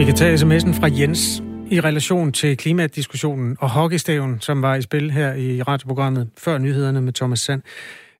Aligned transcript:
Vi 0.00 0.04
kan 0.04 0.14
tage 0.14 0.34
sms'en 0.34 0.80
fra 0.80 0.88
Jens 1.00 1.42
i 1.70 1.80
relation 1.80 2.32
til 2.32 2.56
klimadiskussionen 2.56 3.56
og 3.60 3.70
hockeystaven, 3.70 4.40
som 4.40 4.62
var 4.62 4.74
i 4.74 4.82
spil 4.82 5.10
her 5.10 5.34
i 5.34 5.62
radioprogrammet 5.62 6.30
før 6.38 6.58
nyhederne 6.58 7.00
med 7.00 7.12
Thomas 7.12 7.40
Sand. 7.40 7.62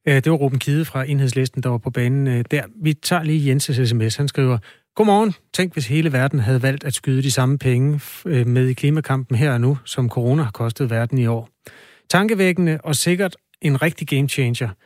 Øh, 0.09 0.14
det 0.14 0.31
var 0.31 0.37
Ruben 0.37 0.59
Kide 0.59 0.85
fra 0.85 1.05
Enhedslisten, 1.05 1.63
der 1.63 1.69
var 1.69 1.79
på 1.79 1.91
banen 1.91 2.27
øh, 2.27 2.45
der. 2.51 2.63
Vi 2.82 2.93
tager 2.93 3.23
lige 3.23 3.55
Jens' 3.55 3.85
sms. 3.85 4.17
Han 4.17 4.29
skriver, 4.29 4.59
Godmorgen. 4.95 5.35
Tænk, 5.55 5.73
hvis 5.73 5.87
hele 5.87 6.13
verden 6.13 6.41
havde 6.41 6.63
valgt 6.63 6.85
at 6.85 6.95
skyde 6.95 7.23
de 7.23 7.31
samme 7.31 7.59
penge 7.59 8.01
øh, 8.27 8.47
med 8.47 8.69
i 8.69 8.73
klimakampen 8.73 9.37
her 9.37 9.53
og 9.53 9.61
nu, 9.61 9.79
som 9.85 10.09
corona 10.09 10.43
har 10.43 10.51
kostet 10.51 10.91
verden 10.91 11.19
i 11.19 11.27
år. 11.27 11.49
Tankevækkende 12.11 12.79
og 12.85 12.97
sikkert 12.97 13.37
en 13.62 13.83
rigtig 13.83 14.09
game 14.09 14.29
changer– 14.29 14.69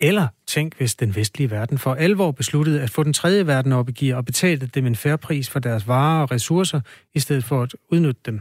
eller 0.00 0.28
tænk, 0.46 0.76
hvis 0.76 0.94
den 0.94 1.16
vestlige 1.16 1.50
verden 1.50 1.78
for 1.78 1.94
alvor 1.94 2.30
besluttede 2.30 2.82
at 2.82 2.90
få 2.90 3.02
den 3.02 3.12
tredje 3.12 3.46
verden 3.46 3.72
op 3.72 3.88
i 3.88 3.92
gear 3.92 4.16
og 4.16 4.24
betalte 4.24 4.66
dem 4.66 4.86
en 4.86 4.96
færre 4.96 5.18
pris 5.18 5.50
for 5.50 5.58
deres 5.58 5.88
varer 5.88 6.22
og 6.22 6.30
ressourcer, 6.30 6.80
i 7.14 7.20
stedet 7.20 7.44
for 7.44 7.62
at 7.62 7.74
udnytte 7.92 8.20
dem. 8.26 8.40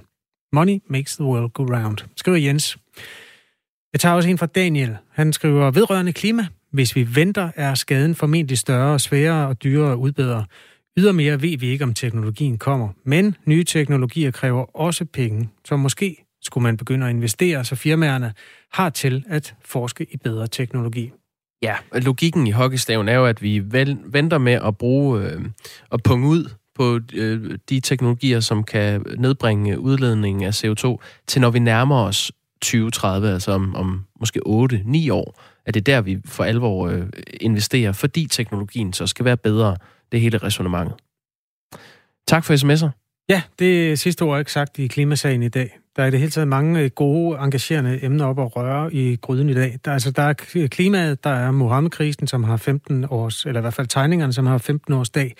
Money 0.52 0.80
makes 0.88 1.16
the 1.16 1.26
world 1.26 1.50
go 1.50 1.64
round, 1.64 1.98
skriver 2.16 2.38
Jens. 2.38 2.78
Jeg 3.94 4.00
tager 4.00 4.16
også 4.16 4.30
en 4.30 4.38
fra 4.38 4.46
Daniel. 4.46 4.98
Han 5.12 5.34
skriver, 5.34 5.72
vedrørende 5.72 6.14
klima. 6.14 6.48
Hvis 6.72 6.96
vi 6.96 7.16
venter, 7.16 7.52
er 7.56 7.74
skaden 7.74 8.16
formentlig 8.16 8.58
større, 8.58 9.00
sværere 9.00 9.48
og 9.48 9.64
dyrere 9.64 9.92
at 9.92 9.96
udbedre. 9.96 10.46
Ydermere 10.98 11.42
ved 11.42 11.58
vi 11.58 11.68
ikke, 11.68 11.84
om 11.84 11.94
teknologien 11.94 12.58
kommer. 12.58 12.90
Men 13.04 13.36
nye 13.46 13.64
teknologier 13.64 14.32
kræver 14.32 14.76
også 14.76 15.06
penge, 15.06 15.50
så 15.66 15.78
måske 15.78 16.26
skulle 16.42 16.64
man 16.64 16.78
begynde 16.78 17.06
at 17.06 17.10
investere, 17.10 17.66
så 17.66 17.76
firmaerne 17.76 18.34
har 18.74 18.90
til 18.90 19.26
at 19.28 19.56
forske 19.66 20.08
i 20.12 20.18
bedre 20.18 20.48
teknologi. 20.48 21.12
Ja, 21.62 21.76
logikken 21.94 22.48
i 22.48 22.52
hockeystaven 22.52 23.10
er 23.10 23.16
jo, 23.16 23.26
at 23.26 23.42
vi 23.42 23.60
vel, 23.60 23.98
venter 24.06 24.38
med 24.38 24.54
at 24.54 24.78
bruge 24.78 25.22
øh, 25.22 25.42
og 25.90 26.04
punge 26.04 26.28
ud 26.28 26.50
på 26.76 27.00
øh, 27.14 27.58
de 27.70 27.80
teknologier, 27.80 28.40
som 28.40 28.64
kan 28.64 29.06
nedbringe 29.18 29.80
udledningen 29.80 30.44
af 30.44 30.64
CO2, 30.64 30.98
til 31.28 31.42
når 31.42 31.50
vi 31.50 31.60
nærmer 31.60 32.04
os 32.04 32.32
2030, 32.62 33.34
altså 33.34 33.52
om, 33.52 33.76
om 33.76 34.06
måske 34.20 34.42
8-9 34.48 35.12
år, 35.12 35.42
at 35.66 35.74
det 35.74 35.80
er 35.80 35.84
der, 35.84 36.02
vi 36.02 36.18
for 36.26 36.44
alvor 36.44 36.88
øh, 36.88 37.08
investerer, 37.42 37.92
fordi 37.92 38.28
teknologien 38.28 38.94
så 38.94 39.08
skal 39.08 39.26
være 39.26 39.38
bedre. 39.38 39.76
Det 40.12 40.22
hele 40.22 40.38
resonemanget. 40.38 40.96
Tak 42.28 42.44
for 42.44 42.54
sms'er. 42.54 42.90
Ja, 43.30 43.42
det 43.60 44.00
sidste 44.00 44.22
ord 44.22 44.40
ikke 44.40 44.52
sagt 44.52 44.80
i 44.80 44.88
klimasagen 44.88 45.44
i 45.44 45.50
dag. 45.50 45.78
Der 45.98 46.04
er 46.04 46.08
i 46.08 46.12
det 46.12 46.20
hele 46.20 46.32
taget 46.32 46.48
mange 46.48 46.82
øh, 46.82 46.90
gode, 46.90 47.40
engagerende 47.40 48.06
emner 48.06 48.26
op 48.26 48.40
at 48.40 48.56
røre 48.56 48.94
i 48.94 49.16
gryden 49.16 49.50
i 49.50 49.54
dag. 49.54 49.80
Der, 49.86 49.92
altså, 49.92 50.12
der 50.12 50.24
er 50.24 50.34
klimaet, 50.72 51.24
der 51.24 51.30
er 51.30 51.52
Mohammed-krisen, 51.52 52.28
som 52.28 52.44
har 52.44 52.58
15 52.58 53.06
års, 53.10 53.46
eller 53.46 53.60
i 53.60 53.62
hvert 53.62 53.74
fald 53.74 53.88
tegningerne, 53.88 54.34
som 54.34 54.46
har 54.46 54.58
15 54.58 54.94
års 54.94 55.10
dag. 55.10 55.36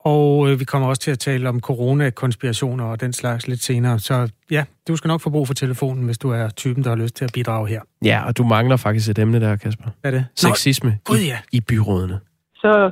Og 0.00 0.50
øh, 0.50 0.60
vi 0.60 0.64
kommer 0.64 0.88
også 0.88 1.02
til 1.02 1.10
at 1.10 1.18
tale 1.18 1.48
om 1.48 1.60
corona-konspirationer 1.60 2.84
og 2.84 3.00
den 3.00 3.12
slags 3.12 3.48
lidt 3.48 3.62
senere. 3.62 3.98
Så 3.98 4.28
ja, 4.50 4.64
du 4.88 4.96
skal 4.96 5.08
nok 5.08 5.20
få 5.20 5.30
brug 5.30 5.46
for 5.46 5.54
telefonen, 5.54 6.04
hvis 6.04 6.18
du 6.18 6.30
er 6.30 6.48
typen, 6.48 6.84
der 6.84 6.90
har 6.90 6.96
lyst 6.96 7.16
til 7.16 7.24
at 7.24 7.30
bidrage 7.32 7.68
her. 7.68 7.80
Ja, 8.04 8.26
og 8.26 8.36
du 8.38 8.44
mangler 8.44 8.76
faktisk 8.76 9.10
et 9.10 9.18
emne 9.18 9.40
der, 9.40 9.56
Kasper. 9.56 9.84
Hvad 10.00 10.12
er 10.12 10.16
det? 10.16 10.26
Sexisme 10.34 10.90
Nå, 10.90 10.96
God, 11.04 11.18
ja. 11.18 11.38
i, 11.52 11.56
i 11.56 11.60
byrådene. 11.60 12.20
Så 12.54 12.90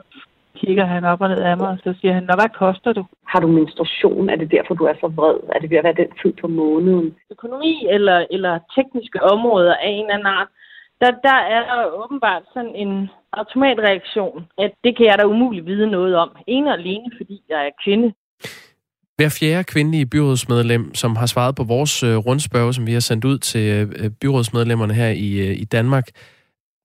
kigger 0.61 0.87
han 0.95 1.05
op 1.05 1.21
og 1.21 1.29
ned 1.29 1.43
af 1.51 1.57
mig, 1.57 1.69
og 1.69 1.79
så 1.85 1.95
siger 2.01 2.15
han, 2.15 2.23
Nå, 2.23 2.35
hvad 2.41 2.53
koster 2.63 2.93
du? 2.93 3.05
Har 3.33 3.41
du 3.41 3.49
menstruation? 3.49 4.29
Er 4.33 4.37
det 4.37 4.51
derfor, 4.51 4.75
du 4.75 4.85
er 4.85 4.97
så 5.01 5.09
vred? 5.19 5.39
Er 5.55 5.59
det 5.59 5.71
ved 5.71 5.79
at 5.79 5.85
være 5.89 6.03
den 6.03 6.11
tid 6.23 6.33
på 6.41 6.49
måneden? 6.49 7.15
Økonomi 7.31 7.87
eller, 7.91 8.27
eller 8.31 8.53
tekniske 8.77 9.23
områder 9.23 9.75
af 9.75 9.89
en 9.89 10.05
eller 10.05 10.15
anden 10.15 10.35
art, 10.39 10.51
der, 11.01 11.11
der 11.29 11.39
er 11.55 11.61
der 11.71 11.81
åbenbart 12.03 12.43
sådan 12.55 12.75
en 12.75 13.09
automatreaktion, 13.33 14.47
at 14.59 14.73
det 14.85 14.97
kan 14.97 15.07
jeg 15.07 15.19
da 15.19 15.25
umuligt 15.25 15.67
vide 15.67 15.87
noget 15.91 16.17
om. 16.17 16.31
En 16.47 16.67
og 16.67 16.73
alene, 16.73 17.09
fordi 17.19 17.43
jeg 17.49 17.61
er 17.67 17.71
kvinde. 17.85 18.09
Hver 19.17 19.37
fjerde 19.41 19.65
kvindelige 19.65 20.07
byrådsmedlem, 20.07 20.95
som 20.95 21.17
har 21.17 21.27
svaret 21.27 21.55
på 21.57 21.65
vores 21.65 22.03
øh, 22.03 22.17
rundspørg, 22.17 22.75
som 22.75 22.87
vi 22.87 22.93
har 22.93 23.01
sendt 23.01 23.25
ud 23.25 23.39
til 23.39 23.67
øh, 24.01 24.11
byrådsmedlemmerne 24.21 24.95
her 24.95 25.09
i, 25.09 25.31
øh, 25.49 25.61
i 25.63 25.65
Danmark, 25.65 26.07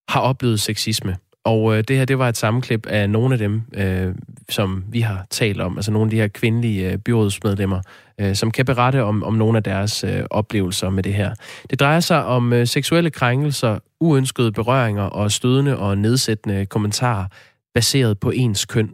har 0.10 0.22
oplevet 0.22 0.60
sexisme. 0.60 1.16
Og 1.50 1.78
øh, 1.78 1.84
det 1.88 1.98
her, 1.98 2.06
det 2.06 2.20
var 2.20 2.30
et 2.30 2.38
sammenklip 2.38 2.86
af 2.86 3.10
nogle 3.10 3.34
af 3.34 3.40
dem, 3.40 3.62
øh, 3.74 4.16
som 4.50 4.84
vi 4.90 5.02
har 5.02 5.26
talt 5.30 5.62
om, 5.62 5.78
altså 5.78 5.92
nogle 5.92 6.08
af 6.08 6.10
de 6.10 6.16
her 6.16 6.28
kvindelige 6.28 6.92
øh, 6.92 6.98
byrådsmedlemmer, 6.98 7.82
øh, 8.22 8.36
som 8.36 8.52
kan 8.52 8.66
berette 8.66 9.04
om, 9.04 9.24
om 9.24 9.34
nogle 9.34 9.58
af 9.58 9.64
deres 9.64 10.04
øh, 10.04 10.24
oplevelser 10.30 10.90
med 10.90 11.04
det 11.04 11.14
her. 11.14 11.34
Det 11.70 11.80
drejer 11.80 12.00
sig 12.00 12.26
om 12.26 12.54
øh, 12.54 12.68
seksuelle 12.68 13.10
krænkelser, 13.10 13.80
uønskede 14.00 14.52
berøringer 14.52 15.04
og 15.04 15.32
stødende 15.32 15.78
og 15.78 15.98
nedsættende 15.98 16.66
kommentarer 16.66 17.26
baseret 17.74 18.20
på 18.20 18.32
ens 18.32 18.66
køn. 18.66 18.90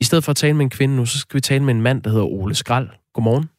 I 0.00 0.04
stedet 0.04 0.24
for 0.24 0.30
at 0.30 0.36
tale 0.36 0.54
med 0.54 0.64
en 0.64 0.70
kvinde 0.70 0.96
nu, 0.96 1.06
så 1.06 1.18
skal 1.18 1.34
vi 1.34 1.40
tale 1.40 1.64
med 1.64 1.74
en 1.74 1.82
mand, 1.82 2.02
der 2.02 2.10
hedder 2.10 2.26
Ole 2.26 2.54
Skrald. 2.54 2.88
Godmorgen. 3.14 3.50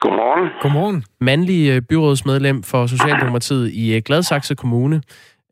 Godmorgen. 0.00 0.48
Godmorgen. 0.62 1.04
Mandlig 1.20 1.70
øh, 1.70 1.82
byrådsmedlem 1.82 2.62
for 2.62 2.86
Socialdemokratiet 2.86 3.70
i 3.70 3.94
øh, 3.96 4.02
Gladsaxe 4.04 4.54
Kommune. 4.54 5.02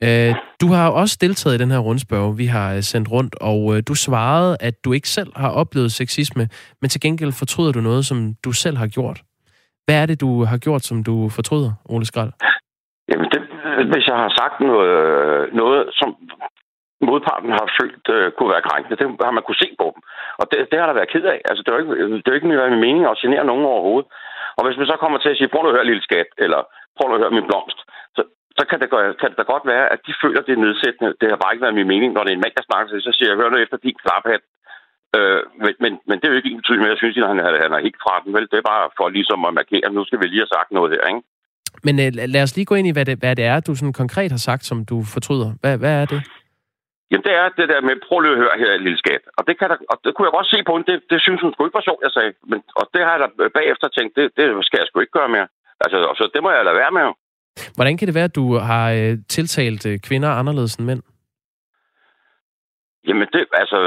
Øh, 0.04 0.34
du 0.60 0.66
har 0.76 0.90
også 0.90 1.18
deltaget 1.20 1.54
i 1.54 1.62
den 1.62 1.70
her 1.70 1.78
rundspørg, 1.78 2.38
vi 2.38 2.46
har 2.46 2.74
øh, 2.74 2.82
sendt 2.82 3.08
rundt, 3.12 3.34
og 3.40 3.60
øh, 3.76 3.82
du 3.88 3.94
svarede, 3.94 4.56
at 4.60 4.74
du 4.84 4.92
ikke 4.92 5.08
selv 5.08 5.32
har 5.36 5.50
oplevet 5.50 5.92
sexisme, 5.92 6.48
men 6.80 6.88
til 6.90 7.00
gengæld 7.00 7.32
fortryder 7.32 7.72
du 7.72 7.80
noget, 7.80 8.06
som 8.06 8.18
du 8.44 8.52
selv 8.52 8.76
har 8.76 8.86
gjort. 8.86 9.18
Hvad 9.84 10.02
er 10.02 10.06
det, 10.06 10.20
du 10.20 10.44
har 10.44 10.58
gjort, 10.58 10.82
som 10.82 11.04
du 11.04 11.28
fortryder, 11.36 11.70
Ole 11.94 12.06
Skrald? 12.06 12.32
Jamen, 13.10 13.28
det, 13.32 13.40
hvis 13.92 14.06
jeg 14.10 14.16
har 14.24 14.30
sagt 14.40 14.56
noget, 14.60 14.90
noget 15.60 15.80
som 16.00 16.08
modparten 17.10 17.50
har 17.58 17.66
følt 17.80 18.06
øh, 18.16 18.26
kunne 18.36 18.52
være 18.54 18.68
krænkende, 18.68 18.96
det 18.98 19.06
har 19.28 19.36
man 19.38 19.46
kunne 19.46 19.62
se 19.64 19.70
på 19.80 19.86
dem. 19.94 20.02
Og 20.40 20.44
det, 20.50 20.58
det 20.70 20.78
har 20.78 20.86
der 20.86 20.98
været 20.98 21.12
ked 21.14 21.24
af. 21.34 21.40
Altså, 21.48 21.60
det 21.62 21.70
er 21.70 21.76
jo 21.76 21.82
ikke, 21.82 21.94
det 22.22 22.28
er 22.28 22.38
ikke 22.38 22.50
min 22.50 22.84
mening 22.86 23.04
at 23.06 23.20
genere 23.24 23.44
nogen 23.50 23.64
overhovedet. 23.72 24.08
Og 24.56 24.62
hvis 24.64 24.78
man 24.78 24.90
så 24.90 24.96
kommer 25.02 25.18
til 25.18 25.32
at 25.32 25.36
sige, 25.36 25.52
prøv 25.52 25.66
at 25.66 25.76
høre, 25.76 25.90
lille 25.90 26.06
skat, 26.08 26.30
eller 26.44 26.60
prøv 26.96 27.06
at 27.14 27.20
høre 27.22 27.36
min 27.38 27.48
blomst, 27.50 27.78
så, 28.58 28.62
kan 28.70 28.78
det, 28.82 28.88
kan 29.20 29.28
det 29.30 29.38
da 29.40 29.44
godt 29.54 29.66
være, 29.72 29.86
at 29.94 30.00
de 30.06 30.12
føler, 30.22 30.40
det 30.46 30.54
er 30.54 30.64
nedsættende. 30.66 31.10
Det 31.20 31.28
har 31.30 31.38
bare 31.42 31.52
ikke 31.52 31.64
været 31.66 31.78
min 31.80 31.92
mening. 31.94 32.10
Når 32.12 32.22
det 32.22 32.30
er 32.30 32.38
en 32.38 32.44
mand, 32.44 32.56
der 32.58 32.68
snakker 32.70 32.88
til, 32.90 33.06
så 33.06 33.12
siger 33.14 33.28
jeg, 33.28 33.38
hør 33.40 33.52
nu 33.52 33.58
efter 33.64 33.76
din 33.86 33.98
klaphat. 34.04 34.42
Øh, 35.16 35.42
men, 35.64 35.74
men, 35.82 35.92
men, 36.08 36.16
det 36.18 36.24
er 36.24 36.32
jo 36.32 36.40
ikke 36.40 36.60
betydning 36.60 36.82
med, 36.82 36.90
at 36.90 36.94
jeg 36.94 37.02
synes, 37.02 37.16
at 37.16 37.30
han, 37.32 37.38
han 37.64 37.72
er 37.76 37.82
ikke 37.88 38.02
fra 38.04 38.14
den. 38.22 38.30
Vel? 38.36 38.50
Det 38.52 38.58
er 38.58 38.70
bare 38.72 38.84
for 38.98 39.06
ligesom 39.18 39.40
at 39.48 39.54
markere, 39.60 39.86
at 39.86 39.94
nu 39.96 40.02
skal 40.04 40.20
vi 40.20 40.26
lige 40.28 40.44
have 40.44 40.54
sagt 40.56 40.70
noget 40.78 40.90
her. 40.94 41.04
Ikke? 41.10 41.22
Men 41.86 41.94
øh, 42.04 42.10
lad 42.34 42.42
os 42.46 42.56
lige 42.56 42.68
gå 42.70 42.74
ind 42.78 42.88
i, 42.88 42.94
hvad 42.96 43.06
det, 43.08 43.16
hvad 43.22 43.34
det 43.40 43.46
er, 43.52 43.58
du 43.60 43.72
sådan 43.74 44.00
konkret 44.02 44.30
har 44.36 44.42
sagt, 44.48 44.64
som 44.70 44.78
du 44.90 44.96
fortryder. 45.14 45.50
Hvad, 45.62 45.74
hvad 45.82 45.94
er 46.02 46.06
det? 46.14 46.20
Jamen, 47.10 47.26
det 47.28 47.34
er 47.42 47.48
det 47.58 47.66
der 47.72 47.80
med, 47.86 47.94
prøv 48.06 48.18
lige 48.20 48.36
at 48.36 48.42
høre 48.44 48.56
her, 48.62 48.70
lille 48.86 48.98
skat. 49.04 49.22
Og 49.38 49.42
det, 49.46 49.54
kan 49.58 49.68
der, 49.72 49.78
og 49.92 49.96
det 50.04 50.10
kunne 50.12 50.26
jeg 50.28 50.36
godt 50.38 50.52
se 50.54 50.58
på 50.66 50.72
hende. 50.74 50.88
Det, 50.90 50.98
det 51.12 51.18
synes 51.24 51.40
hun 51.42 51.52
sgu 51.52 51.60
ikke 51.64 51.80
var 51.80 51.88
sjovt, 51.88 52.02
jeg 52.06 52.14
sagde. 52.16 52.32
Men, 52.50 52.58
og 52.80 52.84
det 52.94 53.02
har 53.06 53.12
jeg 53.14 53.20
da 53.22 53.28
bagefter 53.58 53.86
tænkt, 53.88 54.12
det, 54.18 54.24
det 54.38 54.44
skal 54.66 54.78
jeg 54.80 54.88
sgu 54.88 54.96
ikke 55.00 55.18
gøre 55.18 55.34
mere. 55.36 55.48
Altså, 55.84 55.96
så 56.18 56.24
det 56.34 56.40
må 56.42 56.50
jeg 56.50 56.64
lade 56.64 56.80
være 56.82 56.96
med. 56.98 57.06
Hvordan 57.76 57.96
kan 57.96 58.06
det 58.08 58.14
være, 58.14 58.30
at 58.30 58.38
du 58.40 58.46
har 58.70 58.86
øh, 58.98 59.12
tiltalt 59.28 59.82
øh, 59.90 59.98
kvinder 60.08 60.30
anderledes 60.40 60.74
end 60.76 60.86
mænd? 60.86 61.02
Jamen, 63.08 63.28
det, 63.32 63.42
altså, 63.62 63.78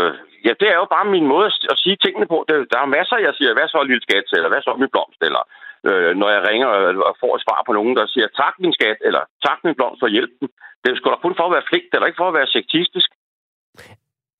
ja, 0.46 0.52
det 0.59 0.68
er 0.74 0.78
jo 0.81 0.88
bare 0.96 1.13
min 1.16 1.28
måde 1.34 1.46
at 1.74 1.78
sige 1.84 1.97
tingene 2.06 2.28
på. 2.34 2.38
Det, 2.47 2.56
der 2.72 2.80
er 2.81 2.96
masser, 2.97 3.18
jeg 3.28 3.34
siger, 3.38 3.52
hvad 3.53 3.68
så, 3.68 3.80
lille 3.84 4.03
skat, 4.07 4.25
eller 4.38 4.50
hvad 4.52 4.62
så, 4.62 4.72
min 4.81 4.94
blomst, 4.94 5.22
eller 5.28 5.44
øh, 5.90 6.12
når 6.22 6.30
jeg 6.35 6.41
ringer 6.50 6.68
og 7.09 7.16
får 7.22 7.31
et 7.35 7.44
svar 7.46 7.59
på 7.68 7.72
nogen, 7.78 7.96
der 8.00 8.06
siger, 8.13 8.28
tak, 8.41 8.53
min 8.63 8.74
skat, 8.78 8.97
eller 9.07 9.24
tak, 9.46 9.59
min 9.66 9.75
blomst, 9.78 10.00
for 10.01 10.09
hjælpen. 10.16 10.47
Det 10.81 10.88
er 10.90 10.96
sgu 10.96 11.09
da 11.09 11.16
kun 11.25 11.38
for 11.40 11.46
at 11.47 11.56
være 11.56 11.69
fligt, 11.69 11.91
eller 11.94 12.07
ikke 12.07 12.22
for 12.22 12.30
at 12.30 12.38
være 12.40 12.53
sektistisk. 12.57 13.09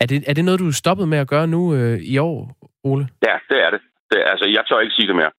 Er 0.01 0.07
det, 0.11 0.17
er 0.29 0.34
det 0.34 0.46
noget, 0.46 0.59
du 0.63 0.67
er 0.67 0.81
stoppet 0.84 1.07
med 1.13 1.19
at 1.23 1.31
gøre 1.34 1.47
nu 1.56 1.61
øh, 1.78 1.97
i 2.13 2.17
år, 2.17 2.38
Ole? 2.84 3.06
Ja, 3.28 3.35
det 3.50 3.59
er 3.66 3.69
det. 3.75 3.81
det 4.11 4.17
altså, 4.31 4.46
jeg 4.56 4.63
tør 4.66 4.79
ikke 4.79 4.97
sige 4.97 5.07
det 5.07 5.16
mere. 5.22 5.31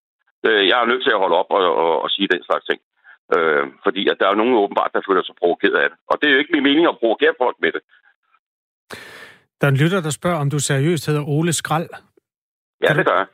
Øh, 0.47 0.63
jeg 0.69 0.77
er 0.83 0.91
nødt 0.91 1.05
til 1.05 1.15
at 1.15 1.23
holde 1.23 1.37
op 1.41 1.51
og, 1.57 1.63
og, 1.85 2.03
og 2.05 2.11
sige 2.11 2.29
den 2.35 2.43
slags 2.49 2.65
ting. 2.65 2.81
Øh, 3.37 3.65
fordi 3.85 4.03
at 4.09 4.17
der 4.21 4.29
er 4.29 4.35
nogen 4.35 4.55
åbenbart, 4.55 4.91
der 4.95 5.01
føler 5.09 5.23
sig 5.23 5.35
provokeret 5.43 5.77
af 5.83 5.89
det. 5.91 5.99
Og 6.11 6.15
det 6.21 6.27
er 6.29 6.33
jo 6.33 6.39
ikke 6.39 6.53
min 6.53 6.63
mening 6.63 6.87
at 6.87 6.99
provokere 7.01 7.35
folk 7.43 7.57
med 7.65 7.73
det. 7.73 7.83
Der 9.61 9.67
er 9.67 9.71
en 9.71 9.77
lytter, 9.77 10.01
der 10.01 10.11
spørger, 10.11 10.39
om 10.39 10.51
du 10.51 10.59
seriøst 10.59 11.07
hedder 11.07 11.25
Ole 11.29 11.53
Skrald. 11.53 11.89
Ja, 12.85 12.95
det 12.95 13.07
gør 13.07 13.17
jeg. 13.23 13.27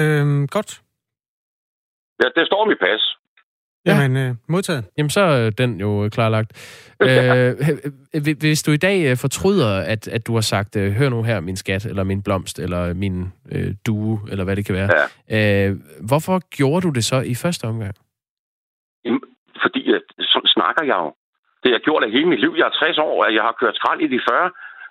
Øhm, 0.00 0.48
godt. 0.48 0.80
Ja, 2.22 2.28
det 2.36 2.46
står 2.46 2.66
i 2.66 2.68
mit 2.68 2.78
pas. 2.78 3.02
Ja. 3.86 3.94
Jamen, 3.94 4.16
øh, 4.16 4.34
modtaget. 4.48 4.84
Jamen, 4.98 5.10
så 5.10 5.20
er 5.20 5.50
den 5.50 5.80
jo 5.80 6.08
klarlagt. 6.12 6.50
øh, 7.02 7.54
hvis 8.38 8.62
du 8.62 8.72
i 8.72 8.76
dag 8.76 9.10
øh, 9.10 9.16
fortryder, 9.16 9.80
at, 9.80 10.08
at 10.08 10.26
du 10.26 10.34
har 10.34 10.40
sagt, 10.40 10.76
øh, 10.76 10.92
hør 10.92 11.08
nu 11.08 11.22
her, 11.22 11.40
min 11.40 11.56
skat, 11.56 11.84
eller 11.84 12.04
min 12.04 12.22
blomst, 12.22 12.58
eller 12.58 12.94
min 12.94 13.32
øh, 13.52 13.74
due, 13.86 14.20
eller 14.30 14.44
hvad 14.44 14.56
det 14.56 14.66
kan 14.66 14.74
være. 14.74 14.90
Ja. 15.30 15.68
Øh, 15.68 15.76
hvorfor 16.00 16.38
gjorde 16.56 16.80
du 16.80 16.90
det 16.90 17.04
så 17.04 17.20
i 17.20 17.34
første 17.34 17.64
omgang? 17.64 17.94
Snakker 20.64 20.84
jeg 20.92 20.98
jo. 21.04 21.10
Det 21.60 21.68
har 21.68 21.76
jeg 21.78 21.86
gjort 21.88 22.04
af 22.04 22.10
hele 22.16 22.28
mit 22.32 22.40
liv. 22.44 22.52
Jeg 22.56 22.66
er 22.66 22.78
60 22.78 22.98
år, 22.98 23.14
og 23.24 23.34
jeg 23.36 23.42
har 23.42 23.58
kørt 23.60 23.76
skrald 23.80 24.00
i 24.00 24.12
de 24.14 24.20
40. 24.28 24.50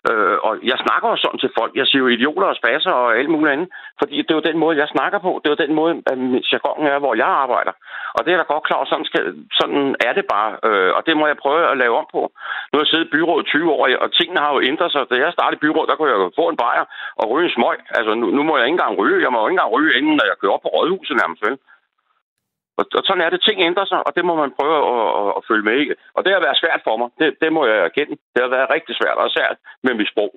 Øh, 0.10 0.38
og 0.48 0.54
jeg 0.72 0.78
snakker 0.86 1.08
jo 1.10 1.18
sådan 1.24 1.40
til 1.44 1.52
folk. 1.60 1.72
Jeg 1.80 1.88
siger 1.88 2.02
jo 2.06 2.14
idioter 2.16 2.48
og 2.54 2.60
spasser 2.62 2.94
og 3.04 3.10
alt 3.20 3.30
muligt 3.34 3.54
andet. 3.54 3.70
Fordi 4.02 4.16
det 4.22 4.32
er 4.32 4.40
jo 4.40 4.50
den 4.50 4.58
måde, 4.64 4.82
jeg 4.82 4.94
snakker 4.96 5.20
på. 5.28 5.32
Det 5.40 5.48
er 5.48 5.56
jo 5.56 5.66
den 5.66 5.76
måde, 5.80 5.92
at 6.12 6.18
jargon 6.52 6.86
er, 6.94 7.00
hvor 7.04 7.14
jeg 7.24 7.32
arbejder. 7.44 7.74
Og 8.16 8.22
det 8.24 8.32
er 8.32 8.38
da 8.40 8.46
godt 8.54 8.68
klart, 8.70 8.88
sådan, 8.92 9.08
skal, 9.10 9.24
sådan 9.60 9.84
er 10.08 10.14
det 10.18 10.26
bare. 10.36 10.50
Øh, 10.68 10.92
og 10.98 11.02
det 11.08 11.14
må 11.18 11.24
jeg 11.28 11.38
prøve 11.44 11.72
at 11.72 11.78
lave 11.84 11.96
om 12.02 12.08
på. 12.16 12.22
Nu 12.70 12.74
har 12.76 12.84
jeg 12.84 12.92
siddet 12.92 13.08
i 13.08 13.14
byrådet 13.16 13.46
20 13.46 13.72
år, 13.76 13.84
og 14.04 14.10
tingene 14.18 14.40
har 14.44 14.52
jo 14.56 14.60
ændret 14.70 14.92
sig. 14.92 15.02
Da 15.12 15.16
jeg 15.24 15.34
startede 15.38 15.60
i 15.60 15.64
byrådet, 15.66 15.90
der 15.90 15.96
kunne 15.98 16.12
jeg 16.14 16.38
få 16.40 16.46
en 16.50 16.62
bajer 16.64 16.86
og 17.20 17.26
ryge 17.32 17.48
en 17.50 17.56
smøg. 17.58 17.78
Altså, 17.98 18.12
nu, 18.22 18.26
nu 18.38 18.42
må 18.48 18.54
jeg 18.58 18.66
ikke 18.66 18.78
engang 18.78 19.00
ryge. 19.02 19.24
Jeg 19.26 19.32
må 19.32 19.38
jo 19.40 19.48
ikke 19.48 19.58
engang 19.58 19.74
ryge, 19.76 19.98
inden 19.98 20.14
jeg 20.32 20.40
kører 20.42 20.56
op 20.56 20.64
på 20.66 20.74
rådhuset 20.76 21.16
nærmest, 21.22 21.42
vel? 21.48 21.58
Og, 22.80 22.86
og 22.98 23.04
sådan 23.08 23.24
er 23.26 23.30
det. 23.30 23.42
Ting 23.48 23.58
ændrer 23.70 23.86
sig, 23.86 24.00
og 24.08 24.12
det 24.16 24.24
må 24.26 24.34
man 24.44 24.52
prøve 24.60 24.78
at, 24.94 25.10
at, 25.22 25.30
at 25.38 25.42
følge 25.50 25.68
med 25.70 25.78
i. 25.84 25.86
Og 26.16 26.22
det 26.24 26.32
har 26.34 26.42
været 26.46 26.62
svært 26.64 26.82
for 26.88 26.96
mig. 26.98 27.10
Det, 27.20 27.28
det 27.42 27.50
må 27.54 27.62
jeg 27.72 27.80
erkende. 27.90 28.16
Det 28.34 28.42
har 28.46 28.52
været 28.56 28.74
rigtig 28.76 28.96
svært, 29.02 29.18
og 29.18 29.30
særligt 29.30 29.62
med 29.86 29.94
mit 29.94 30.12
sprog. 30.14 30.32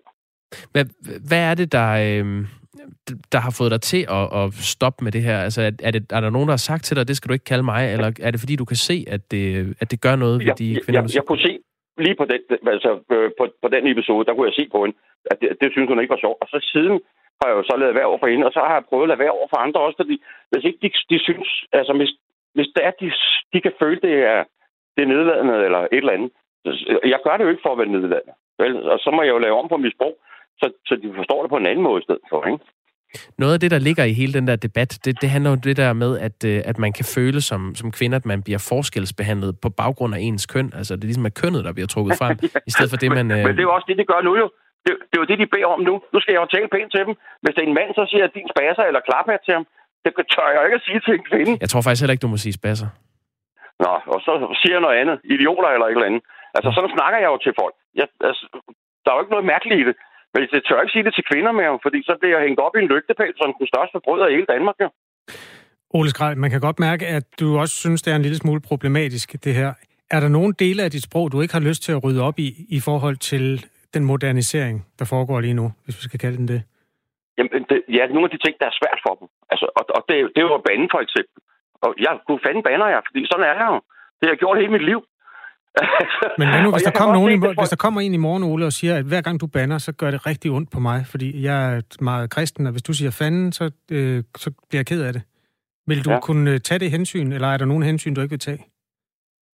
Hvad, 0.72 0.84
hvad 1.28 1.42
er 1.50 1.54
det, 1.60 1.68
der, 1.72 1.90
øh, 2.06 2.26
der 3.32 3.40
har 3.46 3.52
fået 3.58 3.70
dig 3.74 3.80
til 3.80 4.02
at, 4.18 4.26
at 4.40 4.46
stoppe 4.74 5.04
med 5.04 5.12
det 5.12 5.22
her? 5.28 5.38
Altså, 5.46 5.60
er, 5.62 5.70
er, 5.82 5.90
det, 5.90 6.02
er 6.16 6.20
der 6.20 6.30
nogen, 6.30 6.48
der 6.48 6.56
har 6.58 6.66
sagt 6.70 6.84
til 6.84 6.96
dig, 6.96 7.08
det 7.08 7.16
skal 7.16 7.28
du 7.28 7.32
ikke 7.32 7.50
kalde 7.52 7.66
mig, 7.72 7.92
eller 7.92 8.08
er 8.26 8.30
det 8.30 8.40
fordi, 8.40 8.56
du 8.56 8.64
kan 8.72 8.80
se, 8.90 8.96
at 9.14 9.30
det, 9.30 9.44
at 9.80 9.90
det 9.90 10.00
gør 10.00 10.16
noget 10.16 10.38
ved 10.40 10.46
jeg, 10.46 10.58
de 10.58 10.68
kvinder? 10.84 11.00
Jeg, 11.02 11.10
jeg, 11.10 11.14
jeg 11.14 11.24
kunne 11.28 11.44
se 11.48 11.58
lige 12.04 12.16
på 12.20 12.24
den, 12.32 12.40
altså, 12.74 12.90
øh, 13.14 13.30
på, 13.38 13.44
på 13.62 13.68
den 13.74 13.84
episode, 13.92 14.24
der 14.26 14.34
kunne 14.34 14.48
jeg 14.50 14.58
se 14.60 14.68
på 14.74 14.78
hende, 14.84 14.96
at 15.30 15.36
det, 15.40 15.48
det 15.60 15.68
synes 15.72 15.88
hun 15.88 16.00
ikke 16.00 16.14
var 16.14 16.24
sjovt. 16.24 16.38
Og 16.42 16.48
så 16.52 16.58
siden 16.72 16.96
har 17.40 17.46
jeg 17.48 17.56
jo 17.58 17.64
så 17.70 17.74
lavet 17.76 17.98
være 17.98 18.10
over 18.10 18.20
for 18.22 18.30
hende, 18.32 18.46
og 18.48 18.52
så 18.56 18.60
har 18.68 18.74
jeg 18.78 18.88
prøvet 18.88 19.06
at 19.06 19.10
lade 19.12 19.22
være 19.24 19.36
over 19.38 19.48
for 19.52 19.58
andre 19.66 19.80
også, 19.86 19.98
fordi 20.02 20.16
hvis 20.50 20.64
ikke 20.68 20.80
de, 20.82 20.88
de 21.12 21.18
synes, 21.28 21.48
altså 21.78 21.92
hvis, 21.98 22.12
hvis 22.56 22.68
det 22.74 22.82
er, 22.88 22.92
de, 23.00 23.06
de 23.52 23.58
kan 23.64 23.74
føle, 23.82 24.00
det 24.06 24.14
er, 24.32 24.40
det 24.94 25.02
er 25.02 25.12
nedladende 25.14 25.54
eller 25.66 25.80
et 25.80 25.88
eller 26.02 26.16
andet. 26.16 26.30
Jeg 27.14 27.20
gør 27.24 27.36
det 27.36 27.44
jo 27.44 27.52
ikke 27.52 27.64
for 27.66 27.72
at 27.72 27.78
være 27.78 27.94
nedladende. 27.94 28.34
Vel? 28.58 28.90
Og 28.92 28.98
så 28.98 29.10
må 29.14 29.22
jeg 29.22 29.32
jo 29.34 29.38
lave 29.38 29.58
om 29.60 29.68
på 29.68 29.76
mit 29.76 29.94
sprog, 29.96 30.14
så, 30.60 30.66
så 30.88 30.94
de 31.02 31.12
forstår 31.16 31.42
det 31.42 31.50
på 31.50 31.56
en 31.56 31.66
anden 31.66 31.84
måde 31.88 32.00
i 32.00 32.06
stedet 32.06 32.26
for. 32.30 32.46
Ikke? 32.46 32.64
Noget 33.42 33.54
af 33.54 33.60
det, 33.60 33.70
der 33.70 33.78
ligger 33.88 34.04
i 34.04 34.12
hele 34.20 34.32
den 34.38 34.46
der 34.50 34.56
debat, 34.56 34.90
det, 35.04 35.12
det 35.22 35.28
handler 35.34 35.50
jo 35.50 35.58
det 35.68 35.76
der 35.76 35.92
med, 35.92 36.18
at, 36.26 36.38
øh, 36.50 36.58
at 36.70 36.76
man 36.84 36.92
kan 36.98 37.06
føle 37.16 37.40
som, 37.50 37.60
som 37.80 37.88
kvinde, 37.98 38.16
at 38.20 38.26
man 38.32 38.40
bliver 38.46 38.62
forskelsbehandlet 38.72 39.52
på 39.64 39.68
baggrund 39.82 40.12
af 40.16 40.20
ens 40.28 40.46
køn. 40.54 40.68
Altså, 40.78 40.92
det 40.96 41.02
er 41.04 41.10
ligesom 41.12 41.30
at 41.30 41.34
kønnet, 41.42 41.64
der 41.66 41.72
bliver 41.76 41.90
trukket 41.94 42.12
frem, 42.20 42.36
ja. 42.42 42.48
i 42.68 42.72
stedet 42.74 42.90
for 42.92 43.00
det, 43.02 43.10
man... 43.18 43.26
Men, 43.26 43.38
øh... 43.38 43.44
men 43.46 43.52
det 43.56 43.62
er 43.62 43.68
jo 43.70 43.74
også 43.76 43.88
det, 43.90 43.98
de 44.00 44.10
gør 44.12 44.20
nu 44.28 44.32
jo. 44.42 44.46
Det, 44.84 44.92
det 45.08 45.14
er 45.16 45.22
jo 45.24 45.30
det, 45.30 45.38
de 45.42 45.52
beder 45.54 45.68
om 45.76 45.80
nu. 45.88 45.94
Nu 46.12 46.18
skal 46.20 46.32
jeg 46.32 46.40
jo 46.42 46.48
tale 46.54 46.68
pænt 46.74 46.90
til 46.92 47.02
dem. 47.06 47.14
Hvis 47.42 47.54
det 47.54 47.62
er 47.62 47.68
en 47.70 47.78
mand, 47.80 47.90
så 47.98 48.02
siger 48.10 48.22
jeg, 48.24 48.30
din 48.38 48.48
spasser 48.54 48.84
eller 48.88 49.06
klaphat 49.08 49.40
til 49.44 49.54
ham. 49.56 49.66
Det 50.04 50.12
tør 50.34 50.48
jeg 50.54 50.62
ikke 50.66 50.78
at 50.80 50.86
sige 50.88 51.00
til 51.06 51.12
en 51.18 51.24
kvinde. 51.30 51.52
Jeg 51.64 51.68
tror 51.70 51.82
faktisk 51.82 52.02
heller 52.02 52.16
ikke, 52.16 52.26
du 52.26 52.34
må 52.34 52.38
sige 52.44 52.58
spasser. 52.60 52.88
Nå, 53.84 53.92
og 54.14 54.20
så 54.26 54.32
siger 54.60 54.74
jeg 54.76 54.84
noget 54.86 54.98
andet. 55.02 55.16
Idioter 55.34 55.70
eller 55.74 55.86
et 55.86 55.96
eller 55.96 56.10
andet. 56.10 56.22
Altså, 56.56 56.68
sådan 56.76 56.94
snakker 56.96 57.18
jeg 57.22 57.30
jo 57.32 57.38
til 57.44 57.52
folk. 57.60 57.74
Jeg, 58.00 58.06
altså, 58.28 58.44
der 59.02 59.08
er 59.08 59.16
jo 59.16 59.22
ikke 59.22 59.34
noget 59.36 59.50
mærkeligt 59.54 59.80
i 59.82 59.84
det. 59.88 59.96
Men 60.32 60.40
jeg 60.56 60.62
tør 60.64 60.82
ikke 60.82 60.94
sige 60.96 61.06
det 61.06 61.14
til 61.14 61.24
kvinder 61.30 61.52
mere, 61.60 61.78
fordi 61.86 61.98
så 62.08 62.14
bliver 62.20 62.34
jeg 62.36 62.44
hængt 62.46 62.60
op 62.66 62.74
i 62.76 62.80
en 62.84 62.90
lygtepæl 62.94 63.32
som 63.40 63.48
den 63.58 63.66
største 63.72 63.92
forbryder 63.96 64.26
i 64.28 64.34
hele 64.36 64.48
Danmark. 64.54 64.76
Ja. 64.84 64.88
Ole 65.98 66.10
Skrald, 66.10 66.36
man 66.36 66.50
kan 66.50 66.60
godt 66.60 66.78
mærke, 66.88 67.04
at 67.06 67.24
du 67.40 67.46
også 67.62 67.74
synes, 67.84 68.02
det 68.02 68.10
er 68.12 68.16
en 68.16 68.22
lille 68.22 68.36
smule 68.36 68.60
problematisk, 68.60 69.44
det 69.44 69.54
her. 69.54 69.70
Er 70.10 70.20
der 70.20 70.28
nogle 70.28 70.52
dele 70.58 70.82
af 70.82 70.90
dit 70.90 71.02
sprog, 71.02 71.32
du 71.32 71.40
ikke 71.40 71.54
har 71.54 71.60
lyst 71.68 71.82
til 71.82 71.92
at 71.92 72.04
rydde 72.04 72.22
op 72.22 72.38
i, 72.38 72.48
i 72.68 72.80
forhold 72.80 73.16
til 73.16 73.66
den 73.94 74.04
modernisering, 74.04 74.86
der 74.98 75.04
foregår 75.04 75.40
lige 75.40 75.54
nu, 75.54 75.72
hvis 75.84 75.96
vi 75.98 76.02
skal 76.02 76.20
kalde 76.20 76.36
den 76.36 76.48
det? 76.48 76.62
Jamen, 77.36 77.50
det, 77.70 77.78
ja, 77.96 78.02
nogle 78.14 78.28
af 78.28 78.32
de 78.34 78.42
ting, 78.44 78.54
der 78.60 78.66
er 78.68 78.78
svært 78.80 79.00
for 79.06 79.14
dem. 79.20 79.26
Altså, 79.52 79.66
og, 79.78 79.82
og 79.96 80.02
det, 80.08 80.14
det 80.34 80.40
er 80.40 80.48
jo 80.48 80.66
banden, 80.68 80.90
for 80.94 81.00
eksempel. 81.06 81.38
Og 81.84 81.90
jeg 82.04 82.12
kunne 82.26 82.44
fanden 82.46 82.62
bander 82.68 82.88
jeg, 82.94 83.00
fordi 83.08 83.20
sådan 83.30 83.46
er 83.50 83.54
jeg 83.60 83.68
jo. 83.74 83.78
Det 84.16 84.24
har 84.24 84.32
jeg 84.34 84.42
gjort 84.44 84.60
hele 84.60 84.74
mit 84.76 84.88
liv. 84.90 85.00
Men 86.40 86.46
nu, 86.64 86.70
hvis, 86.74 86.86
der 86.88 86.94
kommer 87.00 87.14
nogen 87.18 87.32
i, 87.36 87.38
hvis 87.60 87.74
der 87.74 87.82
kommer 87.84 88.00
en 88.00 88.14
i 88.14 88.22
morgen, 88.26 88.44
Ole, 88.50 88.66
og 88.66 88.72
siger, 88.72 88.94
at 89.00 89.04
hver 89.10 89.22
gang 89.26 89.40
du 89.40 89.46
banner, 89.56 89.78
så 89.78 89.92
gør 90.00 90.10
det 90.10 90.26
rigtig 90.30 90.50
ondt 90.50 90.70
på 90.74 90.80
mig, 90.88 90.98
fordi 91.12 91.28
jeg 91.48 91.58
er 91.76 91.80
meget 92.00 92.30
kristen, 92.30 92.66
og 92.66 92.72
hvis 92.72 92.86
du 92.88 92.92
siger 92.92 93.12
fanden, 93.20 93.52
så, 93.58 93.64
øh, 93.96 94.18
så 94.42 94.48
bliver 94.68 94.80
jeg 94.82 94.86
ked 94.92 95.02
af 95.08 95.12
det. 95.12 95.22
Vil 95.90 96.04
du 96.06 96.10
ja. 96.10 96.20
kunne 96.20 96.50
øh, 96.52 96.58
tage 96.68 96.78
det 96.82 96.90
hensyn, 96.90 97.32
eller 97.36 97.48
er 97.48 97.58
der 97.58 97.66
nogen 97.72 97.82
hensyn, 97.90 98.14
du 98.14 98.20
ikke 98.20 98.36
vil 98.36 98.46
tage? 98.48 98.62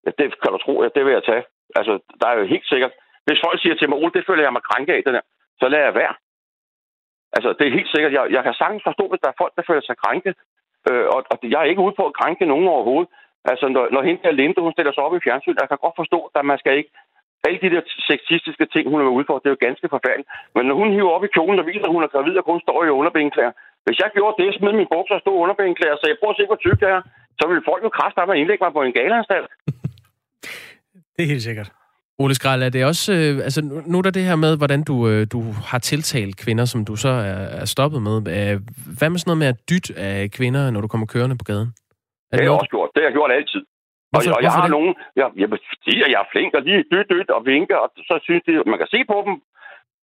Ja, 0.05 0.11
det 0.17 0.25
kan 0.41 0.51
du 0.53 0.59
tro, 0.65 0.73
ja, 0.83 0.89
det 0.95 1.05
vil 1.05 1.13
jeg 1.17 1.23
tage. 1.31 1.43
Altså, 1.79 1.93
der 2.19 2.27
er 2.27 2.35
jo 2.39 2.45
helt 2.53 2.67
sikkert. 2.73 2.93
Hvis 3.25 3.39
folk 3.45 3.57
siger 3.61 3.75
til 3.75 3.89
mig, 3.89 3.97
Ole, 4.01 4.13
det 4.17 4.23
føler 4.27 4.43
jeg 4.43 4.53
mig 4.53 4.63
krænke 4.69 4.93
af, 4.95 5.01
det 5.05 5.13
der, 5.17 5.23
så 5.59 5.65
lader 5.71 5.85
jeg 5.89 5.95
være. 6.01 6.13
Altså, 7.35 7.49
det 7.57 7.65
er 7.65 7.77
helt 7.77 7.91
sikkert. 7.93 8.13
Jeg, 8.17 8.23
jeg 8.35 8.43
kan 8.43 8.53
sagtens 8.53 8.83
forstå, 8.89 9.03
hvis 9.07 9.21
der 9.23 9.29
er 9.29 9.39
folk, 9.41 9.53
der 9.57 9.67
føler 9.69 9.83
sig 9.85 9.97
krænket. 10.03 10.33
Øh, 10.89 11.05
og, 11.15 11.19
og 11.31 11.35
jeg 11.53 11.59
er 11.61 11.71
ikke 11.71 11.85
ude 11.85 11.97
på 11.99 12.03
at 12.07 12.17
krænke 12.19 12.45
nogen 12.45 12.67
overhovedet. 12.75 13.09
Altså, 13.51 13.65
når, 13.75 13.83
når 13.95 14.01
hende 14.07 14.23
der 14.23 14.37
Linde, 14.39 14.61
hun 14.65 14.75
stiller 14.75 14.93
sig 14.93 15.03
op 15.03 15.15
i 15.15 15.23
fjernsynet, 15.25 15.61
jeg 15.61 15.69
kan 15.69 15.83
godt 15.85 15.99
forstå, 16.01 16.19
at 16.39 16.45
man 16.51 16.59
skal 16.61 16.77
ikke... 16.79 16.91
Alle 17.47 17.59
de 17.63 17.73
der 17.75 17.81
sexistiske 18.11 18.65
ting, 18.73 18.83
hun 18.91 19.01
er 19.01 19.15
ude 19.17 19.27
for, 19.27 19.35
det 19.39 19.47
er 19.47 19.55
jo 19.55 19.65
ganske 19.67 19.87
forfærdeligt. 19.95 20.29
Men 20.55 20.63
når 20.65 20.75
hun 20.81 20.93
hiver 20.95 21.11
op 21.15 21.23
i 21.27 21.33
kjolen 21.35 21.59
og 21.61 21.67
viser, 21.71 21.85
at 21.87 21.95
hun 21.95 22.03
er 22.03 22.13
gravid 22.13 22.35
og 22.37 22.45
kun 22.45 22.61
står 22.65 22.79
i 22.83 22.89
underbenklæder. 22.99 23.53
Hvis 23.85 23.99
jeg 23.99 24.09
gjorde 24.15 24.35
det, 24.41 24.55
smed 24.57 24.73
min 24.79 24.91
bukser 24.93 25.15
og 25.15 25.21
stod 25.21 25.41
underbenklæder 25.43 25.93
og 25.95 25.99
sagde, 26.01 26.19
prøv 26.19 26.29
at 26.29 26.37
se, 26.39 26.45
hvor 26.49 26.59
tyk 26.65 26.79
det 26.83 26.89
er, 26.95 27.01
så 27.39 27.43
ville 27.49 27.63
folk 27.69 27.81
jo 27.83 27.89
kræfte 27.97 28.17
mig 28.17 28.35
at 28.35 28.39
indlægge 28.41 28.63
mig 28.65 28.73
på 28.73 28.81
en 28.81 28.93
galanstalt. 28.99 29.49
det 31.15 31.21
er 31.25 31.31
helt 31.33 31.47
sikkert. 31.49 31.69
Ole 32.21 32.35
Skrald, 32.39 32.63
er 32.63 32.69
det 32.75 32.81
også... 32.91 33.07
Øh, 33.19 33.33
altså, 33.47 33.61
nu 33.91 33.95
er 33.97 34.05
der 34.07 34.17
det 34.17 34.25
her 34.29 34.37
med, 34.45 34.53
hvordan 34.61 34.81
du, 34.89 34.95
øh, 35.09 35.21
du 35.33 35.39
har 35.69 35.79
tiltalt 35.91 36.33
kvinder, 36.43 36.65
som 36.73 36.79
du 36.89 36.93
så 37.05 37.11
er, 37.31 37.41
er 37.61 37.67
stoppet 37.75 38.01
med. 38.07 38.15
Øh, 38.35 38.55
hvad 38.97 39.09
med 39.09 39.19
sådan 39.19 39.29
noget 39.31 39.43
med 39.43 39.49
at 39.53 39.59
dytte 39.71 39.91
af 40.09 40.17
kvinder, 40.37 40.61
når 40.73 40.81
du 40.81 40.89
kommer 40.91 41.07
kørende 41.13 41.37
på 41.41 41.45
gaden? 41.51 41.69
Er 42.31 42.35
det, 42.35 42.39
det 42.39 42.39
har 42.39 42.53
jeg 42.53 42.61
også 42.63 42.73
gjort. 42.75 42.89
Det 42.93 42.99
har 43.01 43.07
jeg 43.09 43.17
gjort 43.19 43.31
altid. 43.39 43.61
Hvorfor, 44.11 44.31
og, 44.31 44.37
og 44.37 44.43
jeg 44.45 44.53
har 44.57 44.65
det? 44.67 44.75
nogen... 44.75 44.91
Jeg, 45.19 45.27
jeg, 45.41 45.47
fordi 45.71 45.93
jeg 46.13 46.19
er 46.23 46.27
flink 46.33 46.51
og 46.57 46.61
lige 46.67 46.83
dyt, 46.91 47.07
dyt 47.13 47.29
og 47.37 47.41
vinker, 47.51 47.77
og 47.83 47.89
så 48.09 48.15
synes 48.27 48.43
de... 48.47 48.51
Man 48.71 48.79
kan 48.81 48.89
se 48.95 48.99
på 49.11 49.17
dem, 49.25 49.33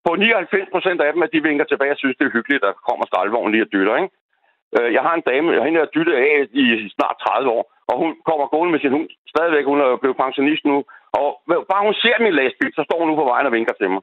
på 0.06 0.10
99 0.14 0.74
procent 0.74 1.00
af 1.06 1.10
dem, 1.14 1.22
at 1.26 1.32
de 1.34 1.46
vinker 1.48 1.66
tilbage 1.68 1.94
og 1.94 2.00
synes, 2.00 2.16
det 2.18 2.26
er 2.26 2.36
hyggeligt, 2.36 2.62
at 2.62 2.66
der 2.68 2.84
kommer 2.88 3.04
skraldvognen 3.06 3.52
lige 3.52 3.66
og 3.66 3.72
dytter, 3.74 3.96
ikke? 4.02 4.14
Øh, 4.76 4.88
jeg 4.96 5.02
har 5.06 5.14
en 5.14 5.26
dame, 5.30 5.46
jeg 5.56 5.62
har 5.84 5.94
dyttet 5.96 6.14
af 6.26 6.32
i 6.62 6.64
snart 6.96 7.16
30 7.26 7.50
år, 7.56 7.62
og 7.90 7.94
hun 8.02 8.10
kommer 8.28 8.46
gående 8.52 8.72
med 8.72 8.80
sin 8.80 8.94
hund. 8.96 9.08
Stadigvæk, 9.32 9.64
hun 9.72 9.80
er 9.84 10.00
blevet 10.02 10.20
pensionist 10.24 10.64
nu. 10.72 10.76
Og 11.20 11.28
bare 11.70 11.86
hun 11.88 11.96
ser 12.04 12.16
min 12.26 12.38
lastbil, 12.40 12.72
så 12.74 12.82
står 12.88 12.98
hun 13.00 13.08
nu 13.08 13.14
på 13.16 13.28
vejen 13.32 13.46
og 13.48 13.52
vinker 13.58 13.74
til 13.80 13.90
mig. 13.94 14.02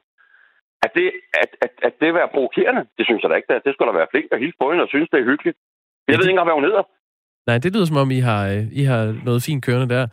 At 0.84 0.90
det, 0.98 1.06
at, 1.42 1.50
at, 1.64 1.72
at 1.86 1.94
det 2.00 2.14
være 2.14 2.32
provokerende, 2.34 2.82
det 2.96 3.04
synes 3.06 3.22
jeg 3.22 3.30
da 3.30 3.36
ikke. 3.36 3.60
Det 3.66 3.72
skulle 3.72 3.90
da 3.90 3.98
være 3.98 4.12
flink 4.12 4.26
at 4.32 4.40
hilse 4.42 4.58
på 4.60 4.70
hende 4.70 4.82
og 4.86 4.88
synes, 4.88 5.08
det 5.12 5.20
er 5.20 5.30
hyggeligt. 5.32 5.58
Jeg 6.08 6.18
ved 6.18 6.24
ikke 6.24 6.30
engang, 6.30 6.48
hvad 6.50 6.60
hun 6.60 6.68
hedder. 6.70 6.84
Nej, 7.48 7.58
det 7.58 7.72
lyder 7.74 7.86
som 7.86 8.02
om, 8.04 8.10
I 8.10 8.20
har, 8.30 8.42
I 8.80 8.82
har 8.90 9.02
noget 9.24 9.42
fint 9.46 9.64
kørende 9.66 9.94
der. 9.94 10.04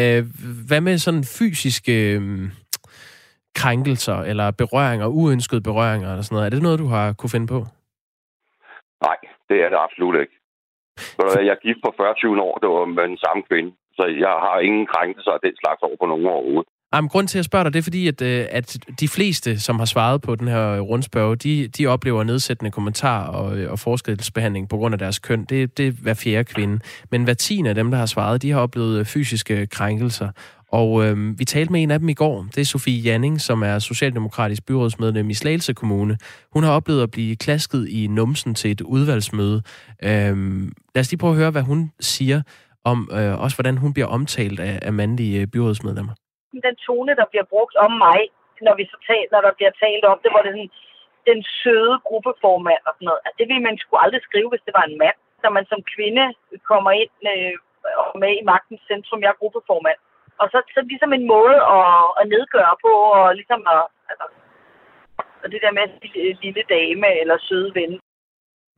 Øh, 0.00 0.22
hvad 0.68 0.80
med 0.80 0.98
sådan 0.98 1.24
fysiske 1.38 1.96
øhm, 2.14 2.46
krænkelser 3.60 4.18
eller 4.30 4.50
berøringer, 4.50 5.06
uønskede 5.06 5.62
berøringer 5.68 6.08
eller 6.10 6.22
sådan 6.22 6.34
noget? 6.34 6.46
Er 6.46 6.50
det 6.54 6.62
noget, 6.62 6.78
du 6.84 6.88
har 6.96 7.12
kunne 7.12 7.34
finde 7.36 7.48
på? 7.54 7.60
Nej, 9.06 9.18
det 9.48 9.56
er 9.64 9.68
det 9.72 9.78
absolut 9.86 10.20
ikke. 10.20 10.34
Jeg 11.18 11.54
er 11.56 11.64
gift 11.66 11.80
på 11.84 11.90
40 11.96 12.40
år, 12.48 12.58
det 12.62 12.68
var 12.68 12.84
med 12.84 13.04
den 13.12 13.18
samme 13.24 13.42
kvinde. 13.50 13.70
Så 14.00 14.06
jeg 14.26 14.34
har 14.46 14.58
ingen 14.68 14.86
krænkelser 14.86 15.30
af 15.30 15.40
den 15.46 15.54
slags 15.62 15.80
over 15.82 15.96
på 16.00 16.06
nogen 16.06 16.26
overhovedet. 16.26 16.68
Jamen, 16.94 17.08
grund 17.08 17.28
til 17.28 17.38
at 17.38 17.44
spørge 17.44 17.64
dig, 17.64 17.72
det 17.72 17.78
er 17.78 17.82
fordi, 17.82 18.08
at, 18.08 18.22
øh, 18.22 18.46
at 18.50 18.78
de 19.00 19.08
fleste, 19.08 19.60
som 19.60 19.78
har 19.78 19.86
svaret 19.86 20.22
på 20.22 20.34
den 20.34 20.48
her 20.48 20.80
rundspørge, 20.80 21.36
de, 21.36 21.68
de 21.68 21.86
oplever 21.86 22.22
nedsættende 22.24 22.70
kommentar 22.70 23.26
og, 23.26 23.58
øh, 23.58 23.72
og 23.72 23.78
forskelsbehandling 23.78 24.68
på 24.68 24.76
grund 24.76 24.94
af 24.94 24.98
deres 24.98 25.18
køn. 25.18 25.44
Det, 25.44 25.78
det 25.78 25.86
er 25.86 25.92
hver 26.02 26.14
fjerde 26.14 26.44
kvinde. 26.44 26.80
Men 27.10 27.24
hver 27.24 27.34
tiende 27.34 27.70
af 27.70 27.74
dem, 27.74 27.90
der 27.90 27.98
har 27.98 28.06
svaret, 28.06 28.42
de 28.42 28.50
har 28.50 28.60
oplevet 28.60 28.98
øh, 28.98 29.04
fysiske 29.04 29.66
krænkelser. 29.66 30.28
Og 30.68 31.04
øh, 31.06 31.38
vi 31.38 31.44
talte 31.44 31.72
med 31.72 31.82
en 31.82 31.90
af 31.90 31.98
dem 31.98 32.08
i 32.08 32.14
går. 32.14 32.46
Det 32.54 32.60
er 32.60 32.64
Sofie 32.64 33.00
Janning, 33.00 33.40
som 33.40 33.62
er 33.62 33.78
socialdemokratisk 33.78 34.66
byrådsmedlem 34.66 35.30
i 35.30 35.34
Slagelse 35.34 35.74
Kommune. 35.74 36.18
Hun 36.52 36.64
har 36.64 36.72
oplevet 36.72 37.02
at 37.02 37.10
blive 37.10 37.36
klasket 37.36 37.88
i 37.88 38.06
numsen 38.06 38.54
til 38.54 38.70
et 38.70 38.80
udvalgsmøde. 38.80 39.62
Øh, 40.02 40.36
lad 40.94 41.00
os 41.00 41.10
lige 41.10 41.18
prøve 41.18 41.32
at 41.32 41.38
høre, 41.38 41.50
hvad 41.50 41.62
hun 41.62 41.92
siger 42.00 42.42
om 42.84 42.98
øh, 43.18 43.34
også, 43.44 43.56
hvordan 43.56 43.76
hun 43.76 43.92
bliver 43.92 44.08
omtalt 44.08 44.60
af, 44.60 44.78
af 44.82 44.92
mandlige 44.92 45.40
øh, 45.40 45.46
byrådsmedlemmer 45.46 46.14
den 46.68 46.76
tone, 46.86 47.12
der 47.20 47.26
bliver 47.30 47.46
brugt 47.54 47.76
om 47.86 47.92
mig, 48.06 48.20
når, 48.66 48.74
vi 48.80 48.84
så 48.92 48.98
tal, 49.08 49.24
når 49.32 49.40
der 49.46 49.52
bliver 49.58 49.72
talt 49.84 50.04
om 50.12 50.18
det, 50.22 50.30
hvor 50.30 50.42
det 50.42 50.50
er 50.50 50.56
sådan, 50.58 50.76
den 51.30 51.40
søde 51.60 51.94
gruppeformand 52.08 52.82
og 52.88 52.92
sådan 52.94 53.06
noget. 53.08 53.22
Altså, 53.24 53.36
det 53.38 53.46
ville 53.48 53.66
man 53.68 53.78
skulle 53.78 54.02
aldrig 54.04 54.22
skrive, 54.28 54.48
hvis 54.50 54.66
det 54.66 54.74
var 54.78 54.84
en 54.86 54.98
mand. 55.02 55.18
Når 55.44 55.52
man 55.58 55.66
som 55.70 55.80
kvinde 55.94 56.24
kommer 56.70 56.92
ind 57.02 57.14
øh, 57.32 57.54
og 58.02 58.18
med 58.22 58.32
i 58.40 58.48
magtens 58.52 58.82
centrum, 58.90 59.22
jeg 59.22 59.32
er 59.32 59.40
gruppeformand. 59.40 60.00
Og 60.40 60.46
så, 60.52 60.58
så 60.74 60.80
ligesom 60.82 61.12
en 61.12 61.26
måde 61.34 61.58
at, 61.76 62.04
at 62.20 62.24
nedgøre 62.34 62.74
på, 62.84 62.92
og 63.18 63.34
ligesom 63.40 63.60
at, 63.74 63.82
altså, 64.10 64.26
og 65.42 65.46
det 65.52 65.60
der 65.64 65.72
med 65.78 65.84
lille, 66.02 66.20
øh, 66.28 66.36
lille 66.44 66.62
dame 66.74 67.10
eller 67.20 67.36
søde 67.48 67.70
ven. 67.78 67.92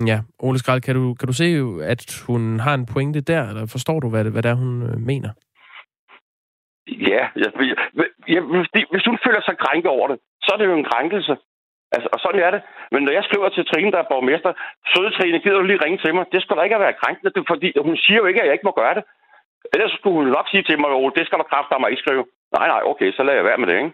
Ja, 0.06 0.18
Ole 0.38 0.58
Skrald, 0.58 0.80
kan 0.80 0.94
du, 0.94 1.14
kan 1.14 1.26
du 1.26 1.32
se, 1.32 1.46
at 1.82 2.02
hun 2.26 2.60
har 2.60 2.74
en 2.74 2.86
pointe 2.86 3.20
der, 3.20 3.48
eller 3.48 3.66
forstår 3.66 4.00
du, 4.00 4.08
hvad 4.10 4.24
det, 4.24 4.32
hvad 4.32 4.42
det 4.42 4.50
er, 4.50 4.54
hun 4.64 4.82
øh, 4.82 4.96
mener? 5.10 5.30
Ja, 7.10 7.22
jeg, 7.42 7.50
jeg, 8.34 8.42
hvis, 8.52 8.68
hvis 8.92 9.04
hun 9.08 9.18
føler 9.26 9.42
sig 9.44 9.56
krænket 9.64 9.90
over 9.96 10.06
det, 10.08 10.18
så 10.44 10.48
er 10.54 10.58
det 10.58 10.66
jo 10.70 10.76
en 10.76 10.90
krænkelse. 10.92 11.36
Altså, 11.94 12.08
og 12.14 12.18
sådan 12.20 12.42
er 12.46 12.50
det. 12.50 12.62
Men 12.92 13.00
når 13.02 13.12
jeg 13.12 13.24
skriver 13.24 13.48
til 13.48 13.66
Trine, 13.66 13.92
der 13.92 14.00
er 14.00 14.10
borgmester, 14.12 14.52
søde 14.92 15.10
Trine, 15.16 15.38
gider 15.42 15.58
du 15.58 15.66
lige 15.66 15.84
ringe 15.84 15.98
til 16.04 16.14
mig? 16.14 16.24
Det 16.32 16.42
skal 16.42 16.56
da 16.56 16.62
ikke 16.62 16.84
være 16.86 17.00
krænkende, 17.02 17.30
fordi 17.52 17.68
hun 17.86 17.96
siger 18.04 18.18
jo 18.22 18.26
ikke, 18.26 18.40
at 18.40 18.46
jeg 18.46 18.54
ikke 18.54 18.68
må 18.70 18.74
gøre 18.82 18.94
det. 18.98 19.04
Ellers 19.74 19.92
skulle 19.92 20.16
hun 20.18 20.26
nok 20.36 20.46
sige 20.48 20.64
til 20.66 20.80
mig, 20.80 20.90
at 20.90 21.16
det 21.16 21.26
skal 21.26 21.38
der 21.38 21.50
kræfte 21.52 21.80
mig 21.80 21.90
ikke 21.90 22.04
skrive. 22.04 22.24
Nej, 22.56 22.66
nej, 22.72 22.82
okay, 22.92 23.08
så 23.12 23.22
lader 23.22 23.38
jeg 23.38 23.48
være 23.50 23.60
med 23.60 23.68
det, 23.68 23.76
ikke? 23.82 23.92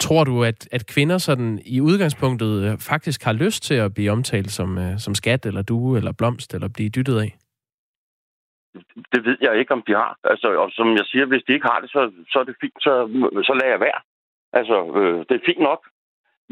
Tror 0.00 0.24
du, 0.24 0.44
at, 0.44 0.68
at 0.72 0.86
kvinder 0.86 1.18
sådan 1.18 1.60
i 1.66 1.80
udgangspunktet 1.80 2.64
øh, 2.64 2.78
faktisk 2.78 3.24
har 3.24 3.32
lyst 3.32 3.62
til 3.62 3.74
at 3.74 3.94
blive 3.94 4.10
omtalt 4.10 4.50
som, 4.50 4.78
øh, 4.78 4.98
som 4.98 5.14
skat, 5.14 5.46
eller 5.46 5.62
due, 5.62 5.98
eller 5.98 6.12
blomst, 6.12 6.54
eller 6.54 6.68
blive 6.68 6.88
dyttet 6.88 7.20
af? 7.20 7.36
det 9.12 9.20
ved 9.24 9.36
jeg 9.40 9.58
ikke, 9.58 9.74
om 9.74 9.82
de 9.86 9.92
har. 9.92 10.12
Altså, 10.24 10.48
og 10.62 10.70
som 10.72 10.88
jeg 11.00 11.06
siger, 11.06 11.26
hvis 11.26 11.44
de 11.46 11.52
ikke 11.52 11.68
har 11.72 11.80
det, 11.80 11.90
så, 11.90 12.00
så 12.32 12.38
er 12.38 12.44
det 12.44 12.56
fint, 12.60 12.78
så, 12.86 12.92
så 13.48 13.52
lader 13.54 13.72
jeg 13.74 13.80
være. 13.80 14.00
Altså, 14.52 14.76
øh, 15.00 15.18
det 15.28 15.34
er 15.36 15.46
fint 15.48 15.62
nok. 15.68 15.80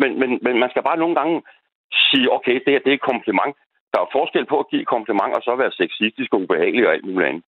Men, 0.00 0.10
men, 0.20 0.30
men 0.42 0.54
man 0.62 0.70
skal 0.70 0.82
bare 0.82 1.02
nogle 1.02 1.14
gange 1.20 1.42
sige, 2.10 2.32
okay, 2.36 2.54
det 2.64 2.72
her 2.72 2.84
det 2.84 2.90
er 2.90 2.98
et 3.00 3.10
kompliment. 3.12 3.54
Der 3.92 3.98
er 4.00 4.14
forskel 4.18 4.46
på 4.46 4.58
at 4.60 4.68
give 4.70 4.82
et 4.82 4.92
kompliment, 4.94 5.32
og 5.36 5.42
så 5.42 5.56
være 5.56 5.78
sexistisk 5.80 6.30
og 6.34 6.40
ubehagelig 6.40 6.86
og 6.86 6.92
alt 6.94 7.04
muligt 7.04 7.28
andet. 7.28 7.44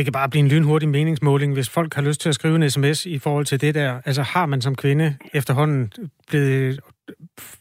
Det 0.00 0.04
kan 0.04 0.12
bare 0.12 0.28
blive 0.28 0.40
en 0.40 0.48
lynhurtig 0.48 0.88
meningsmåling, 0.88 1.52
hvis 1.52 1.68
folk 1.68 1.94
har 1.94 2.02
lyst 2.02 2.20
til 2.20 2.28
at 2.28 2.34
skrive 2.34 2.56
en 2.56 2.70
sms 2.70 3.06
i 3.06 3.18
forhold 3.18 3.46
til 3.46 3.60
det 3.60 3.74
der. 3.74 4.00
Altså 4.04 4.22
har 4.22 4.46
man 4.46 4.60
som 4.60 4.74
kvinde 4.74 5.16
efterhånden 5.34 5.92
blevet, 6.28 6.80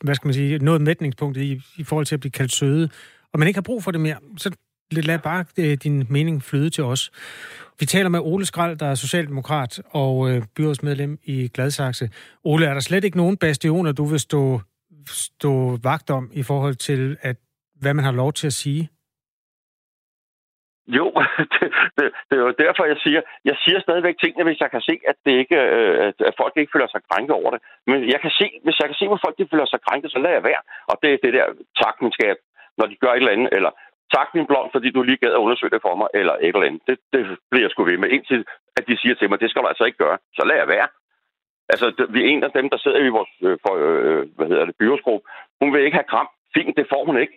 hvad 0.02 0.16
skal 0.16 0.28
man 0.28 0.34
sige, 0.34 0.58
nået 0.58 0.82
mætningspunktet 0.82 1.42
i, 1.42 1.62
i 1.78 1.84
forhold 1.84 2.06
til 2.06 2.16
at 2.16 2.20
blive 2.20 2.32
kaldt 2.32 2.52
søde, 2.52 2.90
og 3.34 3.40
man 3.40 3.48
ikke 3.48 3.58
har 3.58 3.62
brug 3.62 3.84
for 3.84 3.92
det 3.92 4.02
mere, 4.02 4.16
så 4.38 4.52
lad 4.92 5.20
bare 5.20 5.46
øh, 5.58 5.78
din 5.84 6.06
mening 6.10 6.44
flyde 6.44 6.70
til 6.70 6.84
os. 6.84 7.12
Vi 7.80 7.86
taler 7.86 8.10
med 8.10 8.20
Ole 8.20 8.46
Skrald, 8.46 8.78
der 8.78 8.86
er 8.86 8.96
socialdemokrat 8.96 9.82
og 9.90 10.32
øh, 10.32 10.44
byrådsmedlem 10.56 11.20
i 11.24 11.48
Gladsaxe. 11.48 12.10
Ole, 12.44 12.66
er 12.66 12.74
der 12.74 12.82
slet 12.82 13.04
ikke 13.04 13.18
nogen 13.18 13.38
bastioner, 13.38 13.92
du 13.92 14.06
vil 14.06 14.20
stå, 14.20 14.62
stå 15.08 15.80
vagt 15.84 16.10
om 16.10 16.32
i 16.34 16.44
forhold 16.44 16.76
til, 16.76 17.18
at 17.22 17.36
hvad 17.80 17.94
man 17.94 18.06
har 18.06 18.12
lov 18.12 18.34
til 18.34 18.48
at 18.48 18.54
sige? 18.54 18.90
Jo, 20.98 21.08
det, 21.54 21.68
det, 21.98 22.06
det 22.30 22.36
er 22.38 22.44
jo 22.48 22.54
derfor, 22.64 22.84
jeg 22.86 23.00
siger, 23.06 23.22
jeg 23.50 23.56
siger 23.64 23.80
stadigvæk 23.80 24.16
tingene, 24.20 24.48
hvis 24.48 24.62
jeg 24.64 24.72
kan 24.72 24.82
se, 24.90 24.96
at, 25.12 25.18
det 25.26 25.34
ikke, 25.42 25.58
øh, 25.78 26.14
at 26.30 26.36
folk 26.42 26.54
ikke 26.56 26.74
føler 26.76 26.90
sig 26.92 27.02
krænket 27.10 27.36
over 27.40 27.50
det. 27.52 27.62
Men 27.88 27.98
jeg 28.14 28.20
kan 28.22 28.34
se, 28.40 28.48
hvis 28.64 28.80
jeg 28.80 28.88
kan 28.88 29.00
se, 29.00 29.08
hvor 29.08 29.22
folk 29.26 29.36
de 29.38 29.52
føler 29.52 29.66
sig 29.66 29.80
krænket, 29.88 30.12
så 30.12 30.20
lader 30.20 30.38
jeg 30.38 30.44
være. 30.52 30.62
Og 30.92 30.96
det 31.02 31.10
er 31.14 31.24
det 31.24 31.34
der 31.38 31.46
takningsskab, 31.84 32.38
når 32.78 32.86
de 32.86 32.96
gør 33.04 33.12
et 33.14 33.22
eller 33.24 33.36
andet, 33.36 33.50
eller 33.58 33.72
tak 34.16 34.28
min 34.36 34.50
blond, 34.50 34.70
fordi 34.72 34.90
du 34.92 35.02
lige 35.02 35.22
gad 35.24 35.34
at 35.38 35.44
undersøge 35.46 35.74
det 35.76 35.82
for 35.88 35.96
mig, 35.96 36.08
eller 36.14 36.34
et 36.34 36.56
eller 36.56 36.68
andet. 36.70 36.82
Det, 36.88 36.98
det 37.14 37.22
bliver 37.52 37.66
jeg 37.66 37.72
sgu 37.72 37.84
ved 37.84 37.98
med, 37.98 38.10
indtil 38.10 38.42
at 38.78 38.88
de 38.88 38.98
siger 39.02 39.16
til 39.16 39.30
mig, 39.30 39.40
det 39.40 39.50
skal 39.50 39.62
du 39.62 39.68
altså 39.68 39.84
ikke 39.84 40.04
gøre. 40.06 40.18
Så 40.38 40.42
lader 40.46 40.60
jeg 40.64 40.68
være. 40.78 40.88
Altså, 41.74 41.86
vi 42.14 42.20
er 42.22 42.30
en 42.30 42.44
af 42.44 42.52
dem, 42.52 42.70
der 42.70 42.78
sidder 42.78 43.00
i 43.00 43.16
vores 43.18 43.34
øh, 43.48 43.58
for, 43.64 43.74
øh, 43.86 44.22
hvad 44.36 44.48
hedder 44.48 44.66
det, 44.66 44.76
byrådsgruppe. 44.80 45.26
Hun 45.62 45.74
vil 45.74 45.86
ikke 45.86 46.00
have 46.00 46.12
kram. 46.14 46.30
Fint, 46.56 46.78
det 46.78 46.92
får 46.94 47.06
hun 47.06 47.18
ikke. 47.24 47.36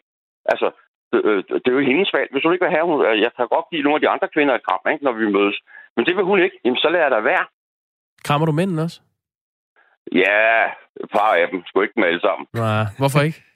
Altså, 0.53 0.71
det, 1.13 1.21
øh, 1.29 1.45
det 1.63 1.69
er 1.69 1.79
jo 1.79 1.89
hendes 1.91 2.11
valg. 2.17 2.29
Hvis 2.33 2.45
hun 2.45 2.53
ikke 2.53 2.65
vil 2.65 2.77
have, 2.77 2.87
hun, 2.91 2.99
jeg 3.25 3.33
kan 3.37 3.49
godt 3.55 3.67
give 3.71 3.83
nogle 3.83 3.99
af 3.99 4.03
de 4.05 4.13
andre 4.15 4.29
kvinder 4.35 4.55
et 4.55 4.67
kram, 4.69 4.93
ikke, 4.93 5.05
når 5.05 5.13
vi 5.13 5.27
mødes. 5.37 5.57
Men 5.97 6.07
det 6.07 6.17
vil 6.17 6.25
hun 6.31 6.43
ikke. 6.43 6.57
Jamen, 6.65 6.83
så 6.85 6.89
lader 6.89 7.05
jeg 7.05 7.15
da 7.17 7.21
være. 7.33 7.45
Krammer 8.27 8.47
du 8.47 8.53
mænden 8.53 8.79
også? 8.87 8.99
Ja, 10.25 10.43
et 11.03 11.09
par 11.17 11.33
af 11.41 11.47
dem. 11.51 11.59
Sgu 11.67 11.81
ikke 11.81 11.97
dem 11.97 12.09
alle 12.11 12.21
sammen. 12.27 12.45
Nej, 12.53 12.85
hvorfor 12.99 13.21
ikke? 13.29 13.41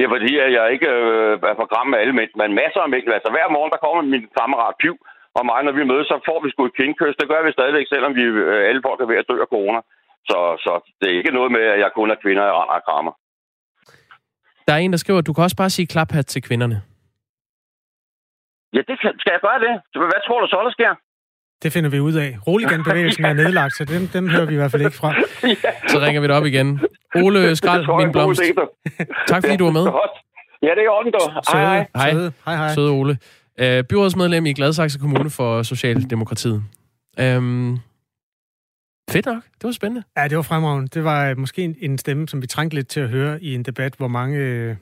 Ja, 0.00 0.06
fordi 0.14 0.30
jeg 0.58 0.72
ikke 0.74 0.88
øh, 0.98 1.32
er 1.50 1.56
på 1.62 1.66
gram 1.72 1.86
med 1.92 1.98
alle 2.02 2.14
mænd, 2.18 2.30
men 2.40 2.50
masser 2.60 2.80
af 2.80 2.90
mænd. 2.94 3.04
Altså 3.18 3.30
hver 3.34 3.48
morgen, 3.56 3.72
der 3.74 3.84
kommer 3.84 4.02
min 4.02 4.26
kammerat 4.38 4.74
Piv, 4.82 4.96
og 5.38 5.42
mig, 5.46 5.60
når 5.64 5.74
vi 5.78 5.84
mødes, 5.90 6.06
så 6.12 6.16
får 6.28 6.38
vi 6.44 6.50
sgu 6.50 6.60
et 6.64 6.78
kindkøs. 6.80 7.14
Det 7.20 7.28
gør 7.28 7.42
vi 7.44 7.52
stadigvæk, 7.52 7.86
selvom 7.88 8.12
vi 8.18 8.22
øh, 8.22 8.68
alle 8.68 8.82
folk 8.86 9.00
er 9.00 9.10
ved 9.10 9.22
at 9.22 9.28
dø 9.30 9.36
af 9.40 9.52
corona. 9.54 9.80
Så, 10.28 10.38
så 10.64 10.72
det 10.98 11.06
er 11.08 11.18
ikke 11.20 11.36
noget 11.38 11.50
med, 11.56 11.64
at 11.74 11.78
jeg 11.84 11.90
kun 11.94 12.10
er 12.10 12.22
kvinder, 12.24 12.42
jeg 12.44 12.54
render 12.58 12.78
og 12.80 12.84
krammer. 12.88 13.12
Der 14.66 14.72
er 14.72 14.76
en, 14.76 14.92
der 14.92 14.98
skriver, 14.98 15.18
at 15.18 15.26
du 15.26 15.32
kan 15.32 15.44
også 15.44 15.56
bare 15.56 15.70
sige 15.70 15.86
klaphat 15.86 16.26
til 16.26 16.42
kvinderne. 16.42 16.82
Ja, 18.74 18.78
det 18.88 18.96
kan, 19.00 19.12
skal 19.20 19.30
jeg 19.36 19.40
gøre 19.40 19.60
det? 19.64 19.72
Hvad 20.12 20.22
tror 20.26 20.40
du 20.40 20.46
så, 20.46 20.58
der 20.64 20.72
sker? 20.72 20.92
Det 21.62 21.72
finder 21.72 21.90
vi 21.90 22.00
ud 22.00 22.14
af. 22.14 22.38
Roligan-bevægelsen 22.46 23.24
er 23.30 23.32
nedlagt, 23.32 23.76
så 23.76 23.84
dem, 23.84 24.08
dem 24.08 24.28
hører 24.28 24.46
vi 24.46 24.52
i 24.52 24.56
hvert 24.56 24.70
fald 24.70 24.82
ikke 24.82 24.96
fra. 24.96 25.08
ja. 25.64 25.88
Så 25.88 26.00
ringer 26.00 26.20
vi 26.20 26.26
det 26.26 26.36
op 26.36 26.46
igen. 26.46 26.80
Ole 27.14 27.56
Skrald, 27.56 28.04
min 28.04 28.12
blomst. 28.12 28.42
Tak 29.26 29.42
fordi 29.44 29.56
du 29.56 29.64
var 29.64 29.72
med. 29.72 29.86
Ja, 30.62 30.70
det 30.76 30.82
er 30.86 30.90
orden, 30.90 31.12
du. 31.12 31.18
Hej, 31.52 31.64
hej. 31.64 31.86
Hej. 31.96 32.10
Søde. 32.12 32.32
Hej, 32.44 32.56
hej. 32.56 32.74
Søde 32.74 32.90
Ole. 32.90 33.18
Uh, 33.62 33.84
byrådsmedlem 33.88 34.46
i 34.46 34.52
Gladsaxe 34.52 34.98
Kommune 34.98 35.30
for 35.30 35.62
Socialdemokratiet. 35.62 36.62
Um, 37.22 37.78
fedt 39.10 39.26
nok. 39.26 39.42
Det 39.44 39.64
var 39.64 39.72
spændende. 39.72 40.02
Ja, 40.16 40.28
det 40.28 40.36
var 40.36 40.42
fremragende. 40.42 40.88
Det 40.88 41.04
var 41.04 41.30
øh, 41.30 41.38
måske 41.38 41.62
en, 41.62 41.76
en 41.78 41.98
stemme, 41.98 42.28
som 42.28 42.42
vi 42.42 42.46
trængte 42.46 42.74
lidt 42.74 42.88
til 42.88 43.00
at 43.00 43.08
høre 43.08 43.42
i 43.42 43.54
en 43.54 43.62
debat, 43.62 43.94
hvor 43.94 44.08
mange... 44.08 44.38
Øh, 44.38 44.76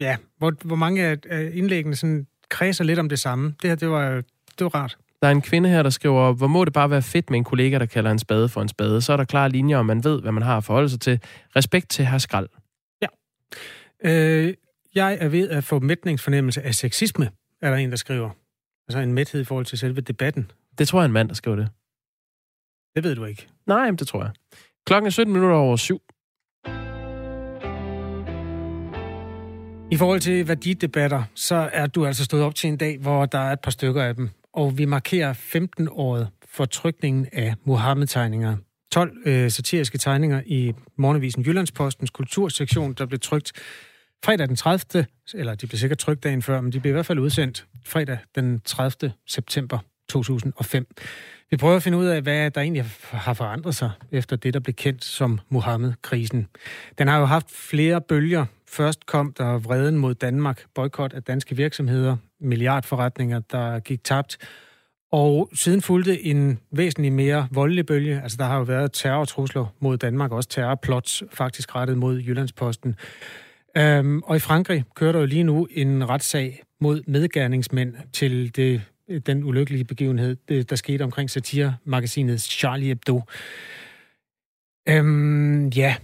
ja, 0.00 0.16
hvor, 0.38 0.52
hvor 0.64 0.76
mange 0.76 1.04
af 1.04 1.50
indlæggene 1.52 1.96
sådan 1.96 2.26
kredser 2.48 2.84
lidt 2.84 2.98
om 2.98 3.08
det 3.08 3.18
samme. 3.18 3.54
Det 3.62 3.70
her, 3.70 3.74
det 3.74 3.90
var, 3.90 4.10
det 4.58 4.60
var 4.60 4.74
rart. 4.74 4.98
Der 5.22 5.28
er 5.28 5.32
en 5.32 5.42
kvinde 5.42 5.68
her, 5.68 5.82
der 5.82 5.90
skriver, 5.90 6.32
hvor 6.32 6.46
må 6.46 6.64
det 6.64 6.72
bare 6.72 6.90
være 6.90 7.02
fedt 7.02 7.30
med 7.30 7.38
en 7.38 7.44
kollega, 7.44 7.78
der 7.78 7.86
kalder 7.86 8.10
en 8.10 8.18
spade 8.18 8.48
for 8.48 8.62
en 8.62 8.68
spade. 8.68 9.02
Så 9.02 9.12
er 9.12 9.16
der 9.16 9.24
klare 9.24 9.48
linjer, 9.48 9.78
og 9.78 9.86
man 9.86 10.04
ved, 10.04 10.20
hvad 10.20 10.32
man 10.32 10.42
har 10.42 10.56
at 10.56 10.64
forholde 10.64 10.88
sig 10.88 11.00
til. 11.00 11.20
Respekt 11.56 11.90
til 11.90 12.06
herr 12.06 12.18
Skrald. 12.18 12.48
Ja. 13.02 13.06
Øh, 14.04 14.54
jeg 14.94 15.18
er 15.20 15.28
ved 15.28 15.48
at 15.48 15.64
få 15.64 15.78
mætningsfornemmelse 15.78 16.62
af 16.62 16.74
sexisme, 16.74 17.30
er 17.62 17.70
der 17.70 17.76
en, 17.76 17.90
der 17.90 17.96
skriver. 17.96 18.30
Altså 18.88 18.98
en 18.98 19.12
mæthed 19.12 19.40
i 19.40 19.44
forhold 19.44 19.66
til 19.66 19.78
selve 19.78 20.00
debatten. 20.00 20.50
Det 20.78 20.88
tror 20.88 20.98
jeg 20.98 21.04
er 21.04 21.06
en 21.06 21.12
mand, 21.12 21.28
der 21.28 21.34
skriver 21.34 21.56
det. 21.56 21.68
Det 22.96 23.04
ved 23.04 23.14
du 23.14 23.24
ikke. 23.24 23.46
Nej, 23.66 23.90
det 23.90 24.08
tror 24.08 24.22
jeg. 24.22 24.30
Klokken 24.86 25.06
er 25.06 25.10
17 25.10 25.32
minutter 25.32 25.56
over 25.56 25.76
syv. 25.76 26.02
I 29.90 29.96
forhold 29.96 30.20
til 30.20 30.48
værdidebatter, 30.48 31.22
så 31.34 31.70
er 31.72 31.86
du 31.86 32.06
altså 32.06 32.24
stået 32.24 32.42
op 32.42 32.54
til 32.54 32.68
en 32.68 32.76
dag, 32.76 32.98
hvor 32.98 33.26
der 33.26 33.38
er 33.38 33.52
et 33.52 33.60
par 33.60 33.70
stykker 33.70 34.02
af 34.02 34.14
dem 34.14 34.30
og 34.56 34.78
vi 34.78 34.84
markerer 34.84 35.32
15-året 35.34 36.28
for 36.44 36.64
trykningen 36.64 37.26
af 37.32 37.54
Mohammed-tegninger. 37.64 38.56
12 38.92 39.12
øh, 39.26 39.50
satiriske 39.50 39.98
tegninger 39.98 40.42
i 40.46 40.72
Morgenavisen 40.96 41.42
Jyllandspostens 41.42 42.10
kultursektion, 42.10 42.92
der 42.92 43.06
blev 43.06 43.20
trykt 43.20 43.52
fredag 44.24 44.48
den 44.48 44.56
30. 44.56 45.06
Eller 45.34 45.54
de 45.54 45.66
blev 45.66 45.78
sikkert 45.78 45.98
trykt 45.98 46.24
dagen 46.24 46.42
før, 46.42 46.60
men 46.60 46.72
de 46.72 46.80
blev 46.80 46.90
i 46.90 46.92
hvert 46.92 47.06
fald 47.06 47.18
udsendt 47.18 47.66
fredag 47.84 48.18
den 48.34 48.60
30. 48.60 49.12
september 49.26 49.78
2005. 50.08 50.86
Vi 51.50 51.56
prøver 51.56 51.76
at 51.76 51.82
finde 51.82 51.98
ud 51.98 52.06
af, 52.06 52.22
hvad 52.22 52.50
der 52.50 52.60
egentlig 52.60 52.84
har 53.10 53.34
forandret 53.34 53.74
sig 53.74 53.90
efter 54.12 54.36
det, 54.36 54.54
der 54.54 54.60
blev 54.60 54.74
kendt 54.74 55.04
som 55.04 55.40
Mohammed-krisen. 55.48 56.46
Den 56.98 57.08
har 57.08 57.18
jo 57.18 57.24
haft 57.24 57.50
flere 57.50 58.00
bølger. 58.00 58.44
Først 58.68 59.06
kom 59.06 59.32
der 59.32 59.58
vreden 59.58 59.96
mod 59.96 60.14
Danmark, 60.14 60.64
boykot 60.74 61.12
af 61.12 61.22
danske 61.22 61.56
virksomheder, 61.56 62.16
milliardforretninger, 62.40 63.40
der 63.40 63.78
gik 63.78 64.04
tabt. 64.04 64.38
Og 65.12 65.50
siden 65.54 65.82
fulgte 65.82 66.24
en 66.24 66.58
væsentlig 66.70 67.12
mere 67.12 67.48
voldelig 67.50 67.86
bølge. 67.86 68.20
Altså, 68.22 68.36
der 68.36 68.44
har 68.44 68.56
jo 68.56 68.62
været 68.62 68.92
terrortrusler 68.92 69.66
mod 69.80 69.96
Danmark, 69.96 70.32
også 70.32 70.48
terrorplots 70.48 71.22
faktisk 71.32 71.76
rettet 71.76 71.98
mod 71.98 72.18
Jyllandsposten. 72.18 72.96
Øhm, 73.76 74.22
og 74.22 74.36
i 74.36 74.38
Frankrig 74.38 74.84
kører 74.94 75.12
der 75.12 75.18
jo 75.18 75.26
lige 75.26 75.42
nu 75.42 75.68
en 75.70 76.08
retssag 76.08 76.62
mod 76.80 77.02
medgerningsmænd 77.06 77.94
til 78.12 78.56
det, 78.56 78.82
den 79.26 79.44
ulykkelige 79.44 79.84
begivenhed, 79.84 80.36
det, 80.48 80.70
der 80.70 80.76
skete 80.76 81.02
omkring 81.02 81.30
satiremagasinet 81.30 82.40
Charlie 82.40 82.86
Hebdo. 82.86 83.22
Øhm, 84.88 85.68
ja, 85.68 85.96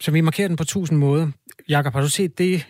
så 0.00 0.10
vi 0.10 0.20
markerer 0.20 0.48
den 0.48 0.56
på 0.56 0.64
tusind 0.64 0.98
måder. 0.98 1.30
Jakob, 1.68 1.92
har 1.92 2.00
du 2.00 2.08
set 2.08 2.38
det 2.38 2.66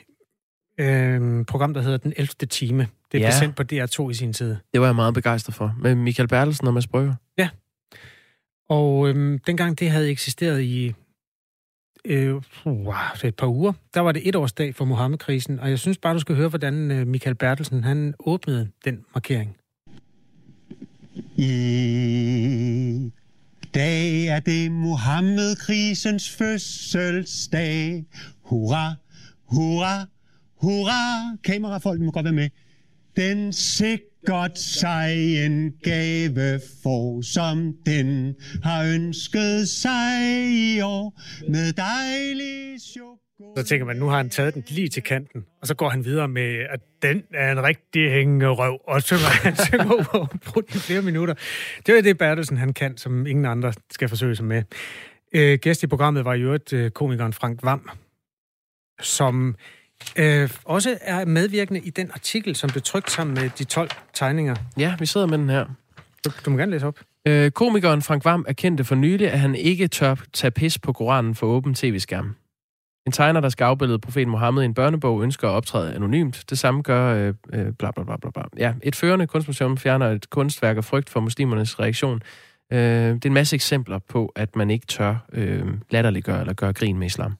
øh, 0.78 1.44
program, 1.44 1.74
der 1.74 1.82
hedder 1.82 1.98
Den 1.98 2.12
11. 2.16 2.26
time. 2.50 2.88
Det 3.12 3.20
er 3.20 3.24
ja. 3.24 3.38
sendt 3.38 3.56
på 3.56 3.62
DR2 3.72 4.10
i 4.10 4.14
sin 4.14 4.32
tid. 4.32 4.56
Det 4.72 4.80
var 4.80 4.86
jeg 4.86 4.94
meget 4.94 5.14
begejstret 5.14 5.54
for. 5.54 5.74
Med 5.78 5.94
Michael 5.94 6.28
Bertelsen 6.28 6.66
og 6.66 6.74
Mads 6.74 6.86
Brygger. 6.86 7.14
Ja. 7.38 7.48
Og 8.68 9.08
øh, 9.08 9.40
dengang 9.46 9.78
det 9.78 9.90
havde 9.90 10.10
eksisteret 10.10 10.62
i 10.62 10.94
øh, 12.04 12.34
wow, 12.66 12.92
ah, 12.92 13.24
et 13.24 13.36
par 13.36 13.46
uger, 13.46 13.72
der 13.94 14.00
var 14.00 14.12
det 14.12 14.28
et 14.28 14.36
årsdag 14.36 14.74
for 14.74 14.84
Mohammed-krisen, 14.84 15.60
og 15.60 15.70
jeg 15.70 15.78
synes 15.78 15.98
bare, 15.98 16.14
du 16.14 16.18
skal 16.18 16.36
høre, 16.36 16.48
hvordan 16.48 16.90
øh, 16.90 17.06
Michael 17.06 17.34
Bertelsen 17.36 17.84
han 17.84 18.14
åbnede 18.18 18.70
den 18.84 19.04
markering. 19.14 19.56
I 21.36 23.12
dag 23.74 24.26
er 24.26 24.40
det 24.40 24.72
Mohammed-krisens 24.72 26.30
fødselsdag. 26.30 28.04
Hurra, 28.42 28.94
hurra, 29.44 30.06
Hurra! 30.62 31.36
Kamerafolk 31.44 32.00
må 32.00 32.10
godt 32.10 32.24
være 32.24 32.32
med. 32.32 32.48
Den 33.16 33.52
godt 34.24 34.58
sig 34.58 35.44
en 35.46 35.72
gave 35.82 36.60
for, 36.82 37.22
som 37.22 37.74
den 37.86 38.34
har 38.62 38.84
ønsket 38.94 39.68
sig 39.68 40.20
i 40.50 40.80
år, 40.80 41.20
med 41.48 41.72
dejlig 41.72 42.80
chokolade. 42.80 43.20
Så 43.56 43.64
tænker 43.64 43.86
man, 43.86 43.96
nu 43.96 44.06
har 44.06 44.16
han 44.16 44.30
taget 44.30 44.54
den 44.54 44.64
lige 44.68 44.88
til 44.88 45.02
kanten, 45.02 45.44
og 45.60 45.66
så 45.66 45.74
går 45.74 45.88
han 45.88 46.04
videre 46.04 46.28
med, 46.28 46.66
at 46.70 46.80
den 47.02 47.22
er 47.34 47.52
en 47.52 47.62
rigtig 47.62 48.10
hængende 48.10 48.48
røv, 48.48 48.80
og 48.86 49.02
var 49.10 49.42
han 49.44 49.56
synger 49.56 50.14
over 50.14 50.62
i 50.74 50.78
flere 50.78 51.02
minutter. 51.02 51.34
Det 51.86 51.98
er 51.98 52.02
det, 52.02 52.18
Bertelsen 52.18 52.56
han 52.56 52.72
kan, 52.72 52.96
som 52.96 53.26
ingen 53.26 53.44
andre 53.44 53.72
skal 53.90 54.08
forsøge 54.08 54.36
sig 54.36 54.44
med. 54.44 54.62
Øh, 55.34 55.58
gæst 55.58 55.82
i 55.82 55.86
programmet 55.86 56.24
var 56.24 56.34
jo 56.34 56.52
et 56.52 56.72
øh, 56.72 56.90
komikeren 56.90 57.32
Frank 57.32 57.58
Vam, 57.62 57.90
som 59.00 59.56
øh, 60.16 60.50
også 60.64 60.98
er 61.00 61.24
medvirkende 61.24 61.80
i 61.80 61.90
den 61.90 62.10
artikel, 62.14 62.56
som 62.56 62.70
blev 62.70 62.82
trykt 62.82 63.10
sammen 63.10 63.34
med 63.34 63.50
de 63.58 63.64
12 63.64 63.90
tegninger. 64.14 64.56
Ja, 64.78 64.94
vi 64.98 65.06
sidder 65.06 65.26
med 65.26 65.38
den 65.38 65.48
her. 65.48 65.64
Du, 66.24 66.30
du 66.44 66.50
må 66.50 66.56
gerne 66.56 66.72
læse 66.72 66.86
op. 66.86 66.98
Øh, 67.28 67.50
komikeren 67.50 68.02
Frank 68.02 68.24
Vam 68.24 68.44
erkendte 68.48 68.84
for 68.84 68.94
nylig, 68.94 69.30
at 69.30 69.40
han 69.40 69.54
ikke 69.54 69.88
tør 69.88 70.14
tage 70.32 70.50
pis 70.50 70.78
på 70.78 70.92
Koranen 70.92 71.34
for 71.34 71.46
åben 71.46 71.74
tv-skærm. 71.74 72.36
En 73.06 73.12
tegner, 73.12 73.40
der 73.40 73.48
skal 73.48 73.64
afbillede 73.64 73.98
profeten 73.98 74.30
Mohammed 74.30 74.62
i 74.62 74.64
en 74.64 74.74
børnebog, 74.74 75.22
ønsker 75.22 75.48
at 75.48 75.52
optræde 75.52 75.94
anonymt. 75.94 76.44
Det 76.50 76.58
samme 76.58 76.82
gør 76.82 77.14
øh, 77.14 77.34
øh, 77.52 77.72
bla, 77.78 77.90
bla, 77.90 78.04
bla, 78.04 78.16
bla, 78.16 78.30
bla. 78.30 78.42
Ja, 78.58 78.74
et 78.82 78.96
førende 78.96 79.26
kunstmuseum 79.26 79.76
fjerner 79.76 80.06
et 80.06 80.30
kunstværk 80.30 80.76
af 80.76 80.84
frygt 80.84 81.10
for 81.10 81.20
muslimernes 81.20 81.80
reaktion. 81.80 82.22
Øh, 82.72 82.78
det 82.78 83.24
er 83.24 83.28
en 83.28 83.34
masse 83.34 83.56
eksempler 83.56 83.98
på, 83.98 84.32
at 84.36 84.56
man 84.56 84.70
ikke 84.70 84.86
tør 84.86 85.16
øh, 85.32 85.66
latterliggøre 85.90 86.40
eller 86.40 86.52
gøre 86.52 86.72
grin 86.72 86.98
med 86.98 87.06
islam. 87.06 87.36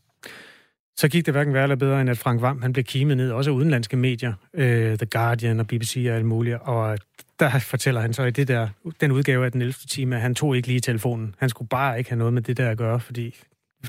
Så 0.97 1.09
gik 1.09 1.27
det 1.27 1.35
hverken 1.35 1.55
værre 1.55 1.63
eller 1.63 1.77
bedre, 1.77 2.01
end 2.01 2.11
at 2.11 2.19
Frank 2.19 2.41
Vam 2.41 2.63
han 2.63 2.73
blev 2.73 2.85
kimet 2.85 3.17
ned, 3.17 3.31
også 3.31 3.51
af 3.51 3.55
udenlandske 3.55 3.97
medier, 3.97 4.33
øh, 4.55 4.99
The 4.99 5.07
Guardian 5.07 5.61
og 5.61 5.67
BBC 5.67 6.07
og 6.11 6.17
alt 6.17 6.25
muligt, 6.25 6.57
og 6.63 6.99
der 7.41 7.59
fortæller 7.59 8.01
han 8.01 8.13
så 8.13 8.25
i 8.25 8.31
det 8.31 8.49
der, 8.49 8.69
den 9.01 9.13
udgave 9.13 9.45
af 9.45 9.53
den 9.53 9.63
11. 9.63 9.73
time, 9.73 10.17
at 10.17 10.23
han 10.23 10.35
tog 10.35 10.57
ikke 10.57 10.69
lige 10.69 10.81
telefonen. 10.81 11.35
Han 11.39 11.49
skulle 11.49 11.69
bare 11.69 11.99
ikke 11.99 12.11
have 12.11 12.19
noget 12.19 12.33
med 12.33 12.43
det 12.43 12.57
der 12.57 12.71
at 12.71 12.79
gøre, 12.79 13.01
fordi 13.01 13.35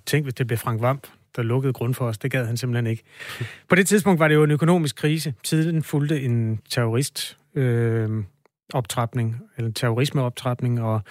tænk, 0.05 0.25
hvis 0.25 0.34
det 0.34 0.48
blev 0.48 0.58
Frank 0.58 0.81
Vamp, 0.81 1.08
der 1.36 1.41
lukkede 1.41 1.74
grund 1.74 1.93
for 1.93 2.05
os. 2.05 2.17
Det 2.17 2.31
gad 2.31 2.46
han 2.46 2.58
simpelthen 2.58 2.88
ikke. 2.88 3.03
På 3.70 3.75
det 3.75 3.88
tidspunkt 3.88 4.20
var 4.20 4.27
det 4.27 4.36
jo 4.36 4.43
en 4.43 4.51
økonomisk 4.51 4.96
krise. 4.96 5.34
Tiden 5.43 5.84
fulgte 5.84 6.22
en 6.22 6.60
terrorist 6.70 7.38
øh, 7.55 8.24
optrapning, 8.74 9.41
eller 9.58 9.72
terrorismeoptrapning, 9.72 10.81
og 10.81 11.01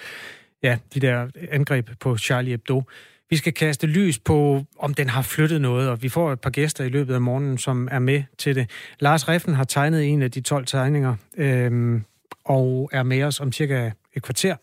ja, 0.63 0.79
de 0.95 1.01
der 1.01 1.29
angreb 1.51 1.91
på 2.01 2.19
Charlie 2.19 2.51
Hebdo. 2.51 2.83
Vi 3.31 3.37
skal 3.37 3.53
kaste 3.53 3.87
lys 3.87 4.19
på, 4.19 4.65
om 4.79 4.95
den 4.95 5.09
har 5.09 5.23
flyttet 5.23 5.61
noget, 5.61 5.89
og 5.89 6.03
vi 6.03 6.09
får 6.09 6.33
et 6.33 6.41
par 6.41 6.51
gæster 6.51 6.85
i 6.85 6.89
løbet 6.89 7.15
af 7.15 7.21
morgenen, 7.21 7.59
som 7.59 7.89
er 7.91 7.99
med 7.99 8.23
til 8.39 8.55
det. 8.55 8.71
Lars 9.01 9.29
Reffen 9.29 9.55
har 9.55 9.65
tegnet 9.65 10.05
en 10.05 10.23
af 10.23 10.31
de 10.31 10.41
12 10.41 10.67
tegninger, 10.67 11.17
øh, 11.37 12.01
og 12.45 12.91
er 12.93 13.03
med 13.03 13.23
os 13.23 13.41
om 13.41 13.53
cirka 13.53 13.91
et 14.15 14.23
kvarter. 14.23 14.57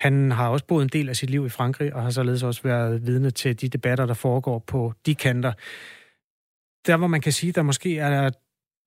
Han 0.00 0.30
har 0.30 0.48
også 0.48 0.66
boet 0.66 0.82
en 0.82 0.88
del 0.88 1.08
af 1.08 1.16
sit 1.16 1.30
liv 1.30 1.46
i 1.46 1.48
Frankrig, 1.48 1.94
og 1.94 2.02
har 2.02 2.10
således 2.10 2.42
også 2.42 2.62
været 2.62 3.06
vidne 3.06 3.30
til 3.30 3.60
de 3.60 3.68
debatter, 3.68 4.06
der 4.06 4.14
foregår 4.14 4.58
på 4.58 4.92
de 5.06 5.14
kanter. 5.14 5.52
Der, 6.86 6.96
hvor 6.96 7.06
man 7.06 7.20
kan 7.20 7.32
sige, 7.32 7.52
der 7.52 7.62
måske 7.62 7.98
er 7.98 8.30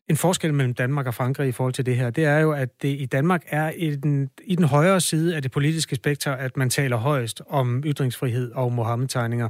en 0.09 0.17
forskel 0.17 0.53
mellem 0.53 0.73
Danmark 0.73 1.07
og 1.07 1.13
Frankrig 1.13 1.47
i 1.47 1.51
forhold 1.51 1.73
til 1.73 1.85
det 1.85 1.95
her, 1.95 2.09
det 2.09 2.25
er 2.25 2.39
jo, 2.39 2.51
at 2.51 2.81
det 2.81 2.87
i 2.87 3.05
Danmark 3.05 3.43
er 3.47 3.69
i 3.69 3.95
den, 3.95 4.29
i 4.43 4.55
den 4.55 4.65
højere 4.65 5.01
side 5.01 5.35
af 5.35 5.41
det 5.41 5.51
politiske 5.51 5.95
spektrum, 5.95 6.35
at 6.39 6.57
man 6.57 6.69
taler 6.69 6.97
højst 6.97 7.41
om 7.49 7.83
ytringsfrihed 7.85 8.51
og 8.51 8.71
Mohammed-tegninger. 8.71 9.49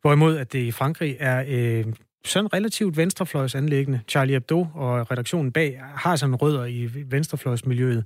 Hvorimod, 0.00 0.36
at 0.36 0.52
det 0.52 0.58
i 0.58 0.70
Frankrig 0.70 1.16
er 1.20 1.44
øh, 1.48 1.84
sådan 2.24 2.54
relativt 2.54 2.96
venstrefløjsanlæggende. 2.96 4.00
Charlie 4.08 4.34
Hebdo 4.34 4.66
og 4.74 5.10
redaktionen 5.10 5.52
bag 5.52 5.80
har 5.94 6.16
sådan 6.16 6.34
rødder 6.34 6.64
i 6.64 6.88
venstrefløjsmiljøet. 7.06 8.04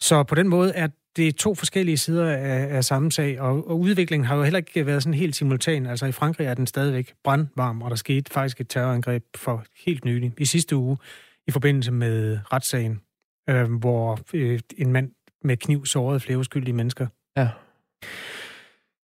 Så 0.00 0.22
på 0.22 0.34
den 0.34 0.48
måde 0.48 0.72
er 0.72 0.88
det 1.16 1.36
to 1.36 1.54
forskellige 1.54 1.96
sider 1.96 2.30
af, 2.30 2.76
af 2.76 2.84
samme 2.84 3.12
sag, 3.12 3.40
og, 3.40 3.68
og 3.68 3.80
udviklingen 3.80 4.26
har 4.26 4.36
jo 4.36 4.42
heller 4.42 4.58
ikke 4.58 4.86
været 4.86 5.02
sådan 5.02 5.14
helt 5.14 5.36
simultan. 5.36 5.86
Altså 5.86 6.06
i 6.06 6.12
Frankrig 6.12 6.46
er 6.46 6.54
den 6.54 6.66
stadigvæk 6.66 7.14
brandvarm, 7.24 7.82
og 7.82 7.90
der 7.90 7.96
skete 7.96 8.32
faktisk 8.32 8.60
et 8.60 8.68
terrorangreb 8.68 9.24
for 9.36 9.64
helt 9.86 10.04
nylig, 10.04 10.32
i 10.38 10.44
sidste 10.44 10.76
uge, 10.76 10.98
i 11.46 11.50
forbindelse 11.50 11.92
med 11.92 12.38
retssagen, 12.52 13.00
øh, 13.50 13.72
hvor 13.72 14.18
øh, 14.34 14.60
en 14.78 14.92
mand 14.92 15.10
med 15.44 15.56
kniv 15.56 15.86
sårede 15.86 16.20
flere 16.20 16.38
uskyldige 16.38 16.74
mennesker. 16.74 17.06
Ja. 17.36 17.48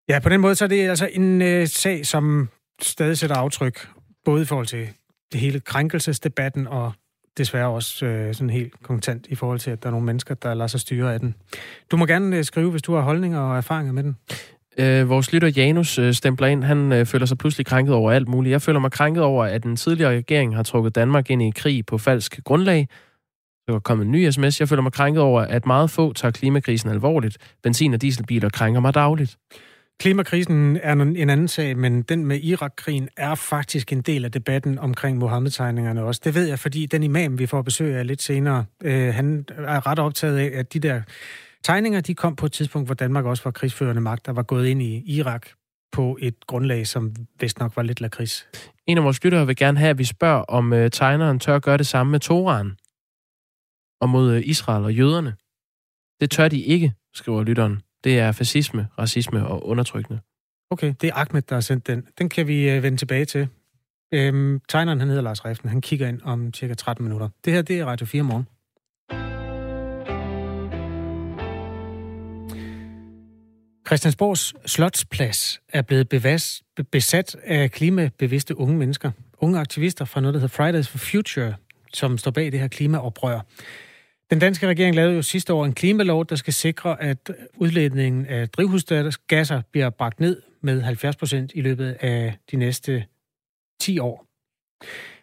Ja, 0.10 0.20
på 0.20 0.30
den 0.30 0.42
måde 0.42 0.56
så 0.56 0.66
er 0.66 0.70
det 0.70 0.90
altså 0.90 1.10
en 1.14 1.42
øh, 1.42 1.68
sag, 1.68 2.06
som 2.06 2.50
stadig 2.82 3.18
sætter 3.18 3.36
aftryk, 3.36 3.88
både 4.26 4.42
i 4.42 4.46
forhold 4.46 4.68
til 4.68 4.90
det 5.32 5.40
hele 5.40 5.60
krænkelsesdebatten 5.60 6.68
og 6.68 6.94
desværre 7.38 7.68
også 7.68 8.06
øh, 8.06 8.34
sådan 8.34 8.50
helt 8.50 8.74
kontant 8.84 9.28
i 9.30 9.36
forhold 9.36 9.60
til, 9.60 9.72
at 9.72 9.84
der 9.84 9.90
er 9.90 9.92
nogle 9.92 10.06
mennesker, 10.06 10.36
der 10.36 10.54
lader 10.54 10.68
sig 10.68 10.80
styre 10.80 11.14
af 11.14 11.20
den. 11.20 11.36
Du 11.92 11.98
må 11.98 12.06
gerne 12.06 12.38
øh, 12.38 12.44
skrive, 12.44 12.72
hvis 12.72 12.82
du 12.82 12.94
har 12.94 13.02
holdninger 13.02 13.40
og 13.40 13.58
erfaringer 13.58 13.94
med 13.94 14.04
den. 14.04 14.16
Øh, 14.78 15.10
vores 15.10 15.34
lytter 15.34 15.48
Janus 15.48 16.00
øh, 16.00 16.14
stempler 16.14 16.48
ind. 16.48 16.64
Han 16.64 16.92
øh, 16.92 17.06
føler 17.06 17.26
sig 17.26 17.38
pludselig 17.38 17.66
krænket 17.66 17.96
over 17.96 18.12
alt 18.12 18.28
muligt. 18.28 18.52
Jeg 18.52 18.62
føler 18.62 18.80
mig 18.80 18.92
krænket 18.92 19.24
over, 19.24 19.46
at 19.46 19.64
den 19.64 19.76
tidligere 19.76 20.18
regering 20.18 20.56
har 20.56 20.64
trukket 20.64 20.96
Danmark 20.96 21.30
ind 21.30 21.42
i 21.42 21.52
krig 21.56 21.86
på 21.86 21.98
falsk 21.98 22.40
grundlag. 22.44 22.88
Der 23.68 23.76
er 23.76 23.80
kommet 23.80 24.06
en 24.06 24.12
ny 24.12 24.30
sms. 24.30 24.60
Jeg 24.60 24.70
føler 24.70 24.84
mig 24.84 24.92
krænket 24.92 25.24
over, 25.24 25.42
at 25.42 25.66
meget 25.66 25.90
få 25.90 26.14
tager 26.14 26.32
klimakrisen 26.32 26.90
alvorligt. 26.90 27.38
Benzin- 27.64 27.94
og 27.94 28.02
dieselbiler 28.02 28.50
krænker 28.50 28.80
mig 28.80 28.94
dagligt. 28.94 29.38
Klimakrisen 30.00 30.78
er 30.84 30.94
en 30.94 31.30
anden 31.30 31.48
sag, 31.48 31.78
men 31.78 32.02
den 32.02 32.26
med 32.26 32.40
Irak-krigen 32.44 33.10
er 33.18 33.36
faktisk 33.36 33.92
en 33.92 34.02
del 34.02 34.26
af 34.26 34.32
debatten 34.32 34.80
omkring 34.80 35.18
Mohammed-tegningerne 35.18 36.04
også. 36.04 36.22
Det 36.24 36.36
ved 36.36 36.48
jeg, 36.48 36.60
fordi 36.60 36.86
den 36.86 37.04
imam, 37.04 37.40
vi 37.40 37.46
får 37.46 37.62
besøg 37.62 37.96
af 37.96 38.08
lidt 38.08 38.22
senere, 38.22 38.66
øh, 38.84 39.14
han 39.14 39.46
er 39.50 39.88
ret 39.88 40.00
optaget 40.00 40.38
af, 40.38 40.60
at 40.60 40.74
de 40.74 40.80
der 40.80 41.02
tegninger, 41.64 42.02
de 42.02 42.16
kom 42.16 42.36
på 42.36 42.46
et 42.46 42.52
tidspunkt, 42.52 42.88
hvor 42.88 42.96
Danmark 42.96 43.26
også 43.26 43.44
var 43.44 43.52
krigsførende 43.52 44.02
magt, 44.02 44.26
der 44.26 44.32
var 44.32 44.44
gået 44.44 44.68
ind 44.68 44.82
i 44.82 45.04
Irak 45.18 45.48
på 45.92 46.18
et 46.22 46.48
grundlag, 46.48 46.88
som 46.88 47.16
vist 47.40 47.60
nok 47.60 47.76
var 47.76 47.84
lidt 47.84 48.02
lakrids. 48.02 48.48
En 48.88 48.98
af 48.98 49.04
vores 49.04 49.24
lyttere 49.24 49.48
vil 49.48 49.56
gerne 49.56 49.80
have, 49.80 49.90
at 49.90 49.98
vi 49.98 50.04
spørger, 50.04 50.42
om 50.42 50.74
øh, 50.74 50.92
tegneren 50.92 51.40
tør 51.40 51.60
gøre 51.60 51.78
det 51.78 51.88
samme 51.88 52.12
med 52.12 52.20
Toran 52.20 52.78
og 54.02 54.10
mod 54.10 54.34
øh, 54.34 54.42
Israel 54.46 54.84
og 54.84 54.94
jøderne. 54.94 55.36
Det 56.22 56.32
tør 56.32 56.48
de 56.48 56.62
ikke, 56.62 56.94
skriver 57.14 57.44
lytteren. 57.44 57.85
Det 58.06 58.20
er 58.20 58.32
fascisme, 58.32 58.88
racisme 59.00 59.48
og 59.48 59.68
undertrykkende. 59.68 60.20
Okay, 60.70 60.94
det 61.02 61.10
er 61.10 61.14
Ahmed, 61.16 61.42
der 61.42 61.56
har 61.56 61.62
sendt 61.62 61.88
den. 61.88 62.08
Den 62.18 62.30
kan 62.30 62.48
vi 62.48 62.70
øh, 62.70 62.84
vende 62.84 62.98
tilbage 62.98 63.26
til. 63.26 63.48
Øhm, 64.12 64.62
tegneren, 64.70 65.00
han 65.00 65.08
hedder 65.08 65.24
Lars 65.24 65.46
Reften. 65.46 65.70
Han 65.70 65.82
kigger 65.82 66.08
ind 66.08 66.22
om 66.24 66.54
cirka 66.54 66.74
13 66.74 67.04
minutter. 67.04 67.30
Det 67.46 67.54
her, 67.54 67.62
det 67.62 67.80
er 67.80 67.86
Radio 67.86 68.06
4 68.06 68.24
morgen. 68.24 68.48
Christiansborgs 73.88 74.54
Slotsplads 74.66 75.60
er 75.70 75.82
blevet 75.82 76.10
bevas, 76.10 76.64
besat 76.92 77.36
af 77.44 77.72
klimabevidste 77.72 78.58
unge 78.58 78.78
mennesker. 78.78 79.12
Unge 79.38 79.60
aktivister 79.60 80.06
fra 80.06 80.22
noget, 80.22 80.34
der 80.34 80.40
hedder 80.40 80.64
Fridays 80.64 80.88
for 80.88 80.98
Future, 80.98 81.56
som 81.94 82.18
står 82.18 82.32
bag 82.32 82.52
det 82.52 82.60
her 82.60 82.68
klimaoprør. 82.68 83.40
Den 84.30 84.40
danske 84.40 84.68
regering 84.68 84.96
lavede 84.96 85.16
jo 85.16 85.22
sidste 85.22 85.54
år 85.54 85.66
en 85.66 85.74
klimalov, 85.74 86.26
der 86.26 86.36
skal 86.36 86.54
sikre, 86.54 87.02
at 87.02 87.32
udledningen 87.58 88.26
af 88.26 88.50
drivhusgasser 88.50 89.62
bliver 89.72 89.90
bragt 89.90 90.20
ned 90.20 90.42
med 90.62 90.82
70 90.82 91.16
procent 91.16 91.52
i 91.56 91.62
løbet 91.62 91.98
af 92.00 92.38
de 92.52 92.58
næste 92.58 93.06
10 93.80 94.00
år. 94.00 94.26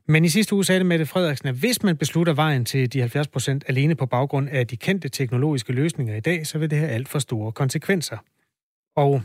Men 0.07 0.25
i 0.25 0.29
sidste 0.29 0.55
uge 0.55 0.65
sagde 0.65 0.85
Mette 0.85 1.07
Frederiksen, 1.07 1.49
at 1.49 1.55
hvis 1.55 1.83
man 1.83 1.97
beslutter 1.97 2.33
vejen 2.33 2.65
til 2.65 2.93
de 2.93 3.01
70 3.01 3.29
procent 3.29 3.65
alene 3.69 3.95
på 3.95 4.07
baggrund 4.07 4.49
af 4.49 4.67
de 4.67 4.77
kendte 4.77 5.09
teknologiske 5.09 5.73
løsninger 5.73 6.17
i 6.17 6.21
dag, 6.21 6.47
så 6.47 6.59
vil 6.59 6.71
det 6.71 6.79
have 6.79 6.91
alt 6.91 7.09
for 7.09 7.19
store 7.19 7.53
konsekvenser. 7.53 8.17
Og 8.97 9.23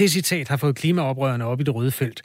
det 0.00 0.10
citat 0.10 0.48
har 0.48 0.56
fået 0.56 0.76
klimaoprørerne 0.76 1.46
op 1.46 1.60
i 1.60 1.64
det 1.64 1.74
røde 1.74 1.90
felt. 1.90 2.22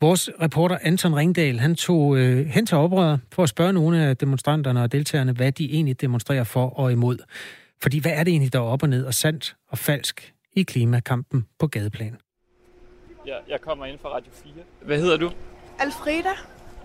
Vores 0.00 0.30
reporter 0.42 0.78
Anton 0.82 1.14
Ringdal, 1.14 1.58
han 1.58 1.74
tog 1.74 2.16
øh, 2.16 2.46
hen 2.46 2.66
til 2.66 2.76
oprøret 2.76 3.20
for 3.32 3.42
at 3.42 3.48
spørge 3.48 3.72
nogle 3.72 4.04
af 4.04 4.16
demonstranterne 4.16 4.82
og 4.82 4.92
deltagerne, 4.92 5.32
hvad 5.32 5.52
de 5.52 5.72
egentlig 5.72 6.00
demonstrerer 6.00 6.44
for 6.44 6.78
og 6.78 6.92
imod. 6.92 7.18
Fordi 7.82 7.98
hvad 7.98 8.12
er 8.12 8.24
det 8.24 8.30
egentlig, 8.30 8.52
der 8.52 8.58
er 8.58 8.62
op 8.62 8.82
og 8.82 8.88
ned 8.88 9.04
og 9.04 9.14
sandt 9.14 9.56
og 9.68 9.78
falsk 9.78 10.32
i 10.52 10.62
klimakampen 10.62 11.46
på 11.58 11.66
gadeplan? 11.66 12.16
Ja, 13.26 13.36
jeg 13.48 13.60
kommer 13.60 13.86
ind 13.86 13.98
fra 14.02 14.08
Radio 14.08 14.32
4. 14.32 14.52
Hvad 14.82 14.98
hedder 14.98 15.16
du? 15.16 15.30
Alfreda. 15.78 16.34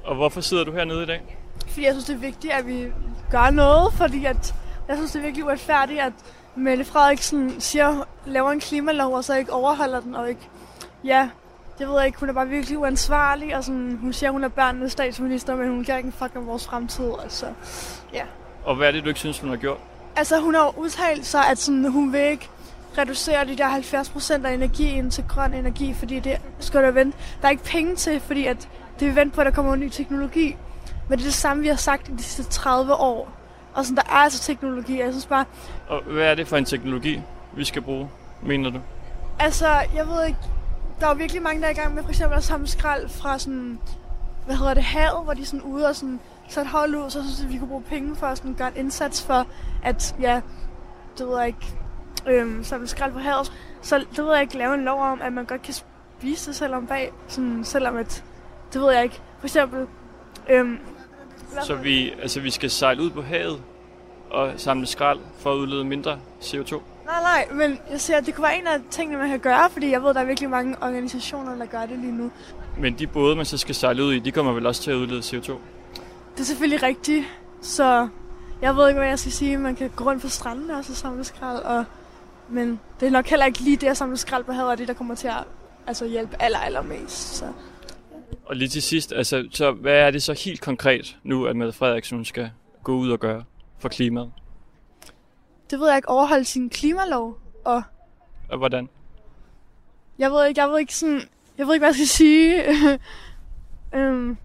Og 0.03 0.15
hvorfor 0.15 0.41
sidder 0.41 0.63
du 0.63 0.71
hernede 0.71 1.03
i 1.03 1.05
dag? 1.05 1.21
Fordi 1.67 1.85
jeg 1.85 1.93
synes, 1.93 2.05
det 2.05 2.15
er 2.15 2.19
vigtigt, 2.19 2.53
at 2.53 2.67
vi 2.67 2.85
gør 3.31 3.49
noget, 3.49 3.93
fordi 3.93 4.25
at 4.25 4.55
jeg 4.87 4.97
synes, 4.97 5.11
det 5.11 5.19
er 5.19 5.23
virkelig 5.23 5.45
uretfærdigt, 5.45 5.99
at 5.99 6.13
Mette 6.55 6.85
Frederiksen 6.85 7.61
siger, 7.61 8.07
laver 8.25 8.51
en 8.51 8.59
klimalov, 8.59 9.13
og 9.13 9.23
så 9.23 9.35
ikke 9.35 9.53
overholder 9.53 9.99
den, 9.99 10.15
og 10.15 10.29
ikke, 10.29 10.49
ja, 11.03 11.29
det 11.79 11.87
ved 11.87 11.97
jeg 11.97 12.05
ikke, 12.05 12.19
hun 12.19 12.29
er 12.29 12.33
bare 12.33 12.47
virkelig 12.47 12.77
uansvarlig, 12.77 13.55
og 13.55 13.63
sådan, 13.63 13.97
hun 14.01 14.13
siger, 14.13 14.31
hun 14.31 14.43
er 14.43 14.47
børnenes 14.47 14.91
statsminister, 14.91 15.55
men 15.55 15.69
hun 15.69 15.83
kan 15.83 15.97
ikke 15.97 16.11
fuck 16.11 16.35
om 16.35 16.47
vores 16.47 16.67
fremtid, 16.67 17.11
altså, 17.23 17.45
ja. 18.13 18.23
Og 18.65 18.75
hvad 18.75 18.87
er 18.87 18.91
det, 18.91 19.03
du 19.03 19.07
ikke 19.07 19.19
synes, 19.19 19.39
hun 19.39 19.49
har 19.49 19.57
gjort? 19.57 19.77
Altså, 20.15 20.39
hun 20.39 20.55
har 20.55 20.79
udtalt 20.79 21.25
sig, 21.25 21.47
at 21.47 21.57
sådan, 21.57 21.91
hun 21.91 22.13
vil 22.13 22.21
ikke 22.21 22.49
reducere 22.97 23.45
de 23.45 23.57
der 23.57 23.67
70 23.67 24.09
procent 24.09 24.45
af 24.45 24.53
energien 24.53 25.09
til 25.09 25.23
grøn 25.27 25.53
energi, 25.53 25.93
fordi 25.93 26.19
det 26.19 26.41
skal 26.59 26.83
der 26.83 26.91
vente. 26.91 27.17
Der 27.41 27.47
er 27.47 27.51
ikke 27.51 27.63
penge 27.63 27.95
til, 27.95 28.19
fordi 28.19 28.45
at 28.45 28.69
det 28.99 29.07
vil 29.07 29.15
vente 29.15 29.35
på, 29.35 29.41
at 29.41 29.45
der 29.45 29.51
kommer 29.51 29.73
en 29.73 29.79
ny 29.79 29.89
teknologi. 29.89 30.57
Men 31.09 31.17
det 31.17 31.25
er 31.25 31.27
det 31.27 31.33
samme, 31.33 31.63
vi 31.63 31.69
har 31.69 31.75
sagt 31.75 32.09
i 32.09 32.11
de 32.11 32.23
sidste 32.23 32.53
30 32.53 32.93
år. 32.93 33.38
Og 33.73 33.85
sådan, 33.85 33.97
der 33.97 34.03
er 34.03 34.15
altså 34.15 34.43
teknologi, 34.43 34.99
jeg 34.99 35.11
synes 35.11 35.25
bare... 35.25 35.45
Og 35.87 36.01
hvad 36.03 36.25
er 36.25 36.35
det 36.35 36.47
for 36.47 36.57
en 36.57 36.65
teknologi, 36.65 37.21
vi 37.53 37.65
skal 37.65 37.81
bruge, 37.81 38.09
mener 38.43 38.69
du? 38.69 38.79
Altså, 39.39 39.67
jeg 39.95 40.07
ved 40.07 40.25
ikke, 40.27 40.39
der 40.99 41.07
er 41.07 41.13
virkelig 41.13 41.41
mange, 41.41 41.61
der 41.61 41.67
er 41.67 41.71
i 41.71 41.73
gang 41.73 41.93
med 41.93 42.03
for 42.03 42.09
eksempel 42.09 42.37
at 42.37 42.43
samle 42.43 42.67
skrald 42.67 43.09
fra 43.09 43.39
sådan, 43.39 43.79
hvad 44.45 44.55
hedder 44.55 44.73
det, 44.73 44.83
havet, 44.83 45.23
hvor 45.23 45.33
de 45.33 45.45
sådan 45.45 45.61
ude 45.61 45.87
og 45.87 45.95
sådan 45.95 46.19
sat 46.47 46.67
hold 46.67 46.95
ud, 46.95 47.09
så 47.09 47.21
synes 47.23 47.39
jeg, 47.39 47.47
at 47.47 47.53
vi 47.53 47.57
kunne 47.57 47.67
bruge 47.67 47.83
penge 47.83 48.15
for 48.15 48.27
at 48.27 48.37
sådan 48.37 48.53
gøre 48.53 48.67
en 48.67 48.77
indsats 48.77 49.25
for, 49.25 49.47
at, 49.83 50.15
ja, 50.21 50.41
det 51.17 51.27
ved 51.27 51.37
jeg 51.37 51.47
ikke, 51.47 51.75
øhm, 52.27 52.63
samle 52.63 52.87
skrald 52.87 53.13
på 53.13 53.19
havet. 53.19 53.51
Så 53.81 54.05
det 54.15 54.25
ved 54.25 54.33
jeg 54.33 54.41
ikke, 54.41 54.57
lave 54.57 54.73
en 54.73 54.85
lov 54.85 55.01
om, 55.01 55.21
at 55.21 55.33
man 55.33 55.45
godt 55.45 55.61
kan 55.61 55.73
spise 55.73 56.47
det 56.47 56.55
selv 56.55 56.75
om 56.75 56.87
bag, 56.87 57.11
sådan, 57.27 57.63
selvom 57.63 57.97
at, 57.97 58.23
det 58.73 58.81
ved 58.81 58.91
jeg 58.93 59.03
ikke, 59.03 59.21
for 59.39 59.47
eksempel, 59.47 59.87
øhm, 60.49 60.79
så 61.63 61.75
vi, 61.75 62.13
altså, 62.21 62.39
vi 62.39 62.49
skal 62.49 62.69
sejle 62.69 63.01
ud 63.01 63.09
på 63.09 63.21
havet 63.21 63.61
at 64.35 64.61
samle 64.61 64.85
skrald 64.85 65.19
for 65.39 65.53
at 65.53 65.57
udlede 65.57 65.83
mindre 65.83 66.19
CO2? 66.41 66.81
Nej, 67.05 67.21
nej, 67.21 67.47
men 67.51 67.79
jeg 67.91 68.01
ser, 68.01 68.17
at 68.17 68.25
det 68.25 68.35
kunne 68.35 68.43
være 68.43 68.57
en 68.57 68.67
af 68.67 68.79
tingene, 68.91 69.17
man 69.17 69.29
kan 69.29 69.39
gøre, 69.39 69.69
fordi 69.69 69.91
jeg 69.91 70.01
ved, 70.01 70.09
at 70.09 70.15
der 70.15 70.21
er 70.21 70.25
virkelig 70.25 70.49
mange 70.49 70.75
organisationer, 70.81 71.55
der 71.55 71.65
gør 71.65 71.85
det 71.85 71.99
lige 71.99 72.11
nu. 72.11 72.31
Men 72.77 72.99
de 72.99 73.07
både, 73.07 73.35
man 73.35 73.45
så 73.45 73.57
skal 73.57 73.75
sejle 73.75 74.03
ud 74.03 74.13
i, 74.13 74.19
de 74.19 74.31
kommer 74.31 74.53
vel 74.53 74.65
også 74.65 74.81
til 74.81 74.91
at 74.91 74.95
udlede 74.95 75.19
CO2? 75.19 75.51
Det 76.33 76.39
er 76.39 76.43
selvfølgelig 76.43 76.83
rigtigt, 76.83 77.25
så 77.61 78.07
jeg 78.61 78.75
ved 78.75 78.87
ikke, 78.87 78.99
hvad 78.99 79.09
jeg 79.09 79.19
skal 79.19 79.31
sige. 79.31 79.57
Man 79.57 79.75
kan 79.75 79.89
gå 79.95 80.03
rundt 80.03 80.21
på 80.21 80.29
stranden 80.29 80.69
og 80.69 80.85
så 80.85 80.95
samle 80.95 81.23
skrald, 81.23 81.57
og... 81.57 81.85
men 82.49 82.79
det 82.99 83.07
er 83.07 83.11
nok 83.11 83.27
heller 83.27 83.45
ikke 83.45 83.59
lige 83.59 83.77
det 83.77 83.87
at 83.87 83.97
samle 83.97 84.17
skrald 84.17 84.43
på 84.43 84.51
havet, 84.51 84.71
og 84.71 84.77
det, 84.77 84.87
der 84.87 84.93
kommer 84.93 85.15
til 85.15 85.27
at 85.27 85.43
altså, 85.87 86.05
hjælpe 86.05 86.35
aller, 86.39 86.59
allermest. 86.59 87.35
Så. 87.35 87.45
Og 88.45 88.55
lige 88.55 88.69
til 88.69 88.81
sidst, 88.81 89.13
altså, 89.13 89.47
så 89.51 89.71
hvad 89.71 89.93
er 89.95 90.11
det 90.11 90.23
så 90.23 90.33
helt 90.45 90.61
konkret 90.61 91.17
nu, 91.23 91.45
at 91.45 91.55
Mette 91.55 91.73
Frederiksen 91.73 92.25
skal 92.25 92.51
gå 92.83 92.95
ud 92.95 93.11
og 93.11 93.19
gøre 93.19 93.43
for 93.79 93.89
klimaet? 93.89 94.31
Det 95.69 95.79
ved 95.79 95.87
jeg 95.87 95.95
ikke, 95.97 96.09
overholde 96.09 96.45
sin 96.45 96.69
klimalov, 96.69 97.37
og 97.65 97.83
Og 98.49 98.57
hvordan? 98.57 98.89
jeg 100.19 100.31
ved 100.31 100.47
ikke, 100.47 100.61
jeg 100.61 100.69
ved 100.69 100.79
ikke 100.79 100.95
sådan, 100.95 101.21
jeg 101.57 101.67
ved 101.67 101.73
ikke, 101.73 101.81
hvad 101.81 101.89
jeg 101.89 101.95
skal 101.95 102.07
sige. 102.07 102.63
øhm, 103.99 104.37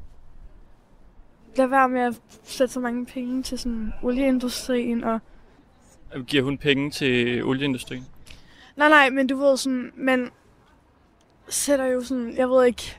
lad 1.56 1.66
være 1.66 1.88
med 1.88 2.00
at 2.00 2.14
sætte 2.44 2.74
så 2.74 2.80
mange 2.80 3.06
penge 3.06 3.42
til 3.42 3.58
sådan 3.58 3.92
olieindustrien, 4.02 5.04
og 5.04 5.20
Giver 6.26 6.42
hun 6.42 6.58
penge 6.58 6.90
til 6.90 7.44
olieindustrien? 7.44 8.06
Nej, 8.76 8.88
nej, 8.88 9.10
men 9.10 9.26
du 9.26 9.36
ved 9.36 9.56
sådan, 9.56 9.92
man 9.96 10.30
sætter 11.48 11.84
jo 11.84 12.00
sådan, 12.00 12.36
jeg 12.36 12.48
ved 12.48 12.64
ikke, 12.64 12.98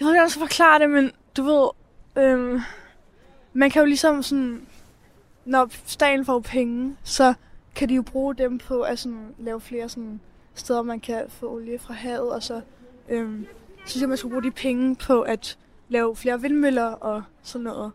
jeg 0.00 0.06
ved 0.06 0.14
ikke, 0.14 0.22
om 0.22 0.24
jeg 0.24 0.48
forklare 0.48 0.78
det, 0.78 0.90
men 0.90 1.12
du 1.36 1.42
ved, 1.42 1.68
øhm, 2.24 2.60
man 3.52 3.70
kan 3.70 3.80
jo 3.80 3.86
ligesom 3.86 4.22
sådan, 4.22 4.66
når 5.44 5.68
staten 5.84 6.24
får 6.24 6.40
penge, 6.40 6.96
så 7.04 7.34
kan 7.74 7.88
de 7.88 7.94
jo 7.94 8.02
bruge 8.02 8.34
dem 8.34 8.58
på 8.58 8.80
at 8.80 8.98
sådan, 8.98 9.34
lave 9.38 9.60
flere 9.60 9.88
sådan, 9.88 10.20
steder, 10.54 10.82
man 10.82 11.00
kan 11.00 11.24
få 11.28 11.52
olie 11.54 11.78
fra 11.78 11.94
havet, 11.94 12.32
og 12.32 12.42
så 12.42 12.60
øhm, 13.08 13.46
så 13.84 13.90
synes 13.90 14.00
jeg, 14.00 14.08
man 14.08 14.18
skulle 14.18 14.32
bruge 14.32 14.42
de 14.42 14.50
penge 14.50 14.96
på 14.96 15.22
at 15.22 15.58
lave 15.88 16.16
flere 16.16 16.40
vindmøller 16.40 16.86
og 16.86 17.22
sådan 17.42 17.64
noget. 17.64 17.92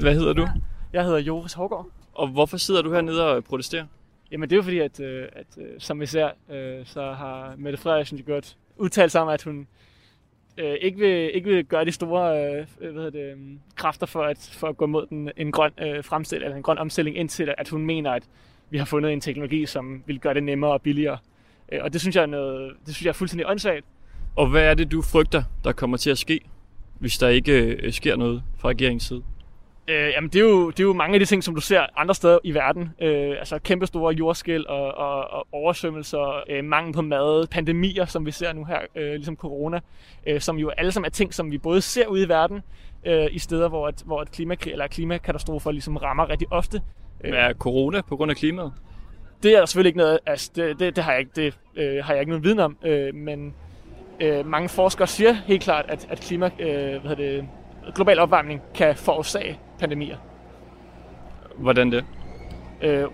Hvad 0.00 0.14
hedder 0.14 0.32
du? 0.32 0.48
Jeg 0.92 1.04
hedder 1.04 1.18
Joris 1.18 1.52
Hågaard. 1.52 1.86
Og 2.14 2.28
hvorfor 2.28 2.56
sidder 2.56 2.82
du 2.82 2.92
hernede 2.92 3.30
og 3.30 3.44
protesterer? 3.44 3.86
Jamen 4.30 4.50
det 4.50 4.54
er 4.54 4.56
jo 4.56 4.62
fordi, 4.62 4.78
at, 4.78 5.00
øh, 5.00 5.28
at 5.32 5.46
øh, 5.58 5.68
som 5.78 6.00
vi 6.00 6.06
ser, 6.06 6.30
øh, 6.50 6.86
så 6.86 7.12
har 7.12 7.54
Mette 7.56 7.78
Frederiksen 7.78 8.18
jo 8.18 8.24
godt 8.26 8.56
udtalt 8.76 9.12
sig 9.12 9.20
om, 9.20 9.28
at 9.28 9.42
hun 9.42 9.66
øh, 10.58 10.74
ikke, 10.80 10.98
vil, 10.98 11.30
ikke 11.34 11.48
vil 11.48 11.64
gøre 11.64 11.84
de 11.84 11.92
store 11.92 12.56
øh, 12.58 12.66
hvad 12.78 12.92
hedder 12.92 13.10
det, 13.10 13.32
øh, 13.32 13.36
kræfter 13.74 14.06
for 14.06 14.22
at, 14.22 14.50
for 14.52 14.68
at 14.68 14.76
gå 14.76 14.86
mod 14.86 15.06
den, 15.06 15.30
en 15.36 15.52
grøn 15.52 15.70
øh, 15.78 16.04
fremstil, 16.04 16.42
eller 16.42 16.56
en 16.56 16.62
grøn 16.62 16.78
omstilling, 16.78 17.16
indtil 17.16 17.54
at 17.58 17.68
hun 17.68 17.86
mener, 17.86 18.10
at 18.10 18.22
vi 18.70 18.78
har 18.78 18.84
fundet 18.84 19.12
en 19.12 19.20
teknologi, 19.20 19.66
som 19.66 20.02
vil 20.06 20.20
gøre 20.20 20.34
det 20.34 20.42
nemmere 20.42 20.72
og 20.72 20.82
billigere. 20.82 21.18
Øh, 21.72 21.80
og 21.82 21.92
det 21.92 22.00
synes 22.00 22.16
jeg 22.16 22.22
er, 22.22 22.26
noget, 22.26 22.72
det 22.86 22.94
synes 22.94 23.04
jeg 23.04 23.10
er 23.10 23.14
fuldstændig 23.14 23.46
åndssvagt. 23.48 23.84
Og 24.36 24.46
hvad 24.46 24.62
er 24.62 24.74
det, 24.74 24.92
du 24.92 25.02
frygter, 25.02 25.42
der 25.64 25.72
kommer 25.72 25.96
til 25.96 26.10
at 26.10 26.18
ske, 26.18 26.40
hvis 26.98 27.18
der 27.18 27.28
ikke 27.28 27.62
øh, 27.62 27.92
sker 27.92 28.16
noget 28.16 28.42
fra 28.58 28.68
regeringens 28.68 29.02
side? 29.02 29.22
Øh, 29.88 30.10
jamen, 30.10 30.30
det 30.30 30.36
er, 30.36 30.44
jo, 30.44 30.70
det 30.70 30.80
er 30.80 30.84
jo 30.84 30.92
mange 30.92 31.14
af 31.14 31.20
de 31.20 31.26
ting, 31.26 31.44
som 31.44 31.54
du 31.54 31.60
ser 31.60 31.86
andre 31.96 32.14
steder 32.14 32.38
i 32.44 32.54
verden. 32.54 32.90
Øh, 33.00 33.30
altså 33.38 33.58
kæmpe 33.58 33.86
store 33.86 34.14
jordskæl 34.14 34.66
og, 34.68 34.94
og, 34.94 35.30
og 35.30 35.46
oversvømmelser, 35.52 36.42
øh, 36.50 36.64
mangel 36.64 36.92
på 36.92 37.02
mad, 37.02 37.46
pandemier, 37.46 38.04
som 38.04 38.26
vi 38.26 38.30
ser 38.30 38.52
nu 38.52 38.64
her, 38.64 38.78
øh, 38.96 39.12
ligesom 39.12 39.36
corona, 39.36 39.80
øh, 40.26 40.40
som 40.40 40.56
jo 40.56 40.68
alle 40.68 40.92
sammen 40.92 41.06
er 41.06 41.10
ting, 41.10 41.34
som 41.34 41.50
vi 41.50 41.58
både 41.58 41.80
ser 41.80 42.06
ude 42.06 42.22
i 42.22 42.28
verden, 42.28 42.62
øh, 43.06 43.26
i 43.30 43.38
steder, 43.38 43.68
hvor, 43.68 43.88
et, 43.88 44.02
hvor 44.04 44.22
et 44.22 44.30
klimakrig 44.30 44.72
eller 44.72 44.86
klimakatastrofer 44.86 45.70
ligesom 45.70 45.96
rammer 45.96 46.30
rigtig 46.30 46.46
ofte. 46.50 46.80
Hvad 47.20 47.30
er 47.32 47.52
corona 47.52 48.00
på 48.00 48.16
grund 48.16 48.30
af 48.30 48.36
klimaet? 48.36 48.72
Det 49.42 49.54
er 49.54 49.58
der 49.58 49.66
selvfølgelig 49.66 49.88
ikke 49.88 49.98
noget, 49.98 50.18
altså 50.26 50.50
det, 50.56 50.80
det, 50.80 50.96
det 50.96 51.04
har 51.04 51.12
jeg 51.12 51.20
ikke, 51.20 51.32
det, 51.36 51.58
øh, 51.76 52.04
har 52.04 52.12
jeg 52.12 52.20
ikke 52.20 52.30
nogen 52.30 52.44
viden 52.44 52.58
om, 52.58 52.76
øh, 52.84 53.14
men 53.14 53.54
øh, 54.20 54.46
mange 54.46 54.68
forskere 54.68 55.06
siger 55.06 55.32
helt 55.32 55.62
klart, 55.62 55.84
at, 55.88 56.06
at 56.10 56.20
klima, 56.20 56.50
øh, 56.58 57.00
hvad 57.00 57.00
hedder 57.00 57.14
det, 57.14 57.48
global 57.94 58.18
opvarmning 58.18 58.62
kan 58.74 58.96
forårsage 58.96 59.58
pandemier. 59.78 60.16
Hvordan 61.56 61.92
det? 61.92 62.04
Øh, 62.82 63.04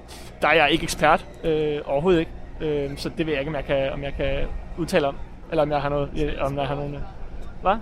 der 0.42 0.48
er 0.48 0.54
jeg 0.54 0.70
ikke 0.70 0.82
ekspert, 0.82 1.26
øh, 1.44 1.80
overhovedet 1.84 2.20
ikke, 2.20 2.32
øh, 2.60 2.96
så 2.96 3.08
det 3.08 3.26
ved 3.26 3.32
jeg 3.32 3.40
ikke, 3.40 3.50
om 3.50 3.54
jeg 3.54 3.64
kan, 3.64 3.92
om 3.92 4.02
jeg 4.02 4.14
kan 4.14 4.46
udtale 4.78 5.08
om, 5.08 5.16
eller 5.50 5.62
om 5.62 5.70
jeg 5.70 5.82
har 5.82 5.88
noget, 5.88 6.10
ja, 6.16 6.44
om 6.44 6.56
jeg 6.56 6.66
har 6.66 6.74
nogen... 6.74 6.96
Hvad? 7.62 7.76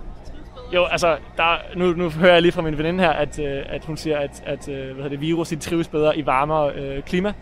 Jo, 0.73 0.85
altså, 0.85 1.17
der, 1.37 1.57
nu, 1.75 1.93
nu 1.93 2.09
hører 2.09 2.33
jeg 2.33 2.41
lige 2.41 2.51
fra 2.51 2.61
min 2.61 2.77
veninde 2.77 3.03
her, 3.03 3.11
at, 3.11 3.39
øh, 3.39 3.63
at 3.65 3.85
hun 3.85 3.97
siger, 3.97 4.17
at, 4.17 4.43
at 4.45 4.69
øh, 4.69 4.85
hvad 4.85 4.95
hedder 4.95 5.09
det, 5.09 5.21
virus 5.21 5.49
de 5.49 5.55
trives 5.55 5.87
bedre 5.87 6.17
i 6.17 6.25
varmere 6.25 6.73
øh, 6.73 7.03
klima. 7.03 7.33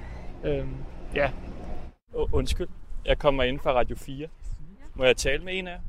Øh, 0.44 0.66
ja. 1.16 1.30
Undskyld, 2.32 2.68
jeg 3.06 3.20
kommer 3.20 3.44
ind 3.44 3.60
fra 3.60 3.74
Radio 3.74 3.96
4. 3.96 4.28
Må 4.96 5.04
jeg 5.04 5.18
tale 5.18 5.44
med 5.44 5.60
en 5.60 5.68
af 5.68 5.72
jer? 5.72 5.80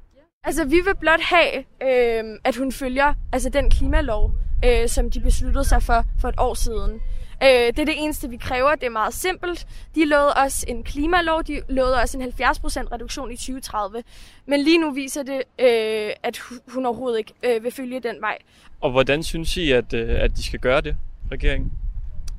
Altså, 0.45 0.65
vi 0.65 0.77
vil 0.77 0.97
blot 1.01 1.21
have, 1.21 1.57
øh, 1.83 2.39
at 2.45 2.57
hun 2.57 2.73
følger 2.73 3.15
altså, 3.33 3.49
den 3.49 3.71
klimalov, 3.71 4.33
øh, 4.65 4.89
som 4.89 5.11
de 5.11 5.21
besluttede 5.21 5.65
sig 5.65 5.83
for 5.83 6.05
for 6.21 6.29
et 6.29 6.35
år 6.39 6.55
siden. 6.55 7.01
Øh, 7.43 7.49
det 7.49 7.79
er 7.79 7.85
det 7.85 7.95
eneste, 8.03 8.31
vi 8.31 8.37
kræver. 8.37 8.75
Det 8.75 8.87
er 8.87 8.91
meget 8.91 9.15
simpelt. 9.15 9.67
De 9.95 10.05
lovede 10.05 10.35
os 10.37 10.65
en 10.69 10.83
klimalov. 10.83 11.43
De 11.43 11.61
lovede 11.69 12.03
os 12.03 12.15
en 12.15 12.23
70% 12.23 12.93
reduktion 12.93 13.31
i 13.33 13.37
2030. 13.37 14.03
Men 14.47 14.61
lige 14.61 14.79
nu 14.79 14.91
viser 14.91 15.23
det, 15.23 15.43
øh, 15.59 16.11
at 16.23 16.39
hu- 16.39 16.73
hun 16.75 16.87
overhovedet 16.87 17.19
ikke 17.19 17.33
øh, 17.43 17.65
vil 17.65 17.73
følge 17.73 18.01
den 18.01 18.17
vej. 18.21 18.39
Og 18.81 18.91
hvordan 18.91 19.23
synes 19.23 19.57
I, 19.57 19.73
at, 19.73 19.93
øh, 19.93 20.21
at 20.21 20.37
de 20.37 20.43
skal 20.43 20.59
gøre 20.61 20.81
det, 20.81 20.97
regeringen? 21.33 21.73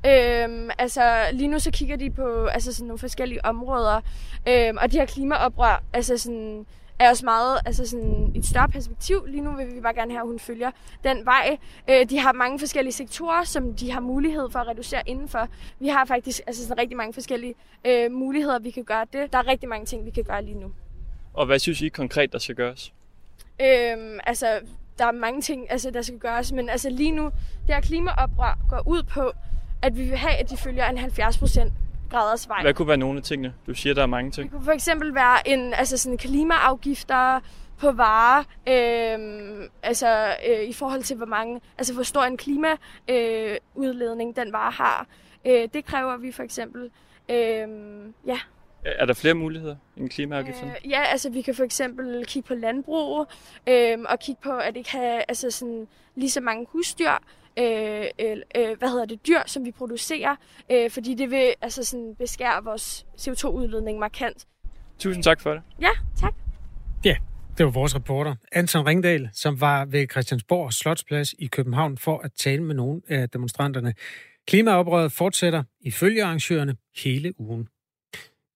Øhm, 0.06 0.70
altså 0.78 1.24
lige 1.32 1.48
nu 1.48 1.58
så 1.58 1.70
kigger 1.70 1.96
de 1.96 2.10
på 2.10 2.46
altså 2.46 2.72
sådan 2.72 2.86
nogle 2.86 2.98
forskellige 2.98 3.44
områder, 3.44 4.00
øhm, 4.48 4.76
og 4.80 4.92
de 4.92 4.98
her 4.98 5.06
klimaoprør 5.06 5.82
altså 5.92 6.18
sådan, 6.18 6.66
er 7.04 7.10
også 7.10 7.24
meget 7.24 7.58
altså 7.66 7.86
sådan 7.86 8.32
et 8.34 8.46
større 8.46 8.68
perspektiv. 8.68 9.24
Lige 9.26 9.40
nu 9.40 9.56
vil 9.56 9.74
vi 9.74 9.80
bare 9.80 9.94
gerne 9.94 10.12
have, 10.12 10.20
at 10.20 10.26
hun 10.26 10.38
følger 10.38 10.70
den 11.04 11.26
vej. 11.26 11.56
Øh, 11.90 12.10
de 12.10 12.18
har 12.18 12.32
mange 12.32 12.58
forskellige 12.58 12.92
sektorer, 12.92 13.44
som 13.44 13.74
de 13.74 13.90
har 13.90 14.00
mulighed 14.00 14.50
for 14.50 14.58
at 14.58 14.68
reducere 14.68 15.02
indenfor. 15.06 15.48
Vi 15.80 15.88
har 15.88 16.04
faktisk 16.04 16.40
altså 16.46 16.62
sådan 16.62 16.78
rigtig 16.78 16.96
mange 16.96 17.12
forskellige 17.12 17.54
øh, 17.86 18.12
muligheder, 18.12 18.58
vi 18.58 18.70
kan 18.70 18.84
gøre 18.84 19.06
det. 19.12 19.32
Der 19.32 19.38
er 19.38 19.46
rigtig 19.46 19.68
mange 19.68 19.86
ting, 19.86 20.06
vi 20.06 20.10
kan 20.10 20.24
gøre 20.24 20.44
lige 20.44 20.58
nu. 20.58 20.72
Og 21.34 21.46
hvad 21.46 21.58
synes 21.58 21.82
I 21.82 21.88
konkret, 21.88 22.32
der 22.32 22.38
skal 22.38 22.54
gøres? 22.54 22.92
Øhm, 23.60 24.18
altså, 24.26 24.60
der 24.98 25.06
er 25.06 25.12
mange 25.12 25.40
ting, 25.40 25.70
altså, 25.70 25.90
der 25.90 26.02
skal 26.02 26.18
gøres, 26.18 26.52
men 26.52 26.68
altså 26.68 26.90
lige 26.90 27.10
nu, 27.10 27.24
det 27.66 27.74
her 27.74 27.80
klimaoprør 27.80 28.58
går 28.68 28.82
ud 28.86 29.02
på, 29.02 29.32
at 29.82 29.96
vi 29.96 30.02
vil 30.02 30.16
have, 30.16 30.34
at 30.34 30.50
de 30.50 30.56
følger 30.56 30.86
en 30.86 30.98
70% 30.98 31.70
graders 32.12 32.48
vej. 32.48 32.62
Hvad 32.62 32.74
kunne 32.74 32.88
være 32.88 32.96
nogle 32.96 33.18
af 33.18 33.22
tingene? 33.22 33.54
Du 33.66 33.74
siger, 33.74 33.94
der 33.94 34.02
er 34.02 34.06
mange 34.06 34.30
ting. 34.30 34.44
Det 34.44 34.52
kunne 34.52 34.64
for 34.64 34.72
eksempel 34.72 35.14
være 35.14 35.48
en 35.48 35.74
altså 35.74 35.96
sådan 35.96 36.18
klimaafgifter 36.18 37.40
på 37.78 37.92
varer, 37.92 38.44
øhm, 38.68 39.68
altså 39.82 40.34
øh, 40.48 40.68
i 40.68 40.72
forhold 40.72 41.02
til 41.02 41.16
hvor 41.16 41.26
mange, 41.26 41.60
altså 41.78 41.94
hvor 41.94 42.02
stor 42.02 42.22
en 42.22 42.36
klimaudledning 42.36 44.38
øh, 44.38 44.44
den 44.44 44.52
vare 44.52 44.70
har. 44.70 45.06
Øh, 45.46 45.68
det 45.74 45.84
kræver 45.84 46.16
vi 46.16 46.32
for 46.32 46.42
eksempel. 46.42 46.90
Øhm, 47.28 48.14
ja. 48.26 48.38
Er 48.84 49.06
der 49.06 49.14
flere 49.14 49.34
muligheder 49.34 49.76
end 49.96 50.10
klimaafgifterne? 50.10 50.74
Øh, 50.84 50.90
ja, 50.90 51.02
altså 51.02 51.30
vi 51.30 51.42
kan 51.42 51.54
for 51.54 51.64
eksempel 51.64 52.26
kigge 52.26 52.46
på 52.46 52.54
landbrug, 52.54 53.26
øh, 53.66 53.98
og 54.08 54.20
kigge 54.20 54.40
på, 54.44 54.52
at 54.52 54.74
det 54.74 54.86
kan 54.86 55.22
altså 55.28 55.50
sådan, 55.50 55.88
lige 56.14 56.30
så 56.30 56.40
mange 56.40 56.66
husdyr, 56.72 57.18
øh, 57.58 58.04
øh, 58.56 58.78
hvad 58.78 58.90
hedder 58.90 59.04
det, 59.04 59.26
dyr, 59.26 59.38
som 59.46 59.64
vi 59.64 59.70
producerer, 59.70 60.36
øh, 60.70 60.90
fordi 60.90 61.14
det 61.14 61.30
vil 61.30 61.54
altså 61.60 61.84
sådan 61.84 62.14
beskære 62.18 62.64
vores 62.64 63.06
CO2-udledning 63.18 63.98
markant. 63.98 64.46
Tusind 64.98 65.24
tak 65.24 65.40
for 65.40 65.50
det. 65.50 65.62
Ja, 65.80 65.90
tak. 66.16 66.34
Ja, 67.04 67.16
det 67.58 67.66
var 67.66 67.72
vores 67.72 67.96
reporter, 67.96 68.34
Anton 68.52 68.86
Ringdal, 68.86 69.30
som 69.32 69.60
var 69.60 69.84
ved 69.84 70.06
Christiansborg 70.10 70.72
Slotsplads 70.72 71.32
i 71.38 71.46
København 71.46 71.98
for 71.98 72.18
at 72.24 72.32
tale 72.32 72.62
med 72.62 72.74
nogle 72.74 73.00
af 73.08 73.30
demonstranterne. 73.30 73.94
Klimaoprøret 74.46 75.12
fortsætter 75.12 75.62
ifølge 75.80 76.24
arrangørerne 76.24 76.76
hele 77.04 77.40
ugen. 77.40 77.68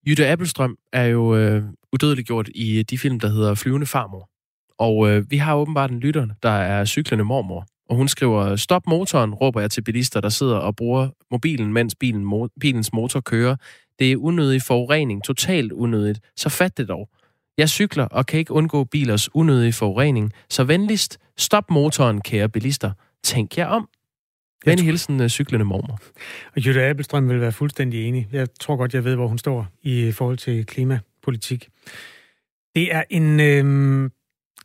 Jytte 0.06 0.28
Appelstrøm 0.28 0.78
er 0.92 1.04
jo 1.04 1.36
øh, 1.36 1.62
udødeliggjort 1.92 2.48
i 2.54 2.82
de 2.82 2.98
film, 2.98 3.20
der 3.20 3.28
hedder 3.28 3.54
Flyvende 3.54 3.86
Farmor. 3.86 4.30
Og 4.78 5.10
øh, 5.10 5.30
vi 5.30 5.36
har 5.36 5.56
åbenbart 5.56 5.90
en 5.90 6.00
lytter, 6.00 6.26
der 6.42 6.50
er 6.50 6.84
cyklende 6.84 7.24
mormor. 7.24 7.66
Og 7.88 7.96
hun 7.96 8.08
skriver, 8.08 8.56
stop 8.56 8.86
motoren, 8.86 9.34
råber 9.34 9.60
jeg 9.60 9.70
til 9.70 9.82
bilister, 9.82 10.20
der 10.20 10.28
sidder 10.28 10.56
og 10.56 10.76
bruger 10.76 11.08
mobilen, 11.30 11.72
mens 11.72 11.94
bilen, 11.94 12.32
mo- 12.32 12.48
bilens 12.60 12.92
motor 12.92 13.20
kører. 13.20 13.56
Det 13.98 14.12
er 14.12 14.16
unødig 14.16 14.62
forurening, 14.62 15.24
totalt 15.24 15.72
unødigt. 15.72 16.20
Så 16.36 16.48
fat 16.48 16.78
det 16.78 16.88
dog. 16.88 17.08
Jeg 17.58 17.68
cykler 17.68 18.04
og 18.04 18.26
kan 18.26 18.38
ikke 18.38 18.52
undgå 18.52 18.84
bilers 18.84 19.34
unødige 19.34 19.72
forurening. 19.72 20.32
Så 20.50 20.64
venligst, 20.64 21.18
stop 21.36 21.70
motoren, 21.70 22.20
kære 22.20 22.48
bilister. 22.48 22.92
Tænk 23.24 23.58
jer 23.58 23.66
om. 23.66 23.88
Venlig 24.64 24.86
hilsen, 24.86 25.20
øh, 25.20 25.28
cyklende 25.28 25.64
mormor. 25.64 25.98
Og 26.56 26.66
Jytte 26.66 26.82
Abelstrøm 26.82 27.28
vil 27.28 27.40
være 27.40 27.52
fuldstændig 27.52 28.08
enig. 28.08 28.28
Jeg 28.32 28.48
tror 28.60 28.76
godt, 28.76 28.94
jeg 28.94 29.04
ved, 29.04 29.14
hvor 29.14 29.26
hun 29.28 29.38
står 29.38 29.66
i 29.82 30.12
forhold 30.12 30.36
til 30.38 30.66
klimapolitik. 30.66 31.68
Det 32.74 32.94
er 32.94 33.02
en... 33.10 33.40
Øh, 33.40 34.10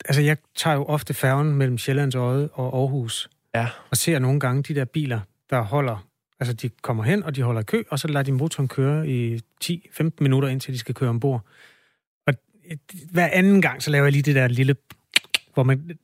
altså, 0.06 0.22
jeg 0.22 0.38
tager 0.56 0.76
jo 0.76 0.86
ofte 0.86 1.14
færgen 1.14 1.52
mellem 1.52 1.78
Sjællands 1.78 2.16
Øje 2.16 2.50
og 2.54 2.78
Aarhus. 2.80 3.30
Ja. 3.56 3.68
Og 3.90 3.98
ser 3.98 4.20
nogle 4.20 4.40
gange 4.40 4.64
de 4.64 4.76
der 4.76 4.86
biler, 4.86 5.20
der 5.50 5.62
holder 5.62 6.12
Altså, 6.42 6.54
de 6.54 6.70
kommer 6.70 7.04
hen, 7.04 7.24
og 7.24 7.36
de 7.36 7.42
holder 7.42 7.62
kø, 7.62 7.84
og 7.90 8.00
så 8.00 8.08
lader 8.08 8.24
de 8.24 8.32
motoren 8.32 8.68
køre 8.68 9.08
i 9.08 9.42
10-15 9.64 10.10
minutter, 10.20 10.50
indtil 10.50 10.74
de 10.74 10.80
skal 10.80 10.96
køre 10.96 11.10
ombord. 11.10 11.46
Og 12.28 12.34
hver 13.12 13.30
anden 13.32 13.62
gang, 13.62 13.84
så 13.84 13.92
laver 13.92 14.06
jeg 14.06 14.12
lige 14.12 14.22
det 14.22 14.36
der 14.36 14.48
lille, 14.48 14.76
hvor 15.54 15.64
man 15.64 15.98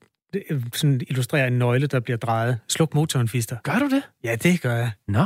sådan 0.73 1.01
illustrerer 1.07 1.47
en 1.47 1.59
nøgle, 1.59 1.87
der 1.87 1.99
bliver 1.99 2.17
drejet. 2.17 2.59
Sluk 2.67 2.93
motoren, 2.93 3.27
Fister. 3.27 3.57
Gør 3.63 3.79
du 3.79 3.89
det? 3.89 4.03
Ja, 4.23 4.35
det 4.35 4.61
gør 4.61 4.75
jeg. 4.75 4.91
Nå. 5.07 5.25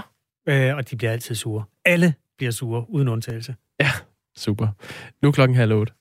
Øh, 0.49 0.75
og 0.75 0.89
de 0.91 0.95
bliver 0.95 1.11
altid 1.11 1.35
sure. 1.35 1.63
Alle 1.85 2.13
bliver 2.37 2.51
sure, 2.51 2.89
uden 2.89 3.07
undtagelse. 3.07 3.55
Ja, 3.79 3.91
super. 4.37 4.67
Nu 5.21 5.27
er 5.27 5.31
klokken 5.31 5.55
halv 5.55 5.73
otte. 5.73 5.93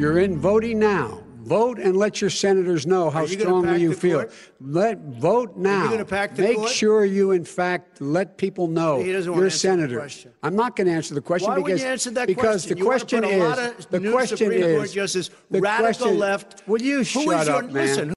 You're 0.00 0.20
in 0.20 0.38
voting 0.38 0.78
now. 0.78 1.22
Vote 1.42 1.78
and 1.78 1.94
let 1.94 2.22
your 2.22 2.30
senators 2.30 2.86
know 2.86 3.10
how 3.10 3.20
you 3.20 3.38
strongly 3.38 3.82
you 3.82 3.92
feel. 3.92 4.20
court? 4.20 4.32
Let 4.62 4.98
vote 4.98 5.58
now. 5.58 5.90
gonna 5.90 6.06
pack 6.06 6.34
the 6.34 6.42
Make 6.42 6.56
court? 6.56 6.70
sure 6.70 7.04
you, 7.04 7.32
in 7.32 7.44
fact, 7.44 8.00
let 8.00 8.38
people 8.38 8.66
know 8.66 9.02
He 9.02 9.12
doesn't 9.12 9.30
you're 9.34 9.44
the 9.44 9.50
senator. 9.50 10.08
I'm 10.42 10.56
not 10.56 10.74
going 10.74 10.86
to 10.86 10.94
answer 10.94 11.12
the 11.12 11.20
question 11.20 11.50
Why 11.50 11.56
because 11.56 11.82
you 11.82 11.86
answer 11.86 12.10
that 12.12 12.26
because 12.28 12.62
question? 12.64 12.72
the 12.72 12.78
You 12.78 12.84
question 12.86 13.24
is 13.24 13.86
the 13.86 14.10
question 14.10 14.36
Supreme 14.38 14.62
is 14.62 14.92
justices, 14.94 15.30
the 15.50 15.60
radical 15.60 15.84
question, 15.84 16.18
left. 16.18 16.62
Will 16.66 16.80
you 16.80 17.04
shut 17.04 17.22
is 17.42 17.48
your, 17.48 17.56
up, 17.56 17.64
man? 17.64 17.72
listen, 17.74 18.14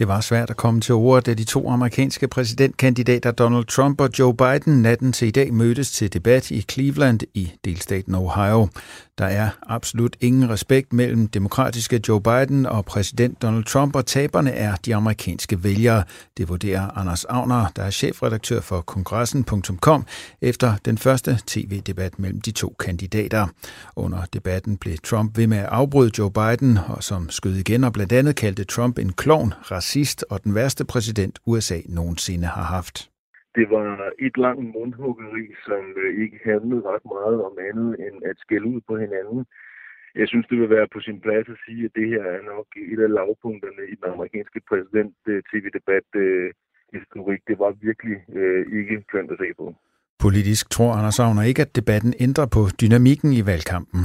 Det 0.00 0.08
var 0.08 0.20
svært 0.20 0.50
at 0.50 0.56
komme 0.56 0.80
til 0.80 0.94
ord, 0.94 1.22
da 1.22 1.34
de 1.34 1.44
to 1.44 1.68
amerikanske 1.68 2.28
præsidentkandidater 2.28 3.30
Donald 3.30 3.64
Trump 3.64 4.00
og 4.00 4.10
Joe 4.18 4.34
Biden 4.34 4.82
natten 4.82 5.12
til 5.12 5.28
i 5.28 5.30
dag 5.30 5.54
mødtes 5.54 5.92
til 5.92 6.12
debat 6.12 6.50
i 6.50 6.64
Cleveland 6.70 7.20
i 7.34 7.52
delstaten 7.64 8.14
Ohio. 8.14 8.68
Der 9.18 9.26
er 9.26 9.50
absolut 9.66 10.16
ingen 10.20 10.50
respekt 10.50 10.92
mellem 10.92 11.28
demokratiske 11.28 12.00
Joe 12.08 12.20
Biden 12.20 12.66
og 12.66 12.84
præsident 12.84 13.42
Donald 13.42 13.64
Trump, 13.64 13.96
og 13.96 14.06
taberne 14.06 14.50
er 14.50 14.76
de 14.76 14.94
amerikanske 14.94 15.64
vælgere. 15.64 16.02
Det 16.36 16.48
vurderer 16.48 16.98
Anders 16.98 17.24
Agner, 17.24 17.66
der 17.76 17.82
er 17.82 17.90
chefredaktør 17.90 18.60
for 18.60 18.80
kongressen.com, 18.80 20.06
efter 20.40 20.74
den 20.84 20.98
første 20.98 21.38
tv-debat 21.46 22.18
mellem 22.18 22.40
de 22.40 22.50
to 22.50 22.76
kandidater. 22.78 23.46
Under 23.96 24.22
debatten 24.32 24.76
blev 24.76 24.98
Trump 25.04 25.36
ved 25.36 25.46
med 25.46 25.58
at 25.58 25.66
afbryde 25.66 26.10
Joe 26.18 26.30
Biden, 26.30 26.78
og 26.88 27.04
som 27.04 27.30
skød 27.30 27.54
igen 27.54 27.84
og 27.84 27.92
blandt 27.92 28.12
andet 28.12 28.36
kaldte 28.36 28.64
Trump 28.64 28.98
en 28.98 29.12
klovn, 29.12 29.54
racist 29.90 30.24
og 30.32 30.44
den 30.44 30.54
værste 30.54 30.84
præsident 30.92 31.36
USA 31.46 31.78
nogensinde 31.98 32.46
har 32.56 32.66
haft. 32.76 32.96
Det 33.58 33.66
var 33.74 33.86
et 34.28 34.36
langt 34.46 34.66
mundhuggeri, 34.76 35.46
som 35.66 35.82
øh, 36.02 36.10
ikke 36.24 36.38
handlede 36.50 36.82
ret 36.92 37.06
meget 37.16 37.38
om 37.48 37.54
andet 37.68 37.92
end 38.04 38.16
at 38.30 38.36
skælde 38.44 38.66
ud 38.74 38.80
på 38.88 38.94
hinanden. 39.04 39.40
Jeg 40.20 40.26
synes, 40.28 40.46
det 40.50 40.56
vil 40.60 40.70
være 40.76 40.88
på 40.94 41.00
sin 41.06 41.18
plads 41.24 41.46
at 41.54 41.58
sige, 41.66 41.82
at 41.88 41.92
det 41.98 42.06
her 42.12 42.24
er 42.36 42.42
nok 42.52 42.66
et 42.92 43.00
af 43.06 43.10
lavpunkterne 43.18 43.82
i 43.92 43.94
den 44.00 44.06
amerikanske 44.14 44.60
præsident-tv-debat 44.68 46.08
øh, 46.24 46.48
historik. 46.96 47.40
Det 47.50 47.56
var 47.62 47.70
virkelig 47.88 48.16
øh, 48.38 48.62
ikke 48.80 48.96
kønt 49.12 49.30
at 49.34 49.38
se 49.42 49.48
på. 49.60 49.66
Politisk 50.24 50.64
tror 50.70 50.92
Anders 50.98 51.20
Agner 51.24 51.44
ikke, 51.50 51.62
at 51.66 51.76
debatten 51.80 52.12
ændrer 52.26 52.48
på 52.56 52.62
dynamikken 52.82 53.30
i 53.40 53.42
valgkampen. 53.50 54.02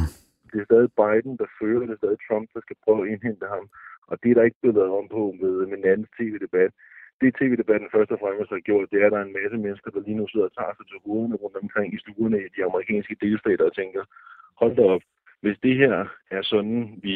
Det 0.55 0.61
er 0.61 0.71
stadig 0.71 0.91
Biden, 1.01 1.37
der 1.41 1.47
fører, 1.59 1.85
det 1.85 1.95
er 1.95 2.01
stadig 2.03 2.19
Trump, 2.27 2.47
der 2.53 2.61
skal 2.63 2.77
prøve 2.83 3.01
at 3.01 3.11
indhente 3.11 3.47
ham. 3.55 3.65
Og 4.09 4.15
det 4.21 4.29
er 4.29 4.35
der 4.35 4.49
ikke 4.49 4.61
blevet 4.61 4.77
lavet 4.79 4.97
om 5.01 5.07
på 5.15 5.23
med, 5.41 5.53
med 5.69 5.77
en 5.77 5.91
anden 5.91 6.07
tv-debat. 6.17 6.71
Det 7.21 7.35
tv-debatten 7.39 7.89
først 7.95 8.11
og 8.11 8.19
fremmest 8.19 8.51
har 8.55 8.67
gjort, 8.69 8.91
det 8.91 9.01
er, 9.01 9.05
at 9.05 9.11
der 9.11 9.19
er 9.19 9.27
en 9.27 9.37
masse 9.39 9.57
mennesker, 9.65 9.89
der 9.91 10.01
lige 10.05 10.19
nu 10.19 10.27
sidder 10.27 10.47
og 10.49 10.55
tager 10.55 10.73
sig 10.75 10.85
til 10.87 11.03
hovederne 11.05 11.35
rundt 11.35 11.57
omkring 11.63 11.89
i 11.93 11.99
stuerne 12.03 12.37
i 12.45 12.49
de 12.55 12.65
amerikanske 12.69 13.15
delstater 13.21 13.65
og 13.65 13.75
tænker, 13.75 14.03
hold 14.61 14.75
da 14.75 14.83
op, 14.95 15.03
hvis 15.43 15.57
det 15.63 15.75
her 15.75 15.95
er 16.31 16.41
sådan, 16.41 16.99
vi 17.03 17.15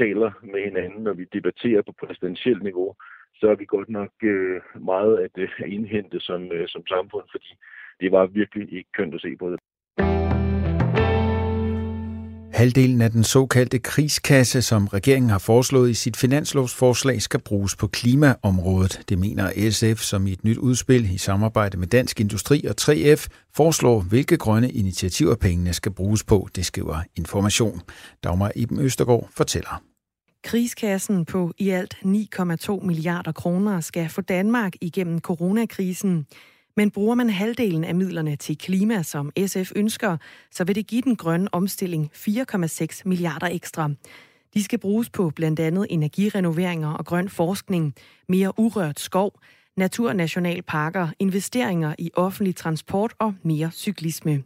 taler 0.00 0.30
med 0.52 0.60
hinanden, 0.68 1.02
når 1.02 1.12
vi 1.12 1.24
debatterer 1.36 1.82
på 1.82 1.92
præsidentielt 2.00 2.62
niveau, 2.62 2.94
så 3.34 3.44
er 3.50 3.54
vi 3.54 3.64
godt 3.64 3.88
nok 3.88 4.12
øh, 4.22 4.60
meget 4.80 5.18
at 5.18 5.34
øh, 5.38 5.48
indhente 5.66 6.20
som, 6.20 6.52
øh, 6.52 6.68
som 6.68 6.86
samfund, 6.86 7.26
fordi 7.30 7.50
det 8.00 8.12
var 8.12 8.26
virkelig 8.26 8.72
ikke 8.72 8.92
kønt 8.92 9.14
at 9.14 9.20
se 9.20 9.36
på 9.36 9.50
det. 9.50 9.60
Halvdelen 12.60 13.00
af 13.00 13.10
den 13.10 13.24
såkaldte 13.24 13.78
krigskasse, 13.78 14.62
som 14.62 14.86
regeringen 14.86 15.30
har 15.30 15.38
foreslået 15.38 15.90
i 15.90 15.94
sit 15.94 16.16
finanslovsforslag, 16.16 17.22
skal 17.22 17.40
bruges 17.40 17.76
på 17.76 17.86
klimaområdet. 17.86 19.00
Det 19.08 19.18
mener 19.18 19.70
SF, 19.70 20.02
som 20.02 20.26
i 20.26 20.32
et 20.32 20.44
nyt 20.44 20.58
udspil 20.58 21.14
i 21.14 21.18
samarbejde 21.18 21.78
med 21.78 21.86
Dansk 21.86 22.20
Industri 22.20 22.64
og 22.64 22.74
3F 22.80 23.26
foreslår, 23.56 24.00
hvilke 24.00 24.36
grønne 24.36 24.70
initiativer 24.70 25.34
pengene 25.34 25.72
skal 25.72 25.92
bruges 25.92 26.24
på. 26.24 26.48
Det 26.56 26.66
skriver 26.66 27.02
Information. 27.16 27.80
Dagmar 28.24 28.52
Iben 28.56 28.80
Østergaard 28.80 29.28
fortæller. 29.36 29.82
Krigskassen 30.44 31.24
på 31.24 31.52
i 31.58 31.70
alt 31.70 31.94
9,2 32.04 32.86
milliarder 32.86 33.32
kroner 33.32 33.80
skal 33.80 34.08
få 34.08 34.20
Danmark 34.20 34.72
igennem 34.80 35.20
coronakrisen. 35.20 36.26
Men 36.80 36.90
bruger 36.90 37.14
man 37.14 37.30
halvdelen 37.30 37.84
af 37.84 37.94
midlerne 37.94 38.36
til 38.36 38.58
klima, 38.58 39.02
som 39.02 39.32
SF 39.46 39.72
ønsker, 39.76 40.16
så 40.50 40.64
vil 40.64 40.74
det 40.74 40.86
give 40.86 41.02
den 41.02 41.16
grønne 41.16 41.54
omstilling 41.54 42.10
4,6 42.14 43.02
milliarder 43.04 43.46
ekstra. 43.46 43.90
De 44.54 44.64
skal 44.64 44.78
bruges 44.78 45.10
på 45.10 45.30
blandt 45.30 45.60
andet 45.60 45.86
energirenoveringer 45.90 46.92
og 46.92 47.06
grøn 47.06 47.28
forskning, 47.28 47.94
mere 48.28 48.58
urørt 48.58 49.00
skov, 49.00 49.40
naturnationalparker, 49.76 51.08
investeringer 51.18 51.94
i 51.98 52.10
offentlig 52.14 52.56
transport 52.56 53.14
og 53.18 53.34
mere 53.42 53.70
cyklisme. 53.70 54.42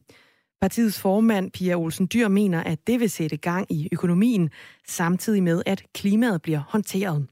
Partiets 0.61 1.01
formand 1.01 1.51
Pia 1.51 1.75
Olsen 1.75 2.09
Dyr 2.13 2.29
mener, 2.29 2.63
at 2.63 2.87
det 2.87 3.01
vil 3.01 3.11
sætte 3.11 3.37
gang 3.37 3.73
i 3.73 3.89
økonomien, 3.93 4.51
samtidig 4.89 5.43
med 5.43 5.63
at 5.67 5.83
klimaet 5.95 6.43
bliver 6.43 6.61
håndteret. 6.69 7.27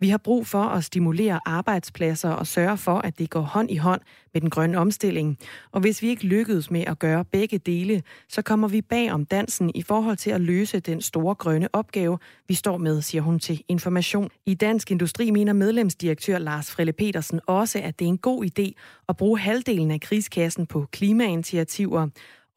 Vi 0.00 0.08
har 0.08 0.18
brug 0.18 0.46
for 0.46 0.62
at 0.62 0.84
stimulere 0.84 1.40
arbejdspladser 1.46 2.30
og 2.30 2.46
sørge 2.46 2.76
for, 2.76 2.98
at 2.98 3.18
det 3.18 3.30
går 3.30 3.40
hånd 3.40 3.70
i 3.70 3.76
hånd 3.76 4.00
med 4.32 4.40
den 4.40 4.50
grønne 4.50 4.78
omstilling. 4.78 5.38
Og 5.72 5.80
hvis 5.80 6.02
vi 6.02 6.08
ikke 6.08 6.26
lykkes 6.26 6.70
med 6.70 6.84
at 6.86 6.98
gøre 6.98 7.24
begge 7.24 7.58
dele, 7.58 8.02
så 8.28 8.42
kommer 8.42 8.68
vi 8.68 8.82
bag 8.82 9.12
om 9.12 9.24
dansen 9.24 9.70
i 9.74 9.82
forhold 9.82 10.16
til 10.16 10.30
at 10.30 10.40
løse 10.40 10.80
den 10.80 11.00
store 11.00 11.34
grønne 11.34 11.68
opgave, 11.72 12.18
vi 12.48 12.54
står 12.54 12.78
med, 12.78 13.02
siger 13.02 13.22
hun 13.22 13.38
til 13.38 13.62
Information. 13.68 14.30
I 14.46 14.54
Dansk 14.54 14.90
Industri 14.90 15.30
mener 15.30 15.52
medlemsdirektør 15.52 16.38
Lars 16.38 16.70
Frille 16.70 16.92
Petersen 16.92 17.40
også, 17.46 17.80
at 17.84 17.98
det 17.98 18.04
er 18.04 18.08
en 18.08 18.18
god 18.18 18.44
idé 18.44 18.72
at 19.08 19.16
bruge 19.16 19.38
halvdelen 19.38 19.90
af 19.90 20.00
krigskassen 20.00 20.66
på 20.66 20.86
klimainitiativer. 20.92 22.08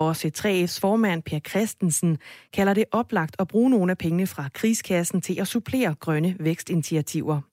Også 0.01 0.31
3F's 0.37 0.79
formand 0.79 1.23
Per 1.23 1.39
Christensen 1.39 2.17
kalder 2.53 2.73
det 2.73 2.85
oplagt 2.91 3.35
at 3.39 3.47
bruge 3.47 3.69
nogle 3.69 3.91
af 3.91 3.97
pengene 3.97 4.27
fra 4.27 4.49
krigskassen 4.53 5.21
til 5.21 5.41
at 5.41 5.47
supplere 5.47 5.95
grønne 5.95 6.35
vækstinitiativer. 6.39 7.50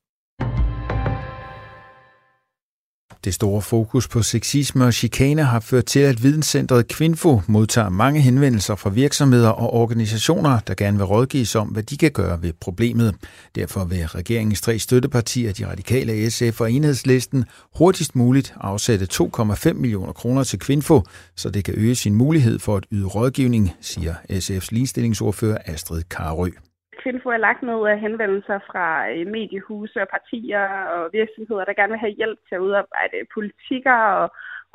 Det 3.25 3.35
store 3.35 3.63
fokus 3.63 4.09
på 4.09 4.23
sexisme 4.23 4.85
og 4.85 4.95
chikane 4.95 5.45
har 5.45 5.61
ført 5.61 5.85
til, 5.85 6.01
at 6.01 6.23
videnscentret 6.23 6.89
Kvinfo 6.89 7.41
modtager 7.47 7.89
mange 7.89 8.21
henvendelser 8.21 8.75
fra 8.75 8.91
virksomheder 8.91 9.49
og 9.49 9.75
organisationer, 9.75 10.61
der 10.61 10.75
gerne 10.75 10.97
vil 10.97 11.07
rådgives 11.07 11.55
om, 11.55 11.69
hvad 11.69 11.83
de 11.83 11.97
kan 11.97 12.11
gøre 12.11 12.43
ved 12.43 12.53
problemet. 12.61 13.15
Derfor 13.55 13.85
vil 13.85 14.07
regeringens 14.07 14.61
tre 14.61 14.79
støttepartier, 14.79 15.53
de 15.53 15.67
radikale 15.67 16.31
SF 16.31 16.61
og 16.61 16.73
enhedslisten, 16.73 17.45
hurtigst 17.77 18.17
muligt 18.17 18.55
afsætte 18.61 19.07
2,5 19.13 19.73
millioner 19.73 20.13
kroner 20.13 20.45
til 20.45 20.59
Kvinfo, 20.59 21.03
så 21.37 21.51
det 21.51 21.65
kan 21.65 21.75
øge 21.77 21.95
sin 21.95 22.15
mulighed 22.15 22.59
for 22.59 22.77
at 22.77 22.85
yde 22.93 23.07
rådgivning, 23.07 23.73
siger 23.81 24.15
SF's 24.33 24.69
ligestillingsordfører 24.71 25.59
Astrid 25.67 26.03
Karø. 26.11 26.51
Kvinfo 27.03 27.29
er 27.29 27.45
lagt 27.47 27.63
med 27.63 27.99
henvendelser 28.07 28.59
fra 28.71 28.87
øh, 29.13 29.27
mediehuse 29.37 29.99
og 30.05 30.09
partier 30.17 30.65
og 30.95 31.03
virksomheder, 31.13 31.65
der 31.65 31.79
gerne 31.79 31.93
vil 31.95 32.05
have 32.07 32.19
hjælp 32.21 32.39
til 32.49 32.55
at 32.55 32.65
udarbejde 32.67 33.19
politikker 33.37 33.99
og 34.21 34.27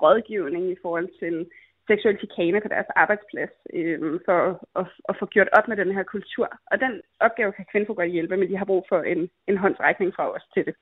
rådgivning 0.03 0.65
i 0.71 0.77
forhold 0.83 1.09
til 1.21 1.35
seksuel 1.89 2.17
chikane 2.21 2.59
på 2.61 2.69
deres 2.75 2.89
arbejdsplads, 3.01 3.53
øh, 3.77 4.19
for 4.27 4.39
at, 4.81 4.87
at 5.09 5.15
få 5.19 5.25
gjort 5.33 5.49
op 5.57 5.67
med 5.67 5.77
den 5.81 5.91
her 5.95 6.05
kultur. 6.13 6.47
Og 6.71 6.75
den 6.83 6.93
opgave 7.25 7.51
kan 7.57 7.65
Kvinfo 7.71 7.93
godt 7.93 8.11
hjælpe, 8.15 8.37
men 8.37 8.49
de 8.51 8.57
har 8.57 8.69
brug 8.71 8.83
for 8.91 8.99
en, 9.13 9.21
en 9.49 9.57
håndsrækning 9.63 10.09
fra 10.15 10.25
os 10.35 10.45
til 10.53 10.63
det. 10.67 10.75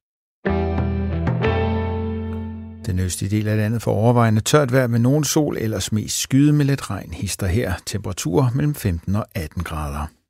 Den 2.88 3.00
østlige 3.06 3.36
del 3.36 3.48
af 3.48 3.58
landet 3.58 3.82
får 3.82 3.92
overvejende 3.92 4.42
tørt 4.42 4.72
vejr 4.74 4.88
med 4.88 5.00
nogen 5.00 5.24
sol, 5.24 5.58
ellers 5.58 5.92
mest 5.92 6.22
skyde 6.22 6.54
med 6.54 6.66
lidt 6.66 6.90
regn 6.92 7.12
hister 7.22 7.48
her. 7.48 7.70
Temperaturer 7.86 8.48
mellem 8.56 8.76
15 8.76 9.16
og 9.16 9.26
18 9.36 9.64
grader. 9.64 10.21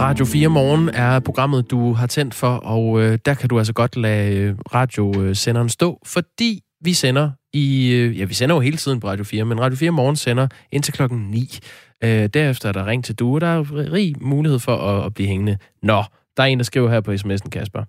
Radio 0.00 0.24
4 0.24 0.48
Morgen 0.48 0.88
er 0.88 1.20
programmet, 1.20 1.70
du 1.70 1.92
har 1.92 2.06
tændt 2.06 2.34
for, 2.34 2.48
og 2.48 3.02
øh, 3.02 3.18
der 3.24 3.34
kan 3.34 3.48
du 3.48 3.58
altså 3.58 3.72
godt 3.72 3.96
lade 3.96 4.36
øh, 4.36 4.54
radiosenderen 4.74 5.68
stå, 5.68 6.00
fordi 6.06 6.62
vi 6.80 6.92
sender 6.92 7.30
i, 7.52 7.92
øh, 7.92 8.18
ja, 8.18 8.24
vi 8.24 8.34
sender 8.34 8.54
jo 8.54 8.60
hele 8.60 8.76
tiden 8.76 9.00
på 9.00 9.06
Radio 9.06 9.24
4, 9.24 9.44
men 9.44 9.60
Radio 9.60 9.76
4 9.76 9.90
Morgen 9.90 10.16
sender 10.16 10.48
indtil 10.72 10.94
klokken 10.94 11.18
9. 11.18 11.58
Øh, 12.04 12.28
derefter 12.34 12.68
er 12.68 12.72
der 12.72 12.86
ring 12.86 13.04
til 13.04 13.14
du, 13.14 13.34
og 13.34 13.40
der 13.40 13.46
er 13.46 13.92
rig 13.92 14.14
mulighed 14.20 14.58
for 14.58 14.76
at, 14.76 15.06
at 15.06 15.14
blive 15.14 15.28
hængende. 15.28 15.58
Nå, 15.82 16.04
der 16.36 16.42
er 16.42 16.46
en, 16.46 16.58
der 16.58 16.64
skriver 16.64 16.90
her 16.90 17.00
på 17.00 17.12
sms'en, 17.12 17.48
Kasper. 17.48 17.84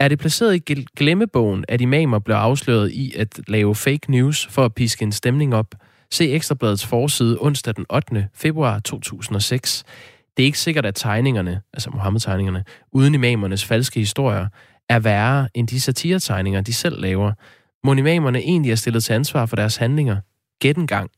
Er 0.00 0.08
det 0.08 0.18
placeret 0.18 0.70
i 0.70 0.84
glemmebogen, 0.96 1.64
at 1.68 1.80
imamer 1.80 2.18
blev 2.18 2.36
afsløret 2.36 2.92
i 2.92 3.12
at 3.16 3.40
lave 3.48 3.74
fake 3.74 4.10
news 4.10 4.46
for 4.50 4.64
at 4.64 4.74
piske 4.74 5.02
en 5.02 5.12
stemning 5.12 5.54
op? 5.54 5.74
Se 6.12 6.32
Ekstrabladets 6.32 6.86
forside 6.86 7.38
onsdag 7.40 7.76
den 7.76 7.86
8. 7.90 8.28
februar 8.34 8.78
2006. 8.78 9.84
Det 10.40 10.44
er 10.44 10.46
ikke 10.46 10.58
sikkert, 10.58 10.86
at 10.86 10.94
tegningerne, 10.94 11.60
altså 11.72 11.90
Mohammed-tegningerne, 11.90 12.64
uden 12.92 13.14
imamernes 13.14 13.64
falske 13.64 14.00
historier, 14.00 14.46
er 14.88 14.98
værre 14.98 15.48
end 15.54 15.68
de 15.68 15.80
satiretegninger, 15.80 16.60
de 16.60 16.72
selv 16.72 17.00
laver. 17.00 17.32
Må 17.84 17.94
imamerne 17.94 18.38
egentlig 18.38 18.72
er 18.72 18.76
stillet 18.76 19.04
til 19.04 19.12
ansvar 19.12 19.46
for 19.46 19.56
deres 19.56 19.76
handlinger? 19.76 20.16
Gæt 20.60 20.76
en 20.76 20.86
gang. 20.86 21.10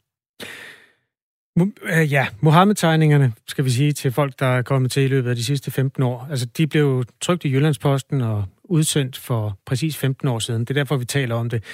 Øh, 1.61 2.12
ja, 2.12 2.26
Mohammed-tegningerne, 2.40 3.32
skal 3.48 3.64
vi 3.64 3.70
sige 3.70 3.92
til 3.92 4.12
folk, 4.12 4.38
der 4.38 4.46
er 4.46 4.62
kommet 4.62 4.90
til 4.90 5.02
i 5.02 5.08
løbet 5.08 5.30
af 5.30 5.37
de 5.37 5.44
sidste 5.44 5.70
15 5.70 6.02
år. 6.02 6.26
Altså, 6.30 6.46
de 6.46 6.66
blev 6.66 7.04
trygt 7.20 7.44
i 7.44 7.52
Jyllandsposten 7.52 8.20
og 8.20 8.44
udsendt 8.64 9.18
for 9.18 9.58
præcis 9.66 9.96
15 9.96 10.28
år 10.28 10.38
siden. 10.38 10.61
Det 10.61 10.70
er 10.70 10.80
derfor, 10.80 10.96
vi 10.96 11.04
taler 11.04 11.35
om 11.35 11.50
det. 11.50 11.64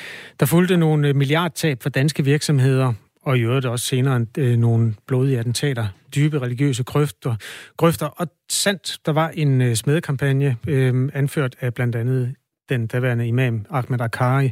Der 0.40 0.46
fulgte 0.46 0.76
nogle 0.76 1.12
milliardtab 1.12 1.82
for 1.82 1.88
danske 1.88 2.24
virksomheder, 2.24 2.92
og 3.22 3.38
i 3.38 3.40
øvrigt 3.40 3.66
også 3.66 3.86
senere 3.86 4.26
øh, 4.38 4.56
nogle 4.56 4.94
blodige 5.06 5.38
attentater, 5.38 5.86
dybe 6.14 6.38
religiøse 6.38 6.82
grøfter. 6.82 7.36
grøfter. 7.76 8.06
Og 8.06 8.26
sandt, 8.50 8.98
der 9.06 9.12
var 9.12 9.28
en 9.28 9.60
øh, 9.60 9.74
smedekampagne, 9.74 10.56
øh, 10.68 11.10
anført 11.14 11.56
af 11.60 11.74
blandt 11.74 11.96
andet 11.96 12.34
den 12.68 12.86
daværende 12.86 13.26
imam 13.26 13.66
Ahmed 13.70 14.00
Akari, 14.00 14.50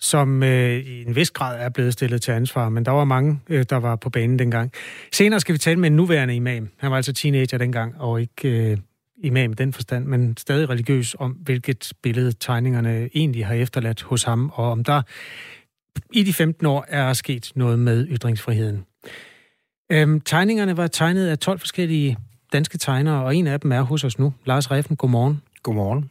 som 0.00 0.42
øh, 0.42 0.76
i 0.76 1.04
en 1.06 1.16
vis 1.16 1.30
grad 1.30 1.60
er 1.60 1.68
blevet 1.68 1.92
stillet 1.92 2.22
til 2.22 2.32
ansvar, 2.32 2.68
men 2.68 2.84
der 2.84 2.90
var 2.90 3.04
mange, 3.04 3.40
øh, 3.48 3.64
der 3.70 3.76
var 3.76 3.96
på 3.96 4.10
banen 4.10 4.38
dengang. 4.38 4.72
Senere 5.12 5.40
skal 5.40 5.52
vi 5.52 5.58
tale 5.58 5.80
med 5.80 5.86
en 5.86 5.96
nuværende 5.96 6.34
imam. 6.34 6.68
Han 6.76 6.90
var 6.90 6.96
altså 6.96 7.12
teenager 7.12 7.58
dengang, 7.58 8.00
og 8.00 8.20
ikke 8.20 8.70
øh, 8.70 8.76
imam 9.22 9.52
i 9.52 9.54
den 9.54 9.72
forstand, 9.72 10.04
men 10.04 10.36
stadig 10.36 10.70
religiøs 10.70 11.16
om, 11.18 11.30
hvilket 11.30 11.92
billede 12.02 12.32
tegningerne 12.32 13.08
egentlig 13.14 13.46
har 13.46 13.54
efterladt 13.54 14.02
hos 14.02 14.22
ham, 14.22 14.50
og 14.54 14.70
om 14.70 14.84
der 14.84 15.02
i 16.12 16.22
de 16.22 16.32
15 16.32 16.66
år 16.66 16.84
er 16.88 17.12
sket 17.12 17.52
noget 17.54 17.78
med 17.78 18.06
ytringsfriheden. 18.10 18.84
Øhm, 19.92 20.20
tegningerne 20.20 20.76
var 20.76 20.86
tegnet 20.86 21.26
af 21.26 21.38
12 21.38 21.58
forskellige 21.58 22.16
danske 22.52 22.78
tegnere, 22.78 23.24
og 23.24 23.36
en 23.36 23.46
af 23.46 23.60
dem 23.60 23.72
er 23.72 23.82
hos 23.82 24.04
os 24.04 24.18
nu. 24.18 24.34
Lars 24.44 24.70
Reffen, 24.70 24.96
godmorgen. 24.96 25.42
Godmorgen. 25.62 26.10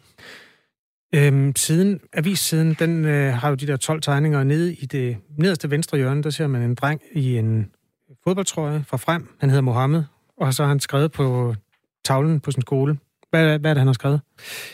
Øhm, 1.15 1.55
siden, 1.55 1.99
avissiden, 2.13 2.73
den 2.73 3.05
øh, 3.05 3.33
har 3.33 3.49
jo 3.49 3.55
de 3.55 3.67
der 3.67 3.77
12 3.77 4.01
tegninger 4.01 4.43
nede 4.43 4.73
i 4.73 4.85
det 4.85 5.17
nederste 5.37 5.71
venstre 5.71 5.97
hjørne, 5.97 6.23
der 6.23 6.29
ser 6.29 6.47
man 6.47 6.61
en 6.61 6.75
dreng 6.75 7.01
i 7.11 7.37
en 7.37 7.71
fodboldtrøje 8.23 8.83
fra 8.87 8.97
frem. 8.97 9.27
Han 9.39 9.49
hedder 9.49 9.61
Mohammed, 9.61 10.03
og 10.37 10.53
så 10.53 10.63
har 10.63 10.67
han 10.67 10.79
skrevet 10.79 11.11
på 11.11 11.55
tavlen 12.05 12.39
på 12.39 12.51
sin 12.51 12.61
skole. 12.61 12.97
Hvad, 13.29 13.59
hvad 13.59 13.69
er 13.69 13.73
det, 13.73 13.77
han 13.77 13.87
har 13.87 13.93
skrevet? 13.93 14.21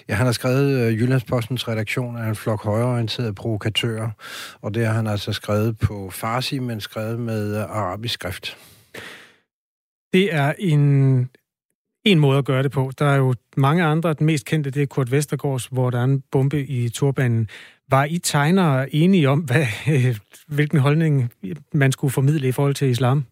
Ja, 0.10 0.14
han 0.14 0.26
har 0.26 0.34
skrevet 0.34 0.88
uh, 0.88 1.02
Jyllandspostens 1.02 1.68
redaktion 1.68 2.18
af 2.18 2.28
en 2.28 2.36
flok 2.36 2.64
højreorienterede 2.64 3.34
provokatører, 3.34 4.10
og 4.62 4.74
det 4.74 4.86
har 4.86 4.94
han 4.94 5.08
altså 5.08 5.34
skrevet 5.34 5.80
på 5.80 6.10
farsi, 6.10 6.60
men 6.60 6.82
skrevet 6.82 7.20
med 7.20 7.56
uh, 7.56 7.62
arabisk 7.62 8.14
skrift. 8.14 8.58
Det 10.14 10.34
er 10.34 10.54
en, 10.60 11.30
en 12.06 12.20
måde 12.20 12.38
at 12.38 12.46
gøre 12.46 12.64
det 12.64 12.72
på. 12.72 12.92
Der 13.00 13.06
er 13.06 13.16
jo 13.16 13.34
mange 13.58 13.84
andre. 13.84 14.14
Den 14.14 14.26
mest 14.26 14.46
kendte, 14.46 14.70
det 14.70 14.82
er 14.82 14.86
Kurt 14.86 15.12
Vestergaards, 15.12 15.66
hvor 15.66 15.90
der 15.90 16.00
er 16.00 16.04
en 16.04 16.24
bombe 16.32 16.66
i 16.66 16.90
turbanen. 16.90 17.50
Var 17.90 18.06
I 18.06 18.18
tegnere 18.18 18.96
enige 18.96 19.30
om, 19.30 19.40
hvad, 19.40 19.66
hvilken 20.56 20.80
holdning 20.80 21.32
man 21.74 21.92
skulle 21.92 22.12
formidle 22.12 22.48
i 22.48 22.52
forhold 22.52 22.76
til 22.76 22.90
islam? 22.90 23.26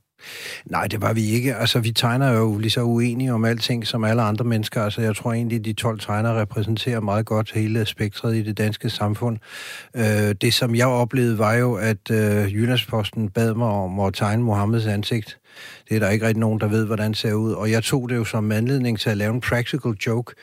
Nej, 0.65 0.87
det 0.87 1.01
var 1.01 1.13
vi 1.13 1.29
ikke. 1.29 1.55
Altså, 1.55 1.79
vi 1.79 1.91
tegner 1.91 2.31
jo 2.31 2.57
lige 2.57 2.71
så 2.71 2.81
uenige 2.81 3.33
om 3.33 3.45
alting 3.45 3.87
som 3.87 4.03
alle 4.03 4.21
andre 4.21 4.45
mennesker. 4.45 4.83
Altså, 4.83 5.01
jeg 5.01 5.15
tror 5.15 5.33
egentlig, 5.33 5.65
de 5.65 5.73
12 5.73 5.99
tegnere 5.99 6.41
repræsenterer 6.41 6.99
meget 6.99 7.25
godt 7.25 7.51
hele 7.51 7.85
spektret 7.85 8.35
i 8.35 8.41
det 8.41 8.57
danske 8.57 8.89
samfund. 8.89 9.37
Øh, 9.95 10.35
det, 10.41 10.53
som 10.53 10.75
jeg 10.75 10.87
oplevede, 10.87 11.37
var 11.37 11.53
jo, 11.53 11.73
at 11.73 12.11
øh, 12.11 12.53
Jyllandsposten 12.53 13.29
bad 13.29 13.53
mig 13.53 13.67
om 13.67 13.99
at 13.99 14.13
tegne 14.13 14.43
Mohammeds 14.43 14.85
ansigt. 14.85 15.37
Det 15.89 15.95
er 15.95 15.99
der 15.99 16.09
ikke 16.09 16.27
rigtig 16.27 16.39
nogen, 16.39 16.59
der 16.59 16.67
ved, 16.67 16.85
hvordan 16.85 17.11
det 17.11 17.17
ser 17.17 17.33
ud. 17.33 17.51
Og 17.51 17.71
jeg 17.71 17.83
tog 17.83 18.09
det 18.09 18.15
jo 18.15 18.25
som 18.25 18.51
anledning 18.51 18.99
til 18.99 19.09
at 19.09 19.17
lave 19.17 19.33
en 19.33 19.41
practical 19.41 19.91
joke. 19.91 20.33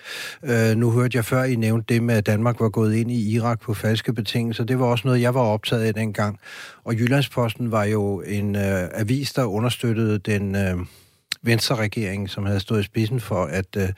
Øh, 0.44 0.76
nu 0.76 0.90
hørte 0.90 1.16
jeg 1.16 1.24
før, 1.24 1.42
I 1.42 1.54
nævnte 1.54 1.94
det 1.94 2.02
med, 2.02 2.14
at 2.14 2.26
Danmark 2.26 2.60
var 2.60 2.68
gået 2.68 2.94
ind 2.94 3.10
i 3.10 3.34
Irak 3.34 3.60
på 3.60 3.74
falske 3.74 4.12
betingelser. 4.12 4.64
Det 4.64 4.78
var 4.78 4.86
også 4.86 5.08
noget, 5.08 5.20
jeg 5.20 5.34
var 5.34 5.40
optaget 5.40 5.82
af 5.82 5.94
dengang. 5.94 6.38
Og 6.84 6.94
Jyllandsposten 6.94 7.70
var 7.70 7.84
jo 7.84 8.20
en 8.20 8.56
øh, 8.56 8.88
avis, 8.94 9.32
der 9.32 9.44
understøttede 9.44 10.18
den... 10.18 10.56
Øh, 10.56 10.76
Venstre-regeringen, 11.42 12.28
som 12.28 12.46
havde 12.46 12.60
stået 12.60 12.80
i 12.80 12.84
spidsen 12.84 13.20
for, 13.20 13.44
at 13.44 13.76
øh, 13.76 13.88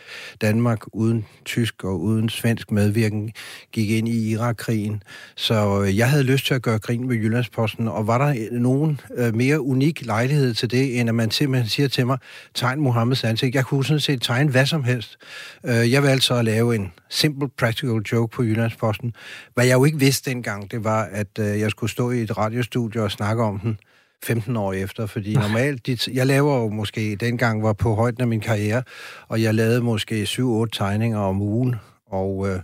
Danmark 0.40 0.78
uden 0.92 1.26
tysk 1.44 1.84
og 1.84 2.00
uden 2.00 2.28
svensk 2.28 2.70
medvirken 2.70 3.32
gik 3.72 3.90
ind 3.90 4.08
i 4.08 4.30
Irak-krigen. 4.30 5.02
Så 5.36 5.82
øh, 5.82 5.98
jeg 5.98 6.10
havde 6.10 6.24
lyst 6.24 6.46
til 6.46 6.54
at 6.54 6.62
gøre 6.62 6.78
grin 6.78 7.08
med 7.08 7.16
Jyllandsposten, 7.16 7.88
og 7.88 8.06
var 8.06 8.18
der 8.18 8.28
øh, 8.28 8.60
nogen 8.60 9.00
øh, 9.16 9.34
mere 9.34 9.60
unik 9.60 10.06
lejlighed 10.06 10.54
til 10.54 10.70
det, 10.70 11.00
end 11.00 11.08
at 11.08 11.14
man 11.14 11.30
simpelthen 11.30 11.68
siger 11.68 11.88
til 11.88 12.06
mig, 12.06 12.18
tegn 12.54 12.80
Mohammeds 12.80 13.24
ansigt. 13.24 13.54
Jeg 13.54 13.64
kunne 13.64 13.84
sådan 13.84 14.00
set 14.00 14.22
tegne 14.22 14.50
hvad 14.50 14.66
som 14.66 14.84
helst. 14.84 15.16
Øh, 15.64 15.92
jeg 15.92 16.02
valgte 16.02 16.26
så 16.26 16.34
at 16.34 16.44
lave 16.44 16.74
en 16.74 16.92
simple 17.08 17.48
practical 17.48 18.00
joke 18.12 18.30
på 18.30 18.42
Jyllandsposten. 18.42 19.14
Hvad 19.54 19.66
jeg 19.66 19.74
jo 19.74 19.84
ikke 19.84 19.98
vidste 19.98 20.30
dengang, 20.30 20.70
det 20.70 20.84
var, 20.84 21.02
at 21.12 21.38
øh, 21.40 21.60
jeg 21.60 21.70
skulle 21.70 21.90
stå 21.90 22.10
i 22.10 22.20
et 22.20 22.38
radiostudie 22.38 23.02
og 23.02 23.10
snakke 23.10 23.42
om 23.42 23.60
den. 23.60 23.78
15 24.24 24.56
år 24.56 24.72
efter, 24.72 25.06
fordi 25.06 25.34
normalt, 25.34 25.86
de, 25.86 25.98
jeg 26.12 26.26
laver 26.26 26.58
jo 26.58 26.68
måske, 26.68 27.16
dengang 27.16 27.62
var 27.62 27.72
på 27.72 27.94
højden 27.94 28.20
af 28.20 28.28
min 28.28 28.40
karriere, 28.40 28.82
og 29.28 29.42
jeg 29.42 29.54
lavede 29.54 29.80
måske 29.80 30.22
7-8 30.22 30.66
tegninger 30.72 31.18
om 31.18 31.42
ugen, 31.42 31.74
og 32.06 32.48
øh, 32.48 32.60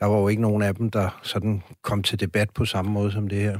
der 0.00 0.06
var 0.06 0.18
jo 0.18 0.28
ikke 0.28 0.42
nogen 0.42 0.62
af 0.62 0.74
dem, 0.74 0.90
der 0.90 1.20
sådan 1.22 1.62
kom 1.82 2.02
til 2.02 2.20
debat 2.20 2.50
på 2.50 2.64
samme 2.64 2.90
måde 2.90 3.12
som 3.12 3.28
det 3.28 3.38
her. 3.38 3.58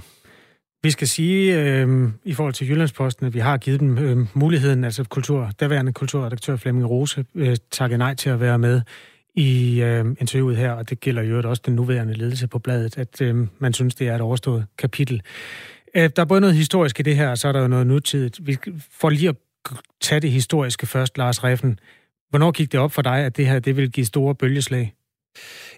Vi 0.82 0.90
skal 0.90 1.08
sige 1.08 1.60
øh, 1.60 2.08
i 2.24 2.34
forhold 2.34 2.54
til 2.54 2.68
Jyllandsposten, 2.68 3.26
at 3.26 3.34
vi 3.34 3.38
har 3.38 3.56
givet 3.56 3.80
dem 3.80 3.98
øh, 3.98 4.26
muligheden, 4.34 4.84
altså 4.84 5.04
kultur, 5.04 5.50
derværende 5.60 5.92
kulturredaktør 5.92 6.56
Flemming 6.56 6.90
Rose 6.90 7.24
øh, 7.34 7.56
takker 7.70 7.96
nej 7.96 8.14
til 8.14 8.30
at 8.30 8.40
være 8.40 8.58
med 8.58 8.80
i 9.34 9.82
øh, 9.82 10.04
interviewet 10.20 10.56
her, 10.56 10.72
og 10.72 10.90
det 10.90 11.00
gælder 11.00 11.22
jo 11.22 11.50
også 11.50 11.62
den 11.66 11.74
nuværende 11.74 12.14
ledelse 12.14 12.48
på 12.48 12.58
bladet, 12.58 12.98
at 12.98 13.20
øh, 13.20 13.46
man 13.58 13.72
synes, 13.72 13.94
det 13.94 14.08
er 14.08 14.14
et 14.14 14.20
overstået 14.20 14.66
kapitel. 14.78 15.22
Øh, 15.96 16.10
der 16.16 16.22
er 16.22 16.26
både 16.26 16.40
noget 16.40 16.56
historisk 16.56 17.00
i 17.00 17.02
det 17.02 17.16
her, 17.16 17.28
og 17.28 17.38
så 17.38 17.48
er 17.48 17.52
der 17.52 17.60
jo 17.60 17.68
noget 17.68 17.86
nutidigt. 17.86 18.46
Vi 18.46 18.56
får 18.90 19.10
lige 19.10 19.28
at 19.28 19.36
tage 20.00 20.20
det 20.20 20.30
historiske 20.30 20.86
først, 20.86 21.18
Lars 21.18 21.44
Reffen. 21.44 21.78
Hvornår 22.30 22.50
gik 22.50 22.72
det 22.72 22.80
op 22.80 22.92
for 22.92 23.02
dig, 23.02 23.18
at 23.18 23.36
det 23.36 23.46
her 23.46 23.58
det 23.58 23.76
vil 23.76 23.90
give 23.90 24.06
store 24.06 24.34
bølgeslag? 24.34 24.94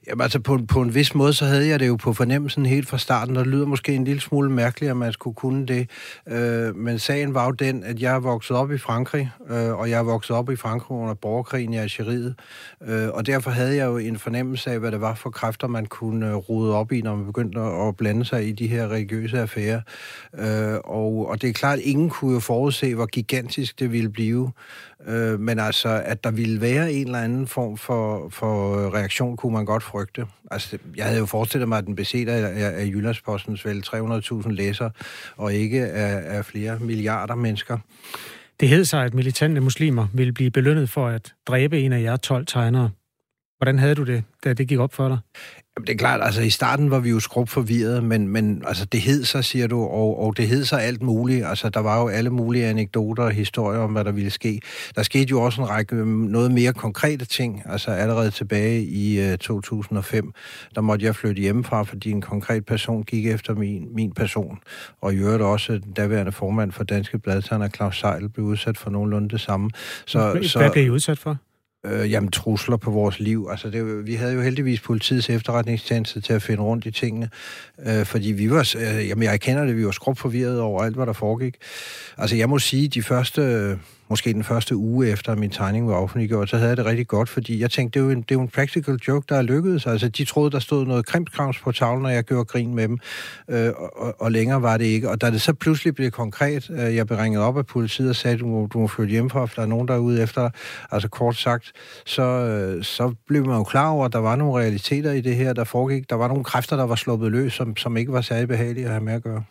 Jamen 0.07 0.23
altså, 0.23 0.41
på, 0.41 0.59
på 0.69 0.83
en 0.83 0.95
vis 0.95 1.15
måde, 1.15 1.33
så 1.33 1.45
havde 1.45 1.69
jeg 1.69 1.81
det 1.81 1.89
jo 1.89 1.97
på 1.97 2.13
fornemmelsen 2.13 2.67
helt 2.67 2.89
fra 2.89 2.99
starten, 2.99 3.37
og 3.37 3.45
det 3.45 3.53
lyder 3.53 3.67
måske 3.67 3.95
en 3.95 4.05
lille 4.05 4.21
smule 4.21 4.51
mærkeligt, 4.51 4.91
at 4.91 4.97
man 4.97 5.13
skulle 5.13 5.35
kunne 5.35 5.67
det. 5.67 5.91
Øh, 6.29 6.77
men 6.77 6.99
sagen 6.99 7.35
var 7.35 7.45
jo 7.45 7.51
den, 7.51 7.85
at 7.85 8.01
jeg 8.03 8.15
er 8.15 8.21
vokset 8.21 8.57
op 8.57 8.73
i 8.73 8.79
Frankrig, 8.79 9.31
øh, 9.51 9.79
og 9.79 9.91
jeg 9.91 9.99
er 9.99 10.03
vokset 10.03 10.37
op 10.37 10.51
i 10.51 10.57
Frankrig 10.57 10.99
under 10.99 11.15
borgerkrigen 11.15 11.73
i 11.73 11.77
Algeriet, 11.77 12.35
øh, 12.89 13.09
og 13.09 13.27
derfor 13.27 13.51
havde 13.51 13.77
jeg 13.77 13.87
jo 13.87 13.97
en 13.97 14.19
fornemmelse 14.19 14.71
af, 14.71 14.79
hvad 14.79 14.93
det 14.93 15.01
var 15.01 15.15
for 15.15 15.31
kræfter, 15.31 15.67
man 15.67 15.87
kunne 15.87 16.29
øh, 16.29 16.35
rode 16.35 16.75
op 16.75 16.93
i, 16.93 17.03
når 17.03 17.17
man 17.17 17.27
begyndte 17.27 17.61
at 17.61 17.97
blande 17.97 18.25
sig 18.25 18.49
i 18.49 18.53
de 18.53 18.67
her 18.67 18.89
religiøse 18.89 19.39
affærer. 19.39 19.81
Øh, 20.39 20.79
og, 20.85 21.29
og 21.29 21.43
det 21.43 21.49
er 21.49 21.53
klart, 21.53 21.79
at 21.79 21.85
ingen 21.85 22.11
kunne 22.11 22.35
jo 22.35 22.41
forudse, 22.41 22.95
hvor 22.95 23.07
gigantisk 23.07 23.81
det 23.81 23.93
ville 23.93 24.11
blive. 24.11 24.53
Øh, 25.07 25.41
men 25.41 25.59
altså, 25.59 26.03
at 26.05 26.25
der 26.25 26.31
ville 26.31 26.61
være 26.61 26.93
en 26.93 27.07
eller 27.07 27.19
anden 27.19 27.47
form 27.47 27.77
for, 27.77 28.29
for 28.31 28.75
reaktion, 28.95 29.37
kunne 29.37 29.48
man 29.51 29.65
godt 29.65 29.83
frygte. 29.83 30.27
Altså, 30.51 30.79
jeg 30.97 31.05
havde 31.05 31.19
jo 31.19 31.27
forestillet 31.27 31.69
mig, 31.69 31.79
at 31.79 31.87
den 31.87 31.97
besætter 31.97 32.35
af, 32.35 32.81
af 32.81 32.87
Jyllandspostens 32.87 33.65
vel 33.65 33.83
300.000 33.87 34.51
læsere, 34.51 34.91
og 35.37 35.55
ikke 35.55 35.87
af, 35.87 36.37
af 36.37 36.45
flere 36.45 36.79
milliarder 36.79 37.35
mennesker. 37.35 37.79
Det 38.61 38.69
hed 38.69 38.85
sig, 38.85 39.05
at 39.05 39.15
militante 39.15 39.61
muslimer 39.61 40.07
ville 40.15 40.33
blive 40.33 40.51
belønnet 40.51 40.91
for 40.91 41.09
at 41.09 41.35
dræbe 41.47 41.81
en 41.81 41.93
af 41.93 42.03
jer 42.03 42.17
12 42.17 42.47
tegnere. 42.47 42.91
Hvordan 43.59 43.79
havde 43.79 43.95
du 43.95 44.05
det, 44.05 44.25
da 44.45 44.53
det 44.53 44.69
gik 44.69 44.79
op 44.79 44.95
for 44.95 45.09
dig? 45.09 45.19
Jamen, 45.79 45.87
det 45.87 45.93
er 45.93 45.99
klart, 45.99 46.21
altså 46.23 46.41
i 46.43 46.51
starten 46.51 46.91
var 46.91 46.99
vi 46.99 47.11
jo 47.11 47.21
skrub 47.21 47.49
forvirret, 47.49 48.05
men, 48.05 48.29
men 48.29 48.63
altså, 48.67 48.85
det 48.85 49.01
hed 49.01 49.25
sig, 49.25 49.45
siger 49.45 49.67
du, 49.67 49.81
og, 49.81 50.23
og 50.23 50.37
det 50.37 50.49
hed 50.49 50.65
sig 50.65 50.83
alt 50.83 51.03
muligt. 51.03 51.47
Altså, 51.47 51.69
der 51.69 51.81
var 51.81 52.01
jo 52.01 52.09
alle 52.09 52.31
mulige 52.31 52.67
anekdoter 52.67 53.23
og 53.23 53.31
historier 53.31 53.81
om, 53.81 53.93
hvad 53.93 54.05
der 54.05 54.13
ville 54.13 54.31
ske. 54.31 54.61
Der 54.97 55.03
skete 55.03 55.31
jo 55.31 55.43
også 55.43 55.61
en 55.61 55.69
række 55.69 55.97
øhm, 55.97 56.09
noget 56.09 56.53
mere 56.53 56.73
konkrete 56.73 57.25
ting. 57.25 57.63
Altså, 57.67 57.91
allerede 57.91 58.31
tilbage 58.31 58.83
i 58.83 59.33
uh, 59.33 59.39
2005, 59.39 60.33
der 60.75 60.81
måtte 60.81 61.07
jeg 61.07 61.17
flytte 61.17 61.43
hjemmefra, 61.43 61.83
fordi 61.83 62.11
en 62.11 62.23
konkret 62.23 62.67
person 62.67 63.03
gik 63.03 63.27
efter 63.27 63.55
min, 63.55 63.89
min 63.95 64.13
person. 64.13 64.59
Og 65.01 65.15
i 65.15 65.17
øvrigt 65.17 65.43
også 65.43 65.73
den 65.73 65.93
daværende 65.93 66.33
formand 66.33 66.73
for 66.73 66.85
Danske 66.85 67.19
Bladtegner, 67.19 67.69
Claus 67.69 68.01
Seil, 68.01 68.29
blev 68.29 68.47
udsat 68.47 68.79
for 68.79 68.91
nogenlunde 68.91 69.29
det 69.29 69.41
samme. 69.41 69.71
Så, 70.07 70.31
hvad 70.31 70.43
så, 70.43 70.71
blev 70.73 70.87
I 70.87 70.91
udsat 70.91 71.19
for? 71.19 71.37
Øh, 71.87 72.11
jamen, 72.11 72.31
trusler 72.31 72.77
på 72.77 72.91
vores 72.91 73.21
liv. 73.21 73.49
Altså, 73.51 73.71
det, 73.71 74.07
vi 74.07 74.15
havde 74.15 74.33
jo 74.33 74.41
heldigvis 74.41 74.81
politiets 74.81 75.31
efterretningstjeneste 75.31 76.21
til 76.21 76.33
at 76.33 76.43
finde 76.43 76.63
rundt 76.63 76.87
i 76.87 76.91
tingene, 76.91 77.31
øh, 77.87 78.07
fordi 78.07 78.33
vi 78.33 78.51
var, 78.51 78.75
øh, 78.79 79.09
jamen, 79.09 79.23
jeg 79.23 79.41
kender 79.41 79.65
det, 79.65 79.77
vi 79.77 79.85
var 79.85 79.91
skrubforvirret 79.91 80.61
over 80.61 80.83
alt, 80.83 80.95
hvad 80.95 81.07
der 81.07 81.13
foregik. 81.13 81.57
Altså, 82.19 82.37
jeg 82.37 82.49
må 82.49 82.59
sige, 82.59 82.89
de 82.89 83.03
første 83.03 83.79
måske 84.11 84.33
den 84.33 84.45
første 84.45 84.77
uge 84.77 85.09
efter, 85.09 85.33
at 85.33 85.39
min 85.39 85.51
tegning 85.51 85.89
var 85.89 85.95
offentliggjort, 85.95 86.51
så 86.51 86.57
havde 86.57 86.69
jeg 86.69 86.77
det 86.77 86.87
rigtig 86.87 87.09
godt, 87.09 87.29
fordi 87.29 87.61
jeg 87.61 87.71
tænkte, 87.71 87.99
det 87.99 88.05
er 88.05 88.09
jo 88.09 88.17
en, 88.19 88.23
det 88.23 88.31
er 88.31 88.35
jo 88.35 88.41
en 88.41 88.49
practical 88.49 88.95
joke, 89.09 89.27
der 89.29 89.37
er 89.37 89.43
lykkedes. 89.43 89.87
Altså, 89.87 90.09
de 90.09 90.25
troede, 90.25 90.51
der 90.51 90.59
stod 90.59 90.87
noget 90.87 91.07
krimskrams 91.07 91.59
på 91.59 91.73
tavlen, 91.73 92.07
og 92.07 92.13
jeg 92.13 92.25
gjorde 92.25 92.45
grin 92.45 92.75
med 92.75 92.89
dem, 92.89 92.99
øh, 93.51 93.71
og, 93.97 94.15
og 94.21 94.33
længere 94.33 94.63
var 94.63 94.77
det 94.77 94.85
ikke. 94.85 95.11
Og 95.11 95.21
da 95.21 95.31
det 95.31 95.41
så 95.41 95.53
pludselig 95.53 95.95
blev 95.95 96.11
konkret, 96.11 96.71
øh, 96.71 96.97
jeg 96.97 97.07
blev 97.07 97.19
ringet 97.19 97.43
op 97.43 97.59
af 97.59 97.67
politiet 97.67 98.11
og 98.11 98.17
sagde, 98.17 98.39
du 98.39 98.47
må, 98.47 98.67
du 98.67 98.79
må 98.79 98.87
flytte 98.87 99.11
hjem 99.11 99.31
for, 99.31 99.47
for 99.47 99.55
der 99.55 99.63
er 99.63 99.67
nogen, 99.67 99.89
der 99.89 99.95
er 99.95 99.99
ude 99.99 100.23
efter 100.23 100.51
Altså 100.91 101.09
kort 101.09 101.37
sagt, 101.37 101.73
så, 102.07 102.23
øh, 102.23 102.85
så 102.85 103.15
blev 103.27 103.47
man 103.47 103.57
jo 103.57 103.65
klar 103.65 103.91
over, 103.91 104.05
at 104.05 104.13
der 104.13 104.19
var 104.19 104.37
nogle 104.37 104.63
realiteter 104.63 105.13
i 105.13 105.21
det 105.21 105.37
her, 105.37 105.53
der 105.53 105.65
foregik. 105.65 106.11
Der 106.11 106.17
var 106.17 106.29
nogle 106.29 106.45
kræfter, 106.45 106.77
der 106.77 106.87
var 106.87 106.95
sluppet 106.95 107.33
løs, 107.33 107.53
som, 107.53 107.77
som 107.77 107.97
ikke 107.97 108.13
var 108.13 108.21
særlig 108.21 108.49
behagelige 108.49 108.85
at 108.85 108.91
have 108.91 109.05
med 109.05 109.13
at 109.13 109.23
gøre. 109.23 109.45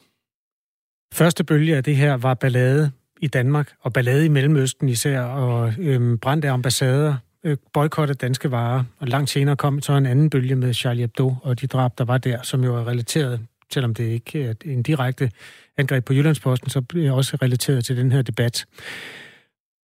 Første 1.13 1.43
bølge 1.43 1.77
af 1.77 1.83
det 1.83 1.95
her 1.95 2.17
var 2.17 2.33
ballade 2.33 2.91
i 3.21 3.27
Danmark, 3.27 3.71
og 3.81 3.93
ballade 3.93 4.25
i 4.25 4.27
Mellemøsten 4.27 4.89
især, 4.89 5.21
og 5.21 5.73
øhm, 5.79 6.17
brændte 6.17 6.49
ambassader, 6.49 7.15
øh, 7.43 7.57
boykottet 7.73 8.21
danske 8.21 8.51
varer, 8.51 8.83
og 8.99 9.07
langt 9.07 9.29
senere 9.29 9.55
kom 9.55 9.81
så 9.81 9.93
en 9.93 10.05
anden 10.05 10.29
bølge 10.29 10.55
med 10.55 10.73
Charlie 10.73 11.01
Hebdo 11.01 11.35
og 11.43 11.61
de 11.61 11.67
drab, 11.67 11.91
der 11.97 12.05
var 12.05 12.17
der, 12.17 12.41
som 12.43 12.63
jo 12.63 12.75
er 12.75 12.87
relateret, 12.87 13.39
selvom 13.73 13.93
det 13.93 14.03
ikke 14.03 14.43
er 14.43 14.53
en 14.65 14.83
direkte 14.83 15.31
angreb 15.77 16.05
på 16.05 16.13
Jyllandsposten, 16.13 16.69
så 16.69 16.81
bliver 16.81 17.11
også 17.11 17.37
relateret 17.41 17.85
til 17.85 17.97
den 17.97 18.11
her 18.11 18.21
debat. 18.21 18.65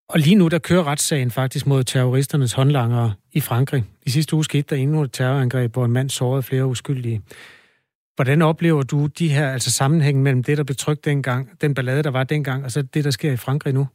Og 0.09 0.19
lige 0.19 0.35
nu, 0.35 0.47
der 0.47 0.59
kører 0.59 0.83
retssagen 0.87 1.31
faktisk 1.31 1.67
mod 1.67 1.83
terroristernes 1.83 2.53
håndlangere 2.53 3.13
i 3.31 3.39
Frankrig. 3.39 3.83
I 4.05 4.09
sidste 4.09 4.35
uge 4.35 4.43
skete 4.43 4.75
der 4.75 4.81
endnu 4.81 5.01
et 5.03 5.11
terrorangreb, 5.11 5.73
hvor 5.73 5.85
en 5.85 5.91
mand 5.91 6.09
sårede 6.09 6.43
flere 6.43 6.65
uskyldige. 6.65 7.21
Hvordan 8.15 8.41
oplever 8.41 8.83
du 8.83 9.07
de 9.07 9.29
her 9.29 9.51
altså 9.51 9.71
sammenhæng 9.71 10.21
mellem 10.21 10.43
det, 10.43 10.57
der 10.57 10.63
blev 10.63 10.75
trygt 10.75 11.05
dengang, 11.05 11.49
den 11.61 11.73
ballade, 11.73 12.03
der 12.03 12.11
var 12.11 12.23
dengang, 12.23 12.63
og 12.63 12.71
så 12.71 12.81
det, 12.81 13.03
der 13.03 13.11
sker 13.11 13.31
i 13.31 13.37
Frankrig 13.37 13.73
nu? 13.73 13.87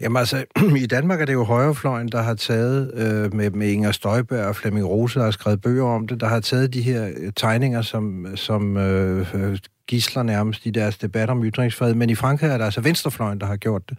Jamen 0.00 0.16
altså, 0.16 0.44
i 0.84 0.86
Danmark 0.86 1.20
er 1.20 1.24
det 1.24 1.32
jo 1.32 1.44
højrefløjen, 1.44 2.08
der 2.08 2.22
har 2.22 2.34
taget 2.34 2.90
øh, 2.94 3.34
med, 3.34 3.50
med 3.50 3.68
Inger 3.68 3.92
Støjberg 3.92 4.46
og 4.46 4.56
Flemming 4.56 4.86
Rose, 4.86 5.18
der 5.18 5.24
har 5.24 5.30
skrevet 5.30 5.60
bøger 5.60 5.84
om 5.84 6.06
det, 6.06 6.20
der 6.20 6.28
har 6.28 6.40
taget 6.40 6.74
de 6.74 6.82
her 6.82 7.10
øh, 7.16 7.32
tegninger, 7.36 7.82
som, 7.82 8.26
som 8.36 8.76
øh 8.76 9.58
gisler 9.90 10.22
nærmest 10.22 10.66
i 10.66 10.70
deres 10.70 10.98
debat 10.98 11.30
om 11.30 11.44
ytringsfrihed, 11.44 11.94
men 11.94 12.10
i 12.10 12.14
Frankrig 12.14 12.50
er 12.50 12.58
der 12.58 12.64
altså 12.64 12.80
venstrefløjen, 12.80 13.40
der 13.40 13.46
har 13.46 13.56
gjort 13.56 13.82
det. 13.90 13.98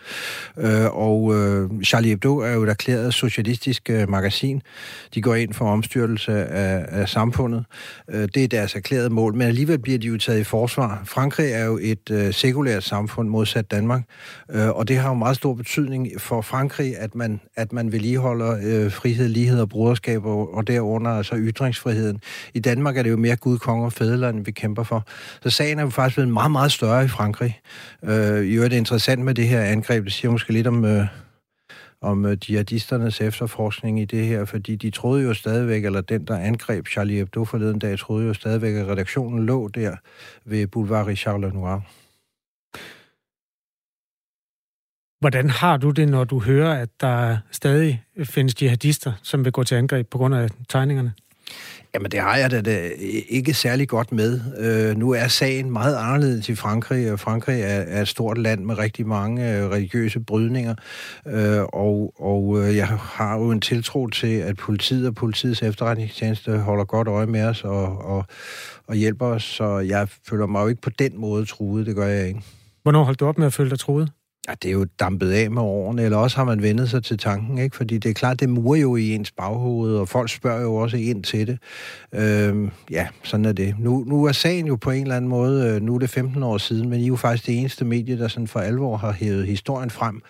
Øh, 0.57 0.97
og 0.97 1.35
øh, 1.35 1.69
Charlie 1.83 2.09
Hebdo 2.09 2.37
er 2.37 2.51
jo 2.51 2.63
et 2.63 2.69
erklæret 2.69 3.13
socialistisk 3.13 3.89
øh, 3.89 4.09
magasin. 4.09 4.61
De 5.13 5.21
går 5.21 5.35
ind 5.35 5.53
for 5.53 5.65
omstyrtelse 5.71 6.45
af, 6.45 6.85
af 7.01 7.09
samfundet. 7.09 7.65
Øh, 8.09 8.27
det 8.35 8.43
er 8.43 8.47
deres 8.47 8.75
erklærede 8.75 9.09
mål, 9.09 9.33
men 9.35 9.47
alligevel 9.47 9.79
bliver 9.79 9.99
de 9.99 10.07
jo 10.07 10.17
taget 10.17 10.39
i 10.39 10.43
forsvar. 10.43 11.01
Frankrig 11.05 11.51
er 11.51 11.65
jo 11.65 11.79
et 11.81 12.11
øh, 12.11 12.33
sekulært 12.33 12.83
samfund 12.83 13.29
modsat 13.29 13.71
Danmark, 13.71 14.01
øh, 14.51 14.69
og 14.69 14.87
det 14.87 14.97
har 14.97 15.09
jo 15.09 15.15
meget 15.15 15.35
stor 15.35 15.53
betydning 15.53 16.07
for 16.17 16.41
Frankrig, 16.41 16.97
at 16.97 17.15
man, 17.15 17.39
at 17.55 17.73
man 17.73 17.91
vedligeholder 17.91 18.57
øh, 18.63 18.91
frihed, 18.91 19.27
lighed 19.27 19.61
og 19.61 19.69
broderskab, 19.69 20.25
og, 20.25 20.53
og 20.53 20.67
derunder 20.67 21.11
altså 21.11 21.35
ytringsfriheden. 21.37 22.21
I 22.53 22.59
Danmark 22.59 22.97
er 22.97 23.03
det 23.03 23.09
jo 23.09 23.17
mere 23.17 23.35
Gud, 23.35 23.57
konge 23.57 23.85
og 23.85 23.93
fædreland, 23.93 24.45
vi 24.45 24.51
kæmper 24.51 24.83
for. 24.83 25.07
Så 25.43 25.49
sagen 25.49 25.80
er 25.81 25.85
jo 25.85 25.89
faktisk 25.89 26.15
blevet 26.15 26.33
meget, 26.33 26.51
meget 26.51 26.71
større 26.71 27.05
i 27.05 27.07
Frankrig. 27.07 27.59
Øh, 28.03 28.11
I 28.11 28.53
øvrigt 28.53 28.63
er 28.63 28.69
det 28.69 28.77
interessant 28.77 29.21
med 29.25 29.33
det 29.35 29.47
her 29.47 29.61
angreb. 29.61 30.03
Det 30.03 30.13
siger 30.13 30.31
måske 30.31 30.53
lidt 30.53 30.67
om, 30.67 30.85
øh, 30.85 31.07
om 32.01 32.25
øh, 32.25 32.37
jihadisternes 32.49 33.21
efterforskning 33.21 34.01
i 34.01 34.05
det 34.05 34.25
her, 34.25 34.45
fordi 34.45 34.75
de 34.75 34.89
troede 34.89 35.23
jo 35.23 35.33
stadigvæk, 35.33 35.85
eller 35.85 36.01
den, 36.01 36.25
der 36.25 36.37
angreb 36.37 36.87
Charlie 36.87 37.17
Hebdo 37.17 37.45
forleden 37.45 37.79
dag, 37.79 37.99
troede 37.99 38.27
jo 38.27 38.33
stadigvæk, 38.33 38.75
at 38.75 38.87
redaktionen 38.87 39.45
lå 39.45 39.67
der 39.67 39.95
ved 40.45 40.67
Boulevard 40.67 41.07
Richard 41.07 41.41
Lenoir. 41.41 41.79
Hvordan 45.19 45.49
har 45.49 45.77
du 45.77 45.91
det, 45.91 46.09
når 46.09 46.23
du 46.23 46.39
hører, 46.39 46.81
at 46.81 46.89
der 47.01 47.37
stadig 47.51 48.03
findes 48.23 48.61
jihadister, 48.61 49.13
som 49.23 49.45
vil 49.45 49.51
gå 49.51 49.63
til 49.63 49.75
angreb 49.75 50.09
på 50.09 50.17
grund 50.17 50.35
af 50.35 50.49
tegningerne? 50.69 51.13
Jamen, 51.93 52.11
det 52.11 52.19
har 52.19 52.37
jeg 52.37 52.65
da, 52.65 52.89
ikke 53.29 53.53
særlig 53.53 53.87
godt 53.87 54.11
med. 54.11 54.41
Øh, 54.57 54.97
nu 54.97 55.11
er 55.11 55.27
sagen 55.27 55.71
meget 55.71 55.95
anderledes 55.95 56.49
i 56.49 56.55
Frankrig, 56.55 57.11
og 57.11 57.19
Frankrig 57.19 57.61
er, 57.61 57.65
er 57.67 58.01
et 58.01 58.07
stort 58.07 58.37
land 58.37 58.65
med 58.65 58.77
rigtig 58.77 59.07
mange 59.07 59.57
øh, 59.57 59.69
religiøse 59.69 60.19
brydninger, 60.19 60.75
øh, 61.27 61.61
og, 61.73 62.13
og 62.19 62.59
øh, 62.59 62.75
jeg 62.75 62.87
har 62.87 63.37
jo 63.37 63.51
en 63.51 63.61
tiltro 63.61 64.07
til, 64.07 64.37
at 64.37 64.57
politiet 64.57 65.07
og 65.07 65.15
politiets 65.15 65.61
efterretningstjeneste 65.63 66.57
holder 66.57 66.85
godt 66.85 67.07
øje 67.07 67.27
med 67.27 67.43
os 67.43 67.63
og, 67.63 67.97
og, 67.97 68.25
og 68.87 68.95
hjælper 68.95 69.25
os, 69.25 69.43
så 69.43 69.79
jeg 69.79 70.07
føler 70.29 70.45
mig 70.45 70.61
jo 70.61 70.67
ikke 70.67 70.81
på 70.81 70.89
den 70.89 71.19
måde 71.19 71.45
truet, 71.45 71.85
det 71.85 71.95
gør 71.95 72.07
jeg 72.07 72.27
ikke. 72.27 72.41
Hvornår 72.83 73.03
holdt 73.03 73.19
du 73.19 73.25
op 73.25 73.37
med 73.37 73.47
at 73.47 73.53
føle 73.53 73.69
dig 73.69 73.79
truet? 73.79 74.11
Ja, 74.47 74.53
det 74.61 74.67
er 74.67 74.73
jo 74.73 74.85
dampet 74.99 75.31
af 75.31 75.51
med 75.51 75.61
årene, 75.61 76.03
eller 76.03 76.17
også 76.17 76.37
har 76.37 76.43
man 76.43 76.61
vendet 76.61 76.89
sig 76.89 77.03
til 77.03 77.17
tanken, 77.17 77.57
ikke? 77.57 77.75
Fordi 77.75 77.97
det 77.97 78.09
er 78.09 78.13
klart, 78.13 78.39
det 78.39 78.49
murer 78.49 78.79
jo 78.79 78.95
i 78.95 79.15
ens 79.15 79.31
baghoved, 79.31 79.95
og 79.95 80.09
folk 80.09 80.29
spørger 80.29 80.61
jo 80.61 80.75
også 80.75 80.97
ind 80.97 81.23
til 81.23 81.47
det. 81.47 81.59
Øhm, 82.15 82.71
ja, 82.91 83.07
sådan 83.23 83.45
er 83.45 83.51
det. 83.51 83.75
Nu, 83.79 84.03
nu 84.07 84.25
er 84.25 84.31
sagen 84.31 84.67
jo 84.67 84.75
på 84.75 84.91
en 84.91 85.01
eller 85.01 85.15
anden 85.15 85.29
måde, 85.29 85.67
øh, 85.67 85.81
nu 85.81 85.95
er 85.95 85.99
det 85.99 86.09
15 86.09 86.43
år 86.43 86.57
siden, 86.57 86.89
men 86.89 86.99
I 86.99 87.03
er 87.03 87.07
jo 87.07 87.15
faktisk 87.15 87.45
det 87.47 87.59
eneste 87.59 87.85
medie, 87.85 88.17
der 88.19 88.27
sådan 88.27 88.47
for 88.47 88.59
alvor 88.59 88.97
har 88.97 89.11
hævet 89.11 89.47
historien 89.47 89.89
frem. 89.89 90.21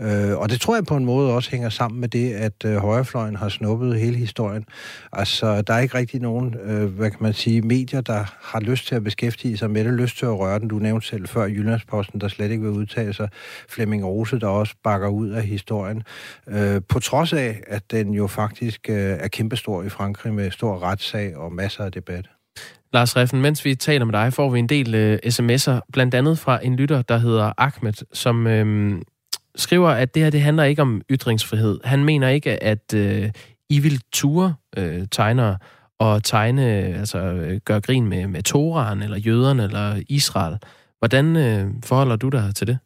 Øh, 0.00 0.38
og 0.38 0.50
det 0.50 0.60
tror 0.60 0.74
jeg 0.74 0.84
på 0.84 0.96
en 0.96 1.04
måde 1.04 1.32
også 1.32 1.50
hænger 1.50 1.68
sammen 1.68 2.00
med 2.00 2.08
det, 2.08 2.32
at 2.32 2.64
øh, 2.64 2.76
højrefløjen 2.76 3.36
har 3.36 3.48
snuppet 3.48 4.00
hele 4.00 4.16
historien. 4.16 4.64
Altså, 5.12 5.62
der 5.62 5.74
er 5.74 5.78
ikke 5.78 5.98
rigtig 5.98 6.20
nogen, 6.20 6.54
øh, 6.64 6.84
hvad 6.84 7.10
kan 7.10 7.22
man 7.22 7.32
sige, 7.32 7.62
medier, 7.62 8.00
der 8.00 8.24
har 8.42 8.60
lyst 8.60 8.86
til 8.86 8.94
at 8.94 9.04
beskæftige 9.04 9.56
sig 9.56 9.70
med 9.70 9.84
det, 9.84 9.92
lyst 9.92 10.18
til 10.18 10.26
at 10.26 10.38
røre 10.38 10.58
den. 10.58 10.68
Du 10.68 10.78
nævnte 10.78 11.06
selv 11.06 11.28
før 11.28 11.44
Jyllandsposten, 11.44 12.20
der 12.20 12.28
slet 12.28 12.50
ikke 12.50 12.62
vil 12.62 12.72
udtale 12.72 13.12
sig 13.12 13.28
Flemming 13.68 14.04
Rose, 14.04 14.38
der 14.38 14.46
også 14.46 14.74
bakker 14.84 15.08
ud 15.08 15.28
af 15.28 15.42
historien. 15.42 16.02
Øh, 16.48 16.80
på 16.88 17.00
trods 17.00 17.32
af, 17.32 17.60
at 17.66 17.90
den 17.90 18.14
jo 18.14 18.26
faktisk 18.26 18.80
øh, 18.88 18.96
er 18.96 19.28
kæmpestor 19.28 19.82
i 19.82 19.88
Frankrig 19.88 20.34
med 20.34 20.50
stor 20.50 20.82
retssag 20.82 21.36
og 21.36 21.52
masser 21.52 21.84
af 21.84 21.92
debat. 21.92 22.28
Lars 22.92 23.16
Reffen, 23.16 23.42
mens 23.42 23.64
vi 23.64 23.74
taler 23.74 24.04
med 24.04 24.12
dig, 24.12 24.32
får 24.32 24.50
vi 24.50 24.58
en 24.58 24.68
del 24.68 24.94
øh, 24.94 25.18
sms'er, 25.26 25.80
blandt 25.92 26.14
andet 26.14 26.38
fra 26.38 26.64
en 26.64 26.76
lytter, 26.76 27.02
der 27.02 27.18
hedder 27.18 27.52
Ahmed, 27.58 27.92
som 28.12 28.46
øh, 28.46 28.98
skriver, 29.56 29.88
at 29.88 30.14
det 30.14 30.22
her 30.22 30.30
det 30.30 30.40
handler 30.40 30.64
ikke 30.64 30.82
om 30.82 31.02
ytringsfrihed. 31.10 31.80
Han 31.84 32.04
mener 32.04 32.28
ikke, 32.28 32.62
at 32.62 32.94
øh, 32.94 33.30
I 33.70 33.80
vil 33.80 34.00
ture 34.12 34.54
øh, 34.76 35.06
tegnere 35.10 35.58
og 35.98 36.24
tegne, 36.24 36.62
altså 36.72 37.18
øh, 37.18 37.60
gøre 37.64 37.80
grin 37.80 38.08
med, 38.08 38.26
med 38.26 38.42
Toran, 38.42 39.02
eller 39.02 39.18
jøderne, 39.18 39.64
eller 39.64 40.02
Israel. 40.08 40.58
Hvordan 40.98 41.36
øh, 41.36 41.70
forholder 41.84 42.16
du 42.16 42.28
dig 42.28 42.54
til 42.54 42.66
det? 42.66 42.78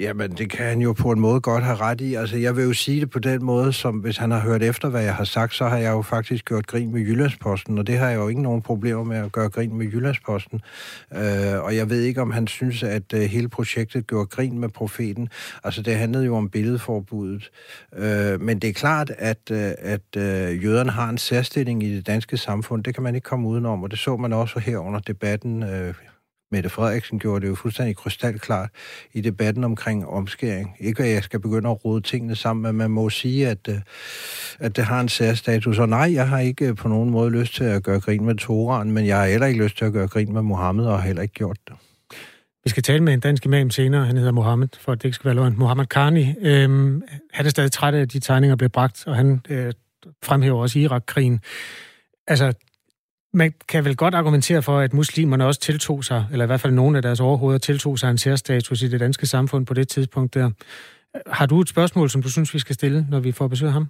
Jamen, 0.00 0.30
det 0.32 0.50
kan 0.50 0.66
han 0.66 0.80
jo 0.80 0.92
på 0.92 1.10
en 1.10 1.20
måde 1.20 1.40
godt 1.40 1.64
have 1.64 1.76
ret 1.76 2.00
i. 2.00 2.14
Altså, 2.14 2.36
jeg 2.36 2.56
vil 2.56 2.64
jo 2.64 2.72
sige 2.72 3.00
det 3.00 3.10
på 3.10 3.18
den 3.18 3.44
måde, 3.44 3.72
som 3.72 3.94
hvis 3.98 4.16
han 4.16 4.30
har 4.30 4.40
hørt 4.40 4.62
efter, 4.62 4.88
hvad 4.88 5.02
jeg 5.02 5.14
har 5.14 5.24
sagt, 5.24 5.54
så 5.54 5.68
har 5.68 5.76
jeg 5.76 5.90
jo 5.90 6.02
faktisk 6.02 6.44
gjort 6.44 6.66
grin 6.66 6.92
med 6.92 7.00
Jyllandsposten, 7.00 7.78
og 7.78 7.86
det 7.86 7.98
har 7.98 8.08
jeg 8.08 8.16
jo 8.16 8.28
ikke 8.28 8.42
nogen 8.42 8.62
problemer 8.62 9.04
med 9.04 9.16
at 9.16 9.32
gøre 9.32 9.48
grin 9.48 9.78
med 9.78 9.86
Jyllandsposten. 9.86 10.60
Øh, 11.14 11.64
og 11.64 11.76
jeg 11.76 11.90
ved 11.90 12.02
ikke, 12.02 12.22
om 12.22 12.30
han 12.30 12.46
synes, 12.46 12.82
at 12.82 13.12
øh, 13.14 13.20
hele 13.20 13.48
projektet 13.48 14.06
gjorde 14.06 14.26
grin 14.26 14.58
med 14.58 14.68
profeten. 14.68 15.28
Altså, 15.64 15.82
det 15.82 15.96
handlede 15.96 16.24
jo 16.24 16.36
om 16.36 16.50
billedforbuddet. 16.50 17.50
Øh, 17.96 18.40
men 18.40 18.58
det 18.58 18.70
er 18.70 18.74
klart, 18.74 19.10
at, 19.18 19.50
øh, 19.50 19.72
at 19.78 20.16
øh, 20.16 20.64
jøderne 20.64 20.90
har 20.90 21.08
en 21.08 21.18
særstilling 21.18 21.82
i 21.82 21.96
det 21.96 22.06
danske 22.06 22.36
samfund. 22.36 22.84
Det 22.84 22.94
kan 22.94 23.02
man 23.02 23.14
ikke 23.14 23.24
komme 23.24 23.48
udenom, 23.48 23.82
og 23.82 23.90
det 23.90 23.98
så 23.98 24.16
man 24.16 24.32
også 24.32 24.58
her 24.58 24.78
under 24.78 25.00
debatten 25.00 25.62
øh, 25.62 25.94
Mette 26.52 26.70
Frederiksen 26.70 27.18
gjorde 27.18 27.40
det 27.40 27.48
jo 27.48 27.54
fuldstændig 27.54 27.96
krystalklart 27.96 28.70
i 29.12 29.20
debatten 29.20 29.64
omkring 29.64 30.06
omskæring. 30.06 30.76
Ikke 30.80 31.02
at 31.02 31.10
jeg 31.10 31.22
skal 31.24 31.40
begynde 31.40 31.70
at 31.70 31.84
rode 31.84 32.00
tingene 32.00 32.36
sammen, 32.36 32.62
men 32.62 32.76
man 32.76 32.90
må 32.90 33.10
sige, 33.10 33.48
at, 33.48 33.68
øh, 33.68 33.80
at 34.58 34.76
det 34.76 34.84
har 34.84 35.00
en 35.00 35.08
særstatus. 35.08 35.78
Og 35.78 35.88
nej, 35.88 36.12
jeg 36.14 36.28
har 36.28 36.38
ikke 36.38 36.68
øh, 36.68 36.76
på 36.76 36.88
nogen 36.88 37.10
måde 37.10 37.30
lyst 37.30 37.54
til 37.54 37.64
at 37.64 37.82
gøre 37.82 38.00
grin 38.00 38.24
med 38.24 38.34
Toran, 38.34 38.90
men 38.90 39.06
jeg 39.06 39.18
har 39.18 39.26
heller 39.26 39.46
ikke 39.46 39.64
lyst 39.64 39.78
til 39.78 39.84
at 39.84 39.92
gøre 39.92 40.08
grin 40.08 40.32
med 40.32 40.42
Mohammed, 40.42 40.84
og 40.84 40.98
har 40.98 41.06
heller 41.06 41.22
ikke 41.22 41.34
gjort 41.34 41.58
det. 41.68 41.76
Vi 42.64 42.70
skal 42.70 42.82
tale 42.82 43.02
med 43.02 43.12
en 43.12 43.20
dansk 43.20 43.46
imam 43.46 43.70
senere. 43.70 44.06
Han 44.06 44.16
hedder 44.16 44.32
Mohammed, 44.32 44.68
for 44.80 44.92
at 44.92 44.98
det 44.98 45.04
ikke 45.04 45.14
skal 45.14 45.24
være 45.24 45.34
løgn. 45.34 45.54
Mohammed 45.58 45.86
Karni. 45.86 46.34
Øhm, 46.40 47.02
han 47.32 47.46
er 47.46 47.50
stadig 47.50 47.72
træt 47.72 47.94
af, 47.94 48.00
at 48.00 48.12
de 48.12 48.20
tegninger 48.20 48.56
bliver 48.56 48.68
bragt, 48.68 49.06
og 49.06 49.16
han 49.16 49.40
øh, 49.48 49.72
fremhæver 50.22 50.60
også 50.60 50.78
Irak-krigen. 50.78 51.40
Altså, 52.26 52.52
man 53.32 53.54
kan 53.68 53.84
vel 53.84 53.96
godt 53.96 54.14
argumentere 54.14 54.62
for, 54.62 54.78
at 54.78 54.92
muslimerne 54.92 55.46
også 55.46 55.60
tiltog 55.60 56.04
sig, 56.04 56.26
eller 56.32 56.44
i 56.44 56.46
hvert 56.46 56.60
fald 56.60 56.72
nogle 56.72 56.98
af 56.98 57.02
deres 57.02 57.20
overhoveder 57.20 57.58
tiltog 57.58 57.98
sig 57.98 58.10
en 58.10 58.18
særstatus 58.18 58.82
i 58.82 58.88
det 58.88 59.00
danske 59.00 59.26
samfund 59.26 59.66
på 59.66 59.74
det 59.74 59.88
tidspunkt 59.88 60.34
der. 60.34 60.50
Har 61.26 61.46
du 61.46 61.60
et 61.60 61.68
spørgsmål, 61.68 62.10
som 62.10 62.22
du 62.22 62.30
synes, 62.30 62.54
vi 62.54 62.58
skal 62.58 62.74
stille, 62.74 63.06
når 63.10 63.20
vi 63.20 63.32
får 63.32 63.48
besøg 63.48 63.66
af 63.66 63.72
ham? 63.72 63.88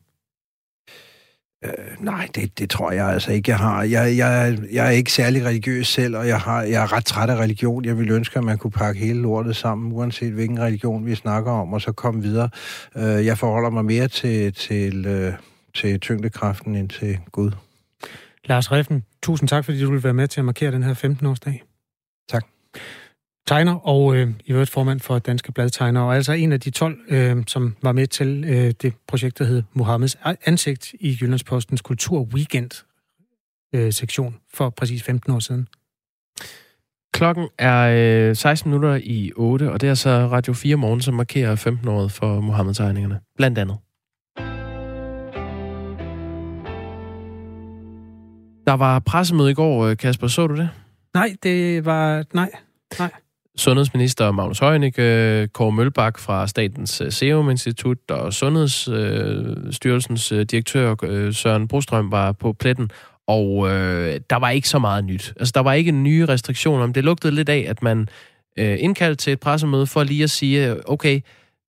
Øh, 1.65 2.05
nej, 2.05 2.29
det, 2.35 2.59
det 2.59 2.71
tror 2.71 2.93
jeg 2.93 3.09
altså 3.09 3.33
ikke, 3.33 3.51
jeg 3.51 3.59
har. 3.59 3.83
Jeg, 3.83 4.17
jeg, 4.17 4.59
jeg 4.73 4.87
er 4.87 4.91
ikke 4.91 5.13
særlig 5.13 5.45
religiøs 5.45 5.89
selv, 5.89 6.17
og 6.17 6.29
jeg, 6.29 6.41
har, 6.41 6.63
jeg 6.63 6.83
er 6.83 6.93
ret 6.93 7.05
træt 7.05 7.31
af 7.31 7.37
religion. 7.37 7.85
Jeg 7.85 7.99
vil 7.99 8.11
ønske, 8.11 8.39
at 8.39 8.45
man 8.45 8.59
kunne 8.59 8.71
pakke 8.71 9.01
hele 9.01 9.21
lortet 9.21 9.57
sammen, 9.57 9.93
uanset 9.93 10.33
hvilken 10.33 10.61
religion 10.61 11.07
vi 11.07 11.15
snakker 11.15 11.53
om, 11.53 11.73
og 11.73 11.81
så 11.81 11.93
komme 11.93 12.23
videre. 12.23 12.49
Øh, 12.97 13.27
jeg 13.27 13.39
forholder 13.39 13.71
mig 13.71 13.85
mere 13.85 14.09
til, 14.09 14.53
til, 14.53 15.07
øh, 15.07 15.33
til 15.75 16.01
tyngdekraften 16.01 16.75
end 16.75 16.89
til 16.89 17.19
Gud. 17.33 17.51
Lars 18.51 18.73
Reffen, 18.73 19.05
tusind 19.23 19.49
tak, 19.49 19.65
fordi 19.65 19.81
du 19.83 19.91
vil 19.91 20.05
være 20.05 20.15
med 20.15 20.29
til 20.29 20.41
at 20.41 20.45
markere 20.45 20.73
den 20.73 20.83
her 20.83 20.95
15-årsdag. 20.95 21.63
Tak. 22.29 22.47
tegner 23.47 23.75
og 23.75 24.17
øh, 24.17 24.31
i 24.45 24.53
øvrigt 24.53 24.71
formand 24.71 25.01
for 25.01 25.19
Danske 25.19 25.53
Bladtegner, 25.53 26.01
og 26.01 26.17
altså 26.17 26.33
en 26.33 26.53
af 26.53 26.61
de 26.61 26.71
12, 26.71 26.99
øh, 27.09 27.43
som 27.47 27.77
var 27.83 27.93
med 27.93 28.07
til 28.07 28.45
øh, 28.45 28.75
det 28.83 28.95
projekt, 29.07 29.39
der 29.39 29.45
hed 29.45 29.63
Mohammeds 29.73 30.19
ansigt 30.47 30.95
i 31.01 31.19
Jyllandspostens 31.21 31.81
Kultur 31.81 32.23
Weekend 32.23 32.85
øh, 33.75 33.93
sektion 33.93 34.37
for 34.55 34.71
præcis 34.71 35.03
15 35.03 35.33
år 35.33 35.39
siden. 35.39 35.69
Klokken 37.13 37.49
er 37.59 38.29
øh, 38.31 38.37
16 38.37 38.71
minutter 38.71 39.01
i 39.03 39.33
8, 39.37 39.73
og 39.73 39.81
det 39.81 39.89
er 39.89 39.95
så 39.95 40.11
Radio 40.11 40.53
4 40.53 40.77
morgen, 40.77 41.01
som 41.01 41.15
markerer 41.15 41.57
15-året 41.57 42.13
for 42.13 42.41
Mohammed-tegningerne, 42.41 43.21
blandt 43.37 43.59
andet. 43.59 43.79
Der 48.67 48.73
var 48.73 48.99
pressemøde 48.99 49.51
i 49.51 49.55
går, 49.55 49.87
øh, 49.87 49.97
Kasper, 49.97 50.27
så 50.27 50.47
du 50.47 50.57
det? 50.57 50.69
Nej, 51.15 51.35
det 51.43 51.85
var... 51.85 52.25
Nej, 52.35 52.51
nej. 52.99 53.11
Sundhedsminister 53.57 54.31
Magnus 54.31 54.59
Heunicke, 54.59 55.03
øh, 55.03 55.49
Kåre 55.49 55.73
Mølbak 55.73 56.19
fra 56.19 56.47
Statens 56.47 57.01
øh, 57.01 57.13
Serum 57.13 57.51
Institut 57.51 58.11
og 58.11 58.33
Sundhedsstyrelsens 58.33 60.29
direktør 60.29 60.95
Søren 61.33 61.69
Brostrøm 61.69 62.11
var 62.11 62.33
på 62.33 62.53
pletten, 62.53 62.91
og 63.27 63.69
øh, 63.71 64.21
der 64.31 64.37
var 64.37 64.51
ikke 64.51 64.69
så 64.69 64.79
meget 64.79 65.05
nyt. 65.05 65.33
Altså, 65.37 65.53
der 65.55 65.61
var 65.61 65.73
ikke 65.73 65.93
nye 65.93 66.27
restriktioner, 66.27 66.87
men 66.87 66.95
det 66.95 67.05
lugtede 67.05 67.35
lidt 67.35 67.49
af, 67.49 67.67
at 67.69 67.83
man 67.83 68.09
øh, 68.57 68.77
indkaldte 68.81 69.25
til 69.25 69.33
et 69.33 69.41
pressemøde 69.41 69.87
for 69.87 70.05
lige 70.05 70.23
at 70.23 70.31
sige, 70.31 70.91
okay, 70.91 71.21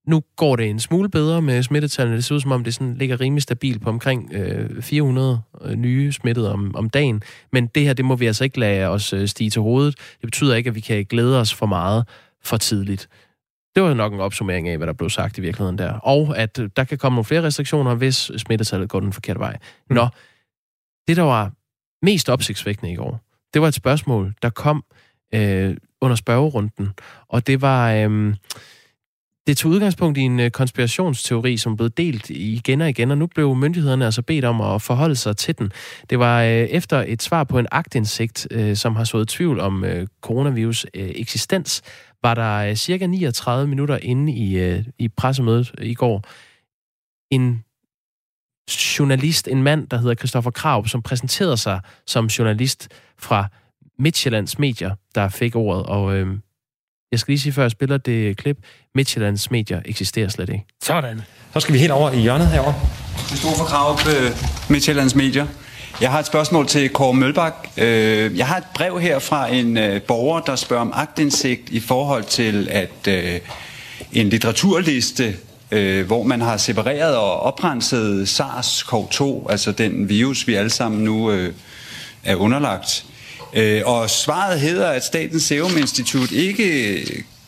nu 0.07 0.23
går 0.35 0.55
det 0.55 0.69
en 0.69 0.79
smule 0.79 1.09
bedre 1.09 1.41
med 1.41 1.63
smittetallene. 1.63 2.15
Det 2.15 2.23
ser 2.23 2.35
ud 2.35 2.39
som 2.39 2.51
om, 2.51 2.63
det 2.63 2.73
sådan 2.73 2.93
ligger 2.93 3.21
rimelig 3.21 3.43
stabilt 3.43 3.81
på 3.81 3.89
omkring 3.89 4.33
øh, 4.33 4.81
400 4.81 5.41
øh, 5.61 5.75
nye 5.75 6.11
smittede 6.11 6.53
om, 6.53 6.75
om 6.75 6.89
dagen. 6.89 7.23
Men 7.51 7.67
det 7.67 7.83
her, 7.83 7.93
det 7.93 8.05
må 8.05 8.15
vi 8.15 8.27
altså 8.27 8.43
ikke 8.43 8.59
lade 8.59 8.87
os 8.87 9.13
øh, 9.13 9.27
stige 9.27 9.49
til 9.49 9.61
hovedet. 9.61 9.95
Det 9.97 10.27
betyder 10.27 10.55
ikke, 10.55 10.67
at 10.67 10.75
vi 10.75 10.79
kan 10.79 11.05
glæde 11.05 11.39
os 11.39 11.53
for 11.53 11.65
meget 11.65 12.07
for 12.41 12.57
tidligt. 12.57 13.09
Det 13.75 13.83
var 13.83 13.93
nok 13.93 14.13
en 14.13 14.19
opsummering 14.19 14.69
af, 14.69 14.77
hvad 14.77 14.87
der 14.87 14.93
blev 14.93 15.09
sagt 15.09 15.37
i 15.37 15.41
virkeligheden 15.41 15.77
der. 15.77 15.93
Og 15.93 16.37
at 16.37 16.59
øh, 16.59 16.69
der 16.75 16.83
kan 16.83 16.97
komme 16.97 17.15
nogle 17.15 17.25
flere 17.25 17.43
restriktioner, 17.43 17.95
hvis 17.95 18.31
smittetallet 18.37 18.89
går 18.89 18.99
den 18.99 19.13
forkerte 19.13 19.39
vej. 19.39 19.57
Mm. 19.89 19.95
Nå, 19.95 20.07
det, 21.07 21.17
der 21.17 21.23
var 21.23 21.51
mest 22.01 22.29
opsigtsvækkende 22.29 22.91
i 22.91 22.95
går, 22.95 23.19
det 23.53 23.61
var 23.61 23.67
et 23.67 23.73
spørgsmål, 23.73 24.33
der 24.41 24.49
kom 24.49 24.83
øh, 25.33 25.77
under 26.01 26.15
spørgerunden. 26.15 26.89
Og 27.27 27.47
det 27.47 27.61
var... 27.61 27.91
Øh, 27.91 28.35
det 29.47 29.57
tog 29.57 29.71
udgangspunkt 29.71 30.17
i 30.17 30.21
en 30.21 30.39
øh, 30.39 30.51
konspirationsteori, 30.51 31.57
som 31.57 31.75
blev 31.75 31.89
delt 31.89 32.29
igen 32.29 32.81
og 32.81 32.89
igen, 32.89 33.11
og 33.11 33.17
nu 33.17 33.27
blev 33.27 33.55
myndighederne 33.55 34.05
altså 34.05 34.21
bedt 34.21 34.45
om 34.45 34.61
at 34.61 34.81
forholde 34.81 35.15
sig 35.15 35.37
til 35.37 35.57
den. 35.57 35.71
Det 36.09 36.19
var 36.19 36.41
øh, 36.43 36.49
efter 36.49 37.03
et 37.07 37.23
svar 37.23 37.43
på 37.43 37.59
en 37.59 37.67
agtindsigt, 37.71 38.47
øh, 38.51 38.75
som 38.75 38.95
har 38.95 39.03
sået 39.03 39.27
tvivl 39.27 39.59
om 39.59 39.85
coronavirus 40.21 40.85
eksistens, 40.93 41.81
var 42.23 42.33
der 42.33 42.75
cirka 42.75 43.07
39 43.07 43.67
minutter 43.67 43.97
inde 44.01 44.33
i, 44.33 44.81
i 44.99 45.07
pressemødet 45.07 45.71
i 45.81 45.93
går 45.93 46.23
en 47.31 47.63
journalist, 48.99 49.47
en 49.47 49.63
mand, 49.63 49.87
der 49.87 49.97
hedder 49.97 50.15
Christoffer 50.15 50.51
Krav, 50.51 50.87
som 50.87 51.01
præsenterede 51.01 51.57
sig 51.57 51.79
som 52.07 52.25
journalist 52.25 52.89
fra 53.19 53.47
Midtjyllands 53.99 54.59
Medier, 54.59 54.95
der 55.15 55.29
fik 55.29 55.55
ordet, 55.55 55.85
og 55.85 56.15
øh, 56.15 56.37
jeg 57.13 57.19
skal 57.19 57.31
lige 57.31 57.39
sige, 57.39 57.53
før 57.53 57.61
jeg 57.61 57.71
spiller 57.71 57.97
det 57.97 58.37
klip, 58.37 58.57
Midtjyllands 58.95 59.51
medier 59.51 59.81
eksisterer 59.85 60.29
slet 60.29 60.49
ikke. 60.49 60.65
Sådan. 60.83 61.21
Så 61.53 61.59
skal 61.59 61.73
vi 61.73 61.79
helt 61.79 61.91
over 61.91 62.11
i 62.11 62.19
hjørnet 62.19 62.47
herovre. 62.47 62.73
for 63.57 63.65
Krav 63.65 63.97
på 63.97 64.09
Midtjyllands 64.69 65.15
medier. 65.15 65.47
Jeg 66.01 66.11
har 66.11 66.19
et 66.19 66.25
spørgsmål 66.25 66.67
til 66.67 66.89
Kåre 66.89 67.13
Mølbak. 67.13 67.67
Øh, 67.77 68.37
jeg 68.37 68.47
har 68.47 68.57
et 68.57 68.63
brev 68.75 68.99
her 68.99 69.19
fra 69.19 69.47
en 69.47 69.77
øh, 69.77 70.01
borger, 70.01 70.39
der 70.39 70.55
spørger 70.55 70.81
om 70.81 70.91
agtindsigt 70.95 71.69
i 71.69 71.79
forhold 71.79 72.23
til, 72.23 72.67
at 72.71 73.07
øh, 73.07 73.39
en 74.11 74.31
øh, 75.71 76.05
hvor 76.05 76.23
man 76.23 76.41
har 76.41 76.57
separeret 76.57 77.15
og 77.15 77.39
oprenset 77.39 78.27
SARS-CoV-2, 78.27 79.51
altså 79.51 79.71
den 79.71 80.09
virus, 80.09 80.47
vi 80.47 80.55
alle 80.55 80.69
sammen 80.69 81.03
nu 81.03 81.27
er 82.23 82.35
underlagt, 82.35 83.05
Øh, 83.55 83.81
og 83.85 84.09
svaret 84.09 84.59
hedder, 84.59 84.87
at 84.87 85.05
Statens 85.05 85.43
Serum 85.43 85.77
Institut 85.77 86.31
ikke 86.31 86.97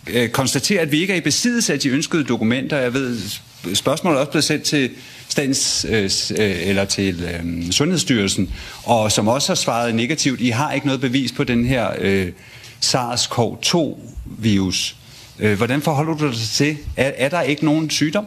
øh, 0.07 0.29
konstaterer, 0.29 0.81
at 0.81 0.91
vi 0.91 1.01
ikke 1.01 1.13
er 1.13 1.17
i 1.17 1.21
besiddelse 1.21 1.73
af 1.73 1.79
de 1.79 1.89
ønskede 1.89 2.23
dokumenter. 2.23 2.77
Jeg 2.77 2.93
ved, 2.93 3.19
spørgsmålet 3.73 4.17
er 4.17 4.19
også 4.19 4.31
blevet 4.31 4.43
sendt 4.43 4.63
til 4.63 4.89
statens, 5.29 5.85
øh, 5.89 6.09
øh 6.37 6.67
eller 6.67 6.85
til 6.85 7.23
øh, 7.23 7.71
Sundhedsstyrelsen, 7.71 8.53
og 8.83 9.11
som 9.11 9.27
også 9.27 9.49
har 9.49 9.55
svaret 9.55 9.95
negativt, 9.95 10.41
I 10.41 10.49
har 10.49 10.71
ikke 10.71 10.85
noget 10.85 11.01
bevis 11.01 11.31
på 11.31 11.43
den 11.43 11.65
her 11.65 11.89
øh, 12.01 12.27
SARS-CoV-2-virus. 12.81 14.95
Øh, 15.39 15.57
hvordan 15.57 15.81
forholder 15.81 16.17
du 16.17 16.27
dig 16.27 16.37
til? 16.53 16.77
Er, 16.97 17.11
er 17.17 17.29
der 17.29 17.41
ikke 17.41 17.65
nogen 17.65 17.89
sygdom? 17.89 18.25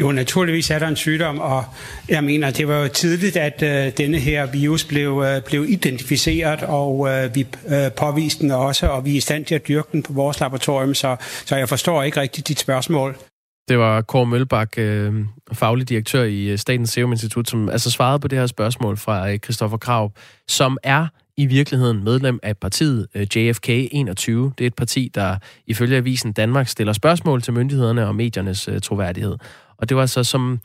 Jo, 0.00 0.12
naturligvis 0.12 0.70
er 0.70 0.78
der 0.78 0.88
en 0.88 0.96
sygdom, 0.96 1.38
og 1.38 1.64
jeg 2.08 2.24
mener, 2.24 2.50
det 2.50 2.68
var 2.68 2.76
jo 2.76 2.88
tidligt, 2.88 3.36
at 3.36 3.62
øh, 3.62 3.92
denne 3.96 4.18
her 4.18 4.46
virus 4.46 4.84
blev, 4.84 5.24
øh, 5.26 5.42
blev 5.42 5.64
identificeret, 5.68 6.62
og 6.62 7.08
øh, 7.08 7.34
vi 7.34 7.46
øh, 7.68 7.92
påviste 7.96 8.42
den 8.42 8.50
også, 8.50 8.86
og 8.86 9.04
vi 9.04 9.12
er 9.12 9.16
i 9.16 9.20
stand 9.20 9.44
til 9.44 9.54
at 9.54 9.68
dyrke 9.68 9.88
den 9.92 10.02
på 10.02 10.12
vores 10.12 10.40
laboratorium, 10.40 10.94
så, 10.94 11.16
så 11.44 11.56
jeg 11.56 11.68
forstår 11.68 12.02
ikke 12.02 12.20
rigtigt 12.20 12.48
dit 12.48 12.58
spørgsmål. 12.58 13.16
Det 13.68 13.78
var 13.78 14.02
Kåre 14.02 14.26
Mølbak, 14.26 14.78
øh, 14.78 15.14
faglig 15.52 15.88
direktør 15.88 16.22
i 16.22 16.44
øh, 16.44 16.58
Statens 16.58 16.90
Serum 16.90 17.12
Institut, 17.12 17.48
som 17.48 17.68
altså 17.68 17.90
svarede 17.90 18.18
på 18.18 18.28
det 18.28 18.38
her 18.38 18.46
spørgsmål 18.46 18.96
fra 18.96 19.30
øh, 19.30 19.38
Christoffer 19.38 19.78
Krav, 19.78 20.12
som 20.48 20.78
er 20.82 21.06
i 21.36 21.46
virkeligheden 21.46 22.04
medlem 22.04 22.38
af 22.42 22.56
partiet 22.56 23.06
øh, 23.14 23.26
JFK 23.36 23.68
21. 23.68 24.52
Det 24.58 24.64
er 24.64 24.66
et 24.66 24.74
parti, 24.74 25.10
der 25.14 25.36
ifølge 25.66 25.96
avisen 25.96 26.32
Danmark 26.32 26.68
stiller 26.68 26.92
spørgsmål 26.92 27.42
til 27.42 27.52
myndighederne 27.52 28.06
og 28.06 28.14
mediernes 28.14 28.68
øh, 28.68 28.80
troværdighed. 28.80 29.36
Og 29.82 29.88
det 29.88 29.96
var 29.96 30.06
så 30.06 30.24
som 30.24 30.60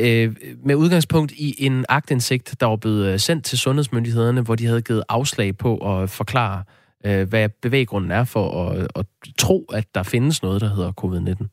øh, 0.00 0.36
med 0.64 0.74
udgangspunkt 0.74 1.32
i 1.32 1.64
en 1.66 1.84
agtindsigt, 1.88 2.54
der 2.60 2.66
var 2.66 2.76
blevet 2.76 3.06
øh, 3.06 3.18
sendt 3.18 3.44
til 3.44 3.58
sundhedsmyndighederne, 3.58 4.40
hvor 4.40 4.54
de 4.54 4.66
havde 4.66 4.82
givet 4.82 5.02
afslag 5.08 5.56
på 5.56 5.76
at 5.76 6.10
forklare, 6.10 6.64
øh, 7.06 7.28
hvad 7.28 7.48
bevæggrunden 7.48 8.10
er 8.10 8.24
for 8.24 8.70
at, 8.70 8.88
at 8.96 9.06
tro, 9.38 9.64
at 9.72 9.94
der 9.94 10.02
findes 10.02 10.42
noget, 10.42 10.60
der 10.60 10.74
hedder 10.74 10.92
covid-19. 11.00 11.46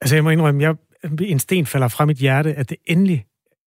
Altså 0.00 0.16
jeg 0.16 0.24
må 0.24 0.30
indrømme, 0.30 0.62
jeg, 0.62 0.74
en 1.20 1.38
sten 1.38 1.66
falder 1.66 1.88
fra 1.88 2.04
mit 2.04 2.16
hjerte, 2.16 2.54
at 2.54 2.70
det 2.70 2.76
endelig 2.86 3.24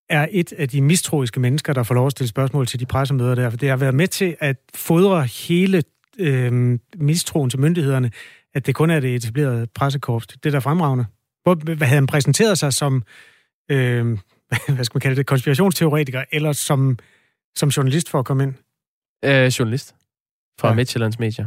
er 0.08 0.26
et 0.30 0.52
af 0.52 0.68
de 0.68 0.82
mistroiske 0.82 1.40
mennesker, 1.40 1.72
der 1.72 1.82
får 1.82 1.94
lov 1.94 2.06
at 2.06 2.12
stille 2.12 2.28
spørgsmål 2.28 2.66
til 2.66 2.80
de 2.80 2.86
pressemøder 2.86 3.34
der, 3.34 3.50
for 3.50 3.56
det 3.56 3.68
har 3.68 3.76
været 3.76 3.94
med 3.94 4.08
til 4.08 4.36
at 4.40 4.56
fodre 4.74 5.24
hele 5.24 5.82
øh, 6.18 6.78
mistroen 6.96 7.50
til 7.50 7.60
myndighederne, 7.60 8.10
at 8.54 8.66
det 8.66 8.74
kun 8.74 8.90
er 8.90 9.00
det 9.00 9.14
etablerede 9.14 9.66
pressekorps. 9.74 10.26
Det 10.26 10.46
er 10.46 10.50
der 10.50 10.60
fremragende. 10.60 11.04
Hvor, 11.46 11.84
havde 11.84 11.94
han 11.94 12.06
præsenteret 12.06 12.58
sig 12.58 12.72
som, 12.72 13.02
øh, 13.70 14.06
hvad 14.74 14.84
skal 14.84 14.96
man 14.96 15.00
kalde 15.00 15.16
det, 15.16 15.26
konspirationsteoretiker, 15.26 16.24
eller 16.32 16.52
som, 16.52 16.98
som 17.56 17.68
journalist 17.68 18.10
for 18.10 18.18
at 18.18 18.24
komme 18.24 18.42
ind? 18.42 18.54
Øh, 19.24 19.46
journalist 19.46 19.94
fra 20.60 20.68
ja. 20.68 20.74
Midtjyllands 20.74 21.18
Medier. 21.18 21.46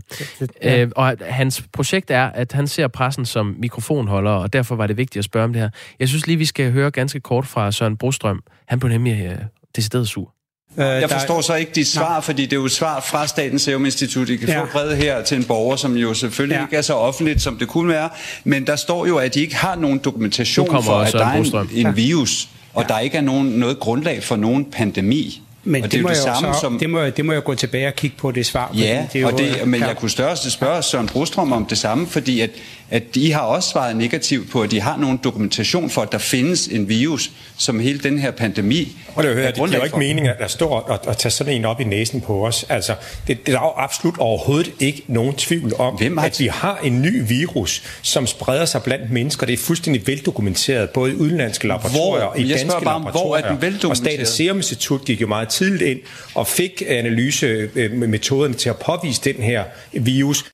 Ja. 0.64 0.82
Øh, 0.82 0.91
og 0.95 1.18
hans 1.22 1.64
projekt 1.74 2.12
er, 2.12 2.26
at 2.26 2.52
han 2.52 2.68
ser 2.68 2.88
pressen 2.88 3.26
som 3.26 3.56
mikrofonholder, 3.60 4.32
og 4.32 4.54
derfor 4.54 4.76
var 4.76 4.88
det 4.88 4.97
vigtigt 4.97 5.18
at 5.18 5.26
spørge 5.26 5.43
om 5.43 5.54
det 5.54 5.62
her. 5.62 5.70
Jeg 6.00 6.10
synes 6.10 6.28
lige, 6.28 6.38
vi 6.38 6.45
skal 6.45 6.72
høre 6.72 6.91
ganske 6.91 7.20
kort 7.20 7.47
fra 7.47 7.72
Søren 7.72 7.97
Brostrøm. 7.97 8.43
Han 8.66 8.80
blev 8.80 8.89
nemlig 8.89 9.26
øh, 9.26 9.38
decideret 9.76 10.08
sur. 10.08 10.34
Øh, 10.78 10.86
jeg 10.86 11.10
forstår 11.10 11.42
så 11.42 11.56
ikke 11.56 11.72
dit 11.76 11.88
svar, 11.88 12.10
Nej. 12.10 12.22
fordi 12.22 12.42
det 12.42 12.54
er 12.54 12.58
jo 12.58 12.66
et 12.66 12.72
svar 12.72 13.00
fra 13.00 13.28
Statens 13.28 13.62
Serum 13.62 13.86
Institut. 13.86 14.30
I 14.30 14.36
kan 14.36 14.50
ja. 14.50 14.62
få 14.62 14.66
brevet 14.72 14.98
her 14.98 15.24
til 15.24 15.38
en 15.38 15.44
borger, 15.44 15.76
som 15.76 15.98
jo 15.98 16.14
selvfølgelig 16.14 16.56
ja. 16.56 16.64
ikke 16.64 16.76
er 16.76 16.82
så 16.82 16.94
offentligt, 16.94 17.42
som 17.42 17.58
det 17.58 17.68
kunne 17.68 17.90
være. 17.90 18.10
Men 18.44 18.68
der 18.68 18.76
står 18.76 19.06
jo, 19.06 19.18
at 19.18 19.34
de 19.34 19.42
ikke 19.42 19.56
har 19.56 19.76
nogen 19.76 19.98
dokumentation 19.98 20.84
for, 20.84 20.94
at 20.94 21.14
der 21.14 21.26
er 21.26 21.34
en, 21.34 21.88
en 21.88 21.96
virus, 21.96 22.50
og 22.74 22.86
ja. 22.90 22.94
der 22.94 23.00
ikke 23.00 23.18
er 23.18 23.22
nogen, 23.22 23.48
noget 23.48 23.80
grundlag 23.80 24.24
for 24.24 24.36
nogen 24.36 24.66
pandemi. 24.66 25.42
Men 25.64 25.84
og 25.84 25.92
det, 25.92 25.98
det, 25.98 26.02
må 26.02 26.10
det, 26.10 26.18
samme, 26.18 26.54
så, 26.54 26.60
som... 26.60 26.80
det, 26.80 26.90
må, 26.90 27.06
det 27.06 27.26
må 27.26 27.34
jeg 27.34 27.44
gå 27.44 27.56
tilbage 27.56 27.88
og 27.88 27.94
kigge 27.96 28.18
på 28.18 28.32
det 28.32 28.46
svar. 28.46 28.72
Ja, 28.78 29.06
det 29.14 29.26
og 29.26 29.38
det, 29.38 29.68
men 29.68 29.80
ja. 29.80 29.88
jeg 29.88 29.98
kunne 29.98 30.10
størst 30.10 30.52
spørge 30.52 30.84
Søren 30.84 31.08
Brostrøm 31.08 31.52
om 31.52 31.66
det 31.66 31.78
samme, 31.78 32.08
fordi 32.08 32.42
at, 32.42 32.50
at 32.92 33.16
de 33.16 33.34
har 33.34 33.42
også 33.42 33.70
svaret 33.70 33.96
negativt 33.96 34.52
på, 34.52 34.62
at 34.62 34.72
de 34.72 34.82
har 34.82 34.98
nogen 34.98 35.20
dokumentation 35.24 35.90
for, 35.90 36.02
at 36.02 36.12
der 36.12 36.18
findes 36.18 36.68
en 36.68 36.90
virus, 36.90 37.32
som 37.58 37.80
hele 37.80 38.00
den 38.00 38.20
her 38.20 38.32
pandemi 38.32 38.98
Og 39.16 39.24
det, 39.24 39.34
høre, 39.34 39.48
det 39.48 39.56
giver 39.56 39.78
jo 39.78 39.84
ikke 39.84 39.98
mening 39.98 40.28
at 40.28 40.52
står 40.52 40.80
og, 40.80 41.00
og 41.08 41.18
tage 41.18 41.32
sådan 41.32 41.54
en 41.54 41.66
op 41.66 41.82
i 41.82 41.84
næsen 41.84 42.22
på 42.22 42.48
os. 42.48 42.66
Altså, 42.70 42.96
det, 43.28 43.46
det 43.46 43.56
er 43.56 43.60
jo 43.60 43.74
absolut 43.78 44.18
overhovedet 44.18 44.72
ikke 44.80 45.04
nogen 45.08 45.34
tvivl 45.34 45.74
om, 45.80 45.96
Hvem 45.96 46.20
at 46.20 46.40
vi 46.40 46.48
har 46.48 46.78
en 46.84 47.02
ny 47.02 47.28
virus, 47.28 47.84
som 48.02 48.28
spreder 48.28 48.66
sig 48.66 48.84
blandt 48.84 49.12
mennesker. 49.12 49.46
Det 49.46 49.54
er 49.54 49.58
fuldstændig 49.58 50.08
veldokumenteret, 50.08 50.90
både 50.90 51.12
i 51.12 51.16
udenlandske 51.16 51.68
laboratorier 51.68 52.24
og 52.24 52.40
i 52.40 52.50
danske 52.50 52.68
bare, 52.68 53.00
laboratorier. 53.00 53.54
Hvor 53.54 53.68
er 53.68 53.72
den? 53.72 53.90
Og 53.90 53.98
Statens 53.98 54.30
Serum 54.30 54.58
Institut 54.58 55.06
gik 55.06 55.22
jo 55.22 55.28
meget 55.28 55.50
tidligt 55.50 55.82
ind 55.82 56.00
og 56.36 56.48
fik 56.48 56.84
analysemetoderne 56.88 58.54
til 58.54 58.70
at 58.70 58.78
påvise 58.78 59.22
den 59.24 59.36
her 59.36 59.64
virus. 59.92 60.46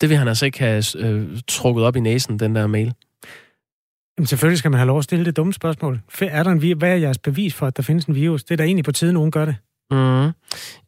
Det 0.00 0.08
vil 0.08 0.16
han 0.16 0.28
altså 0.28 0.46
ikke 0.46 0.58
have 0.58 0.84
øh, 0.98 1.26
trukket 1.48 1.84
op 1.84 1.96
i 1.96 2.00
næsen, 2.00 2.38
den 2.38 2.54
der 2.54 2.66
mail. 2.66 2.94
Jamen 4.18 4.26
selvfølgelig 4.26 4.58
skal 4.58 4.70
man 4.70 4.78
have 4.78 4.86
lov 4.86 4.98
at 4.98 5.04
stille 5.04 5.24
det 5.24 5.36
dumme 5.36 5.52
spørgsmål. 5.52 6.00
Er 6.20 6.42
der 6.42 6.50
en, 6.50 6.78
hvad 6.78 6.90
er 6.90 6.96
jeres 6.96 7.18
bevis 7.18 7.54
for, 7.54 7.66
at 7.66 7.76
der 7.76 7.82
findes 7.82 8.04
en 8.04 8.14
virus? 8.14 8.44
Det 8.44 8.50
er 8.50 8.56
da 8.56 8.64
egentlig 8.64 8.84
på 8.84 8.92
tide, 8.92 9.12
nogen 9.12 9.30
gør 9.30 9.44
det. 9.44 9.56
Mm. 9.90 10.26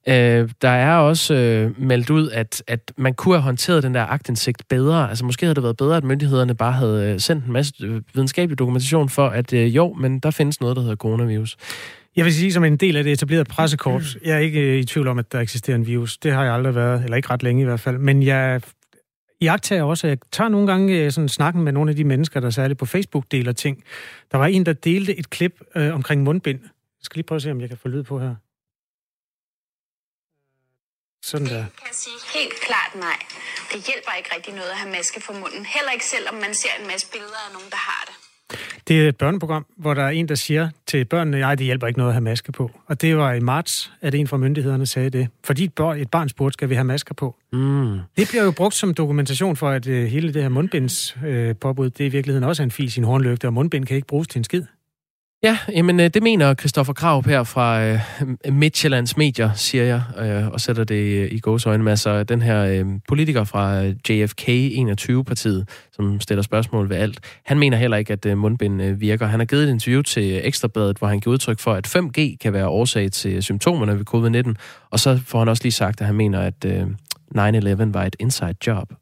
Øh, 0.08 0.50
der 0.62 0.68
er 0.68 0.96
også 0.96 1.34
øh, 1.34 1.80
meldt 1.80 2.10
ud, 2.10 2.30
at, 2.30 2.62
at 2.66 2.92
man 2.96 3.14
kunne 3.14 3.34
have 3.34 3.42
håndteret 3.42 3.82
den 3.82 3.94
der 3.94 4.06
agtindsigt 4.06 4.62
bedre. 4.68 5.08
Altså 5.08 5.24
måske 5.24 5.46
havde 5.46 5.54
det 5.54 5.62
været 5.62 5.76
bedre, 5.76 5.96
at 5.96 6.04
myndighederne 6.04 6.54
bare 6.54 6.72
havde 6.72 7.12
øh, 7.12 7.20
sendt 7.20 7.44
en 7.44 7.52
masse 7.52 7.72
øh, 7.82 8.02
videnskabelig 8.14 8.58
dokumentation 8.58 9.08
for, 9.08 9.28
at 9.28 9.52
øh, 9.52 9.76
jo, 9.76 9.92
men 9.92 10.18
der 10.18 10.30
findes 10.30 10.60
noget, 10.60 10.76
der 10.76 10.82
hedder 10.82 10.96
coronavirus. 10.96 11.56
Jeg 12.16 12.24
vil 12.24 12.34
sige, 12.34 12.52
som 12.52 12.64
en 12.64 12.76
del 12.76 12.96
af 12.96 13.04
det 13.04 13.12
etablerede 13.12 13.44
pressekorps, 13.44 14.16
jeg 14.24 14.34
er 14.34 14.38
ikke 14.38 14.60
øh, 14.60 14.78
i 14.78 14.84
tvivl 14.84 15.08
om, 15.08 15.18
at 15.18 15.32
der 15.32 15.40
eksisterer 15.40 15.76
en 15.76 15.86
virus. 15.86 16.18
Det 16.18 16.32
har 16.32 16.44
jeg 16.44 16.54
aldrig 16.54 16.74
været, 16.74 17.04
eller 17.04 17.16
ikke 17.16 17.30
ret 17.30 17.42
længe 17.42 17.62
i 17.62 17.64
hvert 17.64 17.80
fald. 17.80 17.98
Men 17.98 18.22
jeg 18.22 18.60
jeg 19.40 19.82
også, 19.82 20.06
jeg 20.06 20.18
tager 20.32 20.48
nogle 20.48 20.66
gange 20.66 20.98
øh, 20.98 21.12
sådan 21.12 21.28
snakken 21.28 21.62
med 21.62 21.72
nogle 21.72 21.90
af 21.90 21.96
de 21.96 22.04
mennesker, 22.04 22.40
der 22.40 22.50
særligt 22.50 22.78
på 22.78 22.86
Facebook 22.86 23.24
deler 23.30 23.52
ting. 23.52 23.84
Der 24.32 24.38
var 24.38 24.46
en, 24.46 24.66
der 24.66 24.72
delte 24.72 25.18
et 25.18 25.30
klip 25.30 25.60
øh, 25.74 25.94
omkring 25.94 26.22
mundbind. 26.22 26.60
Jeg 26.62 27.02
skal 27.02 27.18
lige 27.18 27.26
prøve 27.26 27.36
at 27.36 27.42
se, 27.42 27.50
om 27.50 27.60
jeg 27.60 27.68
kan 27.68 27.78
få 27.78 27.88
lyd 27.88 28.02
på 28.02 28.18
her. 28.18 28.34
Sådan 31.22 31.46
der. 31.46 31.64
kan 31.84 31.94
sige 31.94 32.20
helt 32.38 32.60
klart 32.66 32.94
nej. 32.94 33.18
Det 33.72 33.78
hjælper 33.86 34.12
ikke 34.18 34.30
rigtig 34.34 34.54
noget 34.54 34.70
at 34.70 34.76
have 34.76 34.90
maske 34.90 35.20
for 35.20 35.32
munden. 35.32 35.66
Heller 35.66 35.92
ikke 35.92 36.04
selvom 36.04 36.34
man 36.34 36.54
ser 36.54 36.74
en 36.80 36.86
masse 36.86 37.06
billeder 37.12 37.40
af 37.46 37.52
nogen, 37.52 37.70
der 37.70 37.76
har 37.76 38.02
det. 38.08 38.25
Det 38.88 39.04
er 39.04 39.08
et 39.08 39.16
børneprogram, 39.16 39.66
hvor 39.76 39.94
der 39.94 40.02
er 40.02 40.10
en, 40.10 40.28
der 40.28 40.34
siger 40.34 40.68
til 40.86 41.04
børnene, 41.04 41.40
nej, 41.40 41.54
det 41.54 41.66
hjælper 41.66 41.86
ikke 41.86 41.98
noget 41.98 42.10
at 42.10 42.14
have 42.14 42.24
maske 42.24 42.52
på. 42.52 42.70
Og 42.86 43.02
det 43.02 43.16
var 43.16 43.32
i 43.32 43.40
marts, 43.40 43.92
at 44.00 44.14
en 44.14 44.26
fra 44.26 44.36
myndighederne 44.36 44.86
sagde 44.86 45.10
det. 45.10 45.28
Fordi 45.44 45.64
et 45.64 45.72
barn, 45.72 45.98
et 45.98 46.10
barn 46.10 46.28
spurgte, 46.28 46.52
skal 46.52 46.68
vi 46.68 46.74
have 46.74 46.84
masker 46.84 47.14
på? 47.14 47.36
Mm. 47.52 47.98
Det 48.16 48.28
bliver 48.28 48.44
jo 48.44 48.50
brugt 48.50 48.74
som 48.74 48.94
dokumentation 48.94 49.56
for, 49.56 49.68
at 49.68 49.86
uh, 49.86 49.92
hele 49.92 50.34
det 50.34 50.42
her 50.42 50.48
mundbindspåbud, 50.48 51.50
uh, 51.50 51.56
påbud, 51.56 51.90
det 51.90 52.00
er 52.00 52.06
i 52.06 52.12
virkeligheden 52.12 52.44
også 52.44 52.62
en 52.62 52.70
fis 52.70 52.96
i 52.96 53.00
en 53.00 53.04
hornlygte, 53.04 53.46
og 53.46 53.52
mundbind 53.52 53.86
kan 53.86 53.96
ikke 53.96 54.08
bruges 54.08 54.28
til 54.28 54.38
en 54.38 54.44
skid. 54.44 54.62
Ja, 55.42 55.58
jamen 55.72 56.00
øh, 56.00 56.10
det 56.14 56.22
mener 56.22 56.54
Christoffer 56.54 56.92
Krav 56.92 57.24
her 57.24 57.44
fra 57.44 57.82
øh, 57.82 58.00
Midtjyllands 58.52 59.16
Medier, 59.16 59.52
siger 59.52 59.84
jeg, 59.84 60.02
øh, 60.18 60.48
og 60.48 60.60
sætter 60.60 60.84
det 60.84 61.22
øh, 61.22 61.32
i 61.32 61.40
gåsøjne 61.40 61.84
med. 61.84 61.92
Altså 61.92 62.24
den 62.24 62.42
her 62.42 62.64
øh, 62.64 62.86
politiker 63.08 63.44
fra 63.44 63.84
øh, 63.84 63.94
JFK 64.08 64.48
21-partiet, 64.48 65.68
som 65.92 66.20
stiller 66.20 66.42
spørgsmål 66.42 66.88
ved 66.88 66.96
alt, 66.96 67.20
han 67.44 67.58
mener 67.58 67.76
heller 67.76 67.96
ikke, 67.96 68.12
at 68.12 68.26
øh, 68.26 68.38
mundbind 68.38 68.82
øh, 68.82 69.00
virker. 69.00 69.26
Han 69.26 69.40
har 69.40 69.46
givet 69.46 69.64
et 69.64 69.70
interview 69.70 70.02
til 70.02 70.46
Ekstrabladet, 70.46 70.98
hvor 70.98 71.08
han 71.08 71.20
giver 71.20 71.32
udtryk 71.32 71.60
for, 71.60 71.72
at 71.72 71.96
5G 71.96 72.36
kan 72.36 72.52
være 72.52 72.68
årsag 72.68 73.12
til 73.12 73.42
symptomerne 73.42 73.98
ved 73.98 74.04
covid-19, 74.14 74.54
og 74.90 75.00
så 75.00 75.20
får 75.26 75.38
han 75.38 75.48
også 75.48 75.62
lige 75.62 75.72
sagt, 75.72 76.00
at 76.00 76.06
han 76.06 76.14
mener, 76.14 76.40
at 76.40 76.64
øh, 76.64 76.82
9-11 76.82 77.92
var 77.92 78.04
et 78.04 78.16
inside 78.20 78.54
job. 78.66 78.92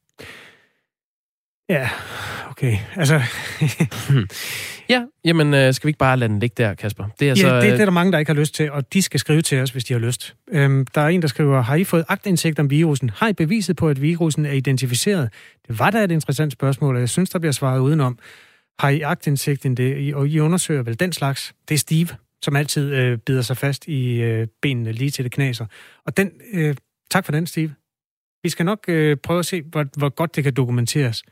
Ja, 1.68 1.88
okay. 2.56 2.78
Altså... 2.96 3.20
ja, 4.94 5.04
jamen 5.24 5.54
øh, 5.54 5.74
skal 5.74 5.86
vi 5.86 5.88
ikke 5.88 5.98
bare 5.98 6.16
lade 6.16 6.28
den 6.32 6.40
ligge 6.40 6.54
der, 6.56 6.74
Kasper? 6.74 7.04
Det 7.20 7.26
er, 7.26 7.28
ja, 7.28 7.34
så, 7.34 7.54
det, 7.54 7.62
det 7.62 7.80
er 7.80 7.84
der 7.84 7.92
mange, 7.92 8.12
der 8.12 8.18
ikke 8.18 8.32
har 8.32 8.40
lyst 8.40 8.54
til, 8.54 8.70
og 8.72 8.92
de 8.92 9.02
skal 9.02 9.20
skrive 9.20 9.42
til 9.42 9.60
os, 9.60 9.70
hvis 9.70 9.84
de 9.84 9.92
har 9.92 10.00
lyst. 10.00 10.36
Øhm, 10.50 10.86
der 10.86 11.00
er 11.00 11.08
en, 11.08 11.22
der 11.22 11.28
skriver, 11.28 11.60
har 11.60 11.74
I 11.74 11.84
fået 11.84 12.04
agtindsigt 12.08 12.58
om 12.58 12.70
virusen? 12.70 13.10
Har 13.10 13.28
I 13.28 13.32
beviset 13.32 13.76
på, 13.76 13.88
at 13.88 14.02
virusen 14.02 14.46
er 14.46 14.52
identificeret? 14.52 15.30
Det 15.68 15.78
var 15.78 15.90
da 15.90 16.04
et 16.04 16.10
interessant 16.10 16.52
spørgsmål, 16.52 16.94
og 16.94 17.00
jeg 17.00 17.08
synes, 17.08 17.30
der 17.30 17.38
bliver 17.38 17.52
svaret 17.52 17.80
udenom. 17.80 18.18
Har 18.78 18.88
I 18.88 19.00
agtindsigt 19.00 19.64
i 19.64 19.74
det? 19.74 20.14
Og 20.14 20.28
I 20.28 20.40
undersøger 20.40 20.82
vel 20.82 21.00
den 21.00 21.12
slags? 21.12 21.54
Det 21.68 21.74
er 21.74 21.78
Steve, 21.78 22.08
som 22.42 22.56
altid 22.56 22.94
øh, 22.94 23.18
bider 23.18 23.42
sig 23.42 23.56
fast 23.56 23.88
i 23.88 24.22
øh, 24.22 24.46
benene 24.62 24.92
lige 24.92 25.10
til 25.10 25.24
det 25.24 25.32
knaser. 25.32 25.66
Og 26.06 26.16
den, 26.16 26.30
øh, 26.52 26.74
tak 27.10 27.24
for 27.24 27.32
den, 27.32 27.46
Steve. 27.46 27.74
Vi 28.42 28.48
skal 28.48 28.66
nok 28.66 28.84
øh, 28.88 29.16
prøve 29.16 29.38
at 29.38 29.46
se, 29.46 29.62
hvor, 29.62 29.86
hvor 29.98 30.08
godt 30.08 30.36
det 30.36 30.44
kan 30.44 30.54
dokumenteres 30.54 31.22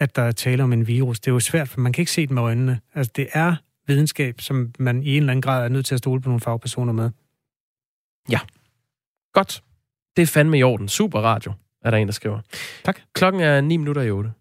at 0.00 0.16
der 0.16 0.22
er 0.22 0.32
tale 0.32 0.62
om 0.62 0.72
en 0.72 0.86
virus. 0.86 1.20
Det 1.20 1.28
er 1.28 1.32
jo 1.32 1.40
svært, 1.40 1.68
for 1.68 1.80
man 1.80 1.92
kan 1.92 2.02
ikke 2.02 2.12
se 2.12 2.20
det 2.20 2.30
med 2.30 2.42
øjnene. 2.42 2.80
Altså, 2.94 3.12
det 3.16 3.28
er 3.32 3.56
videnskab, 3.86 4.40
som 4.40 4.72
man 4.78 5.02
i 5.02 5.16
en 5.16 5.16
eller 5.16 5.32
anden 5.32 5.42
grad 5.42 5.64
er 5.64 5.68
nødt 5.68 5.86
til 5.86 5.94
at 5.94 5.98
stole 5.98 6.20
på 6.20 6.28
nogle 6.28 6.40
fagpersoner 6.40 6.92
med. 6.92 7.10
Ja. 8.30 8.40
Godt. 9.32 9.62
Det 10.16 10.22
er 10.22 10.26
fandme 10.26 10.58
i 10.58 10.62
orden. 10.62 10.88
Super 10.88 11.20
radio, 11.20 11.52
er 11.84 11.90
der 11.90 11.98
en, 11.98 12.06
der 12.06 12.12
skriver. 12.12 12.40
Tak. 12.84 13.00
Klokken 13.12 13.40
er 13.40 13.60
9 13.60 13.76
minutter 13.76 14.02
i 14.02 14.10
8. 14.10 14.32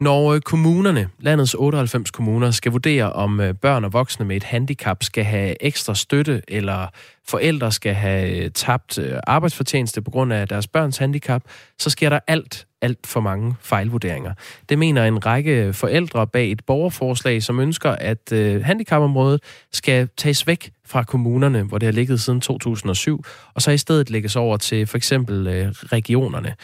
Når 0.00 0.38
kommunerne, 0.38 1.08
landets 1.18 1.54
98 1.58 2.10
kommuner, 2.10 2.50
skal 2.50 2.72
vurdere, 2.72 3.12
om 3.12 3.40
øh, 3.40 3.54
børn 3.54 3.84
og 3.84 3.92
voksne 3.92 4.26
med 4.26 4.36
et 4.36 4.42
handicap 4.42 5.02
skal 5.02 5.24
have 5.24 5.62
ekstra 5.64 5.94
støtte, 5.94 6.42
eller 6.48 6.86
forældre 7.28 7.72
skal 7.72 7.94
have 7.94 8.44
øh, 8.44 8.50
tabt 8.50 8.98
øh, 8.98 9.18
arbejdsfortjeneste 9.26 10.02
på 10.02 10.10
grund 10.10 10.32
af 10.32 10.48
deres 10.48 10.66
børns 10.66 10.98
handicap, 10.98 11.42
så 11.78 11.90
sker 11.90 12.08
der 12.08 12.18
alt, 12.26 12.66
alt 12.82 13.06
for 13.06 13.20
mange 13.20 13.54
fejlvurderinger. 13.60 14.34
Det 14.68 14.78
mener 14.78 15.04
en 15.04 15.26
række 15.26 15.72
forældre 15.72 16.26
bag 16.26 16.52
et 16.52 16.64
borgerforslag, 16.66 17.42
som 17.42 17.60
ønsker, 17.60 17.90
at 17.90 18.32
handicapområdet 18.62 19.40
skal 19.72 20.08
tages 20.16 20.46
væk 20.46 20.70
fra 20.86 21.02
kommunerne, 21.02 21.62
hvor 21.62 21.78
det 21.78 21.86
har 21.86 21.92
ligget 21.92 22.20
siden 22.20 22.40
2007, 22.40 23.24
og 23.54 23.62
så 23.62 23.70
i 23.70 23.78
stedet 23.78 24.10
lægges 24.10 24.36
over 24.36 24.56
til 24.56 24.86
for 24.86 24.96
eksempel 24.96 25.70
regionerne. 25.92 26.54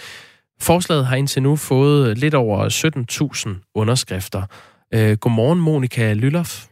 Forslaget 0.60 1.06
har 1.06 1.16
indtil 1.16 1.42
nu 1.42 1.56
fået 1.56 2.18
lidt 2.18 2.34
over 2.34 2.68
17.000 3.58 3.70
underskrifter. 3.74 4.42
Øh, 4.94 5.16
godmorgen, 5.16 5.60
Monika 5.60 6.12
Lylloff. 6.12 6.66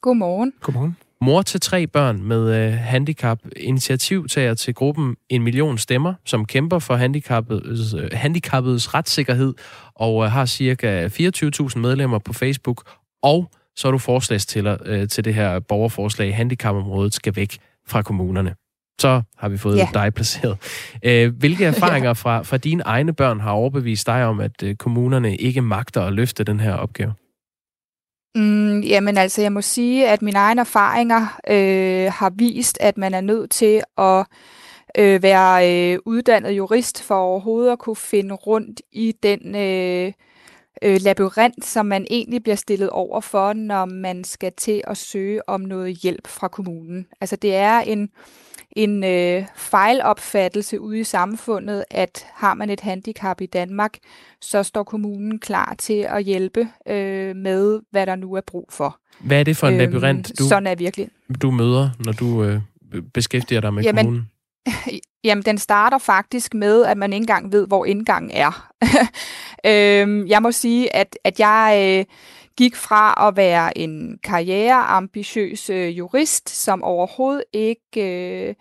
Godmorgen. 0.00 0.52
Godmorgen. 0.60 0.96
Mor 1.20 1.42
til 1.42 1.60
tre 1.60 1.86
børn 1.86 2.22
med 2.22 2.66
øh, 2.66 2.72
handicap, 2.72 3.38
initiativtager 3.56 4.54
til 4.54 4.74
gruppen 4.74 5.16
En 5.28 5.42
Million 5.42 5.78
Stemmer, 5.78 6.14
som 6.24 6.44
kæmper 6.44 6.78
for 6.78 6.96
handicappedes, 6.96 7.94
øh, 7.94 8.10
handicappedes 8.12 8.94
retssikkerhed, 8.94 9.54
og 9.94 10.24
øh, 10.24 10.30
har 10.30 10.46
cirka 10.46 11.06
24.000 11.06 11.78
medlemmer 11.78 12.18
på 12.18 12.32
Facebook, 12.32 12.90
og 13.22 13.50
så 13.76 13.88
er 13.88 13.92
du 13.92 13.98
forslagstiller 13.98 14.76
øh, 14.84 15.08
til 15.08 15.24
det 15.24 15.34
her 15.34 15.60
borgerforslag, 15.60 16.36
handicapområdet 16.36 17.14
skal 17.14 17.36
væk 17.36 17.58
fra 17.86 18.02
kommunerne 18.02 18.54
så 18.98 19.22
har 19.36 19.48
vi 19.48 19.58
fået 19.58 19.76
ja. 19.76 19.88
dig 19.94 20.14
placeret. 20.14 20.58
Øh, 21.02 21.36
hvilke 21.36 21.64
erfaringer 21.74 22.14
fra, 22.14 22.42
fra 22.42 22.56
dine 22.56 22.82
egne 22.82 23.12
børn 23.12 23.40
har 23.40 23.50
overbevist 23.50 24.06
dig 24.06 24.24
om, 24.24 24.40
at 24.40 24.62
øh, 24.62 24.74
kommunerne 24.74 25.36
ikke 25.36 25.62
magter 25.62 26.02
at 26.02 26.12
løfte 26.12 26.44
den 26.44 26.60
her 26.60 26.74
opgave? 26.74 27.12
Mm, 28.34 28.80
jamen 28.80 29.18
altså, 29.18 29.42
jeg 29.42 29.52
må 29.52 29.60
sige, 29.60 30.08
at 30.08 30.22
mine 30.22 30.38
egne 30.38 30.60
erfaringer 30.60 31.40
øh, 31.50 32.12
har 32.12 32.32
vist, 32.36 32.78
at 32.80 32.98
man 32.98 33.14
er 33.14 33.20
nødt 33.20 33.50
til 33.50 33.82
at 33.98 34.26
øh, 34.98 35.22
være 35.22 35.92
øh, 35.92 35.98
uddannet 36.04 36.50
jurist 36.50 37.02
for 37.02 37.14
overhovedet 37.14 37.72
at 37.72 37.78
kunne 37.78 37.96
finde 37.96 38.34
rundt 38.34 38.82
i 38.92 39.14
den 39.22 39.54
øh, 39.54 40.12
øh, 40.82 41.00
labyrint, 41.00 41.64
som 41.64 41.86
man 41.86 42.06
egentlig 42.10 42.42
bliver 42.42 42.56
stillet 42.56 42.90
over 42.90 43.20
for, 43.20 43.52
når 43.52 43.84
man 43.84 44.24
skal 44.24 44.52
til 44.56 44.82
at 44.86 44.96
søge 44.96 45.48
om 45.48 45.60
noget 45.60 45.96
hjælp 45.96 46.26
fra 46.26 46.48
kommunen. 46.48 47.06
Altså 47.20 47.36
det 47.36 47.54
er 47.54 47.78
en 47.78 48.10
en 48.76 49.04
øh, 49.04 49.44
fejlopfattelse 49.56 50.80
ude 50.80 51.00
i 51.00 51.04
samfundet, 51.04 51.84
at 51.90 52.26
har 52.34 52.54
man 52.54 52.70
et 52.70 52.80
handicap 52.80 53.40
i 53.40 53.46
Danmark, 53.46 53.98
så 54.40 54.62
står 54.62 54.82
kommunen 54.82 55.38
klar 55.38 55.74
til 55.78 56.06
at 56.08 56.24
hjælpe 56.24 56.68
øh, 56.88 57.36
med, 57.36 57.80
hvad 57.90 58.06
der 58.06 58.16
nu 58.16 58.34
er 58.34 58.40
brug 58.46 58.68
for. 58.70 58.98
Hvad 59.20 59.40
er 59.40 59.44
det 59.44 59.56
for 59.56 59.66
en 59.66 59.80
øhm, 59.80 59.92
labyrint, 59.92 60.32
du, 60.38 60.44
sådan 60.48 60.66
er 60.66 60.74
virkelig. 60.74 61.08
du 61.42 61.50
møder, 61.50 61.90
når 61.98 62.12
du 62.12 62.44
øh, 62.44 62.60
beskæftiger 63.14 63.60
dig 63.60 63.74
med 63.74 63.82
jamen, 63.82 64.04
kommunen? 64.04 64.30
Jamen, 65.24 65.44
den 65.44 65.58
starter 65.58 65.98
faktisk 65.98 66.54
med, 66.54 66.84
at 66.84 66.96
man 66.96 67.12
ikke 67.12 67.22
engang 67.22 67.52
ved, 67.52 67.66
hvor 67.66 67.84
indgangen 67.84 68.30
er. 68.30 68.72
øhm, 69.70 70.26
jeg 70.26 70.42
må 70.42 70.52
sige, 70.52 70.96
at, 70.96 71.18
at 71.24 71.40
jeg... 71.40 71.96
Øh, 71.98 72.04
gik 72.56 72.76
fra 72.76 73.28
at 73.28 73.36
være 73.36 73.78
en 73.78 74.18
karriereambitiøs 74.22 75.70
øh, 75.70 75.98
jurist, 75.98 76.48
som 76.48 76.82
overhovedet 76.82 77.44
ikke 77.52 78.48
øh, 78.48 78.54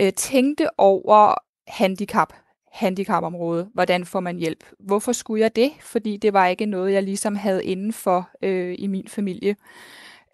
øh, 0.00 0.12
tænkte 0.12 0.80
over 0.80 1.34
handicap, 1.68 2.32
handicapområdet. 2.72 3.68
Hvordan 3.74 4.06
får 4.06 4.20
man 4.20 4.36
hjælp? 4.36 4.64
Hvorfor 4.80 5.12
skulle 5.12 5.42
jeg 5.42 5.56
det? 5.56 5.72
Fordi 5.80 6.16
det 6.16 6.32
var 6.32 6.46
ikke 6.46 6.66
noget, 6.66 6.92
jeg 6.92 7.02
ligesom 7.02 7.36
havde 7.36 7.64
inden 7.64 7.92
for 7.92 8.30
øh, 8.42 8.74
i 8.78 8.86
min 8.86 9.08
familie. 9.08 9.56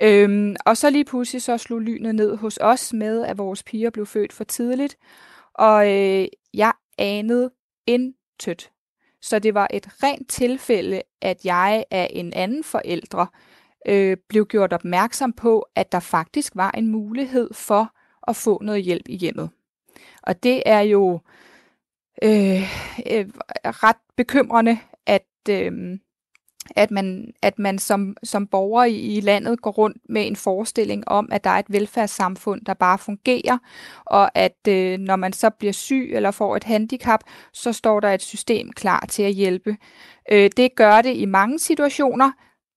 Øhm, 0.02 0.56
og 0.66 0.76
så 0.76 0.90
lige 0.90 1.04
pludselig 1.04 1.42
så 1.42 1.58
slog 1.58 1.80
lynet 1.80 2.14
ned 2.14 2.36
hos 2.36 2.58
os 2.60 2.92
med, 2.92 3.24
at 3.24 3.38
vores 3.38 3.62
piger 3.62 3.90
blev 3.90 4.06
født 4.06 4.32
for 4.32 4.44
tidligt. 4.44 4.96
Og 5.54 5.92
øh, 5.92 6.28
jeg 6.54 6.72
anede 6.98 7.50
intet 7.86 8.70
så 9.24 9.38
det 9.38 9.54
var 9.54 9.68
et 9.70 9.88
rent 10.02 10.28
tilfælde, 10.28 11.02
at 11.20 11.44
jeg 11.44 11.84
af 11.90 12.10
en 12.10 12.32
anden 12.32 12.64
forældre 12.64 13.26
øh, 13.88 14.16
blev 14.28 14.46
gjort 14.46 14.72
opmærksom 14.72 15.32
på, 15.32 15.66
at 15.74 15.92
der 15.92 16.00
faktisk 16.00 16.52
var 16.56 16.70
en 16.70 16.88
mulighed 16.88 17.54
for 17.54 17.94
at 18.28 18.36
få 18.36 18.62
noget 18.62 18.82
hjælp 18.82 19.08
i 19.08 19.16
hjemmet. 19.16 19.50
Og 20.22 20.42
det 20.42 20.62
er 20.66 20.80
jo 20.80 21.20
øh, 22.22 22.62
øh, 23.10 23.26
ret 23.64 23.96
bekymrende, 24.16 24.78
at, 25.06 25.26
øh, 25.50 25.98
at 26.76 26.90
man, 26.90 27.32
at 27.42 27.58
man 27.58 27.78
som, 27.78 28.16
som 28.22 28.46
borger 28.46 28.84
i, 28.84 28.96
i 28.96 29.20
landet 29.20 29.62
går 29.62 29.70
rundt 29.70 29.96
med 30.08 30.26
en 30.26 30.36
forestilling 30.36 31.08
om, 31.08 31.28
at 31.32 31.44
der 31.44 31.50
er 31.50 31.58
et 31.58 31.72
velfærdssamfund, 31.72 32.64
der 32.64 32.74
bare 32.74 32.98
fungerer, 32.98 33.58
og 34.06 34.38
at 34.38 34.68
øh, 34.68 34.98
når 34.98 35.16
man 35.16 35.32
så 35.32 35.50
bliver 35.50 35.72
syg 35.72 36.10
eller 36.14 36.30
får 36.30 36.56
et 36.56 36.64
handicap, 36.64 37.20
så 37.52 37.72
står 37.72 38.00
der 38.00 38.08
et 38.08 38.22
system 38.22 38.72
klar 38.72 39.06
til 39.08 39.22
at 39.22 39.32
hjælpe. 39.32 39.76
Øh, 40.32 40.50
det 40.56 40.74
gør 40.74 41.02
det 41.02 41.16
i 41.16 41.24
mange 41.24 41.58
situationer, 41.58 42.30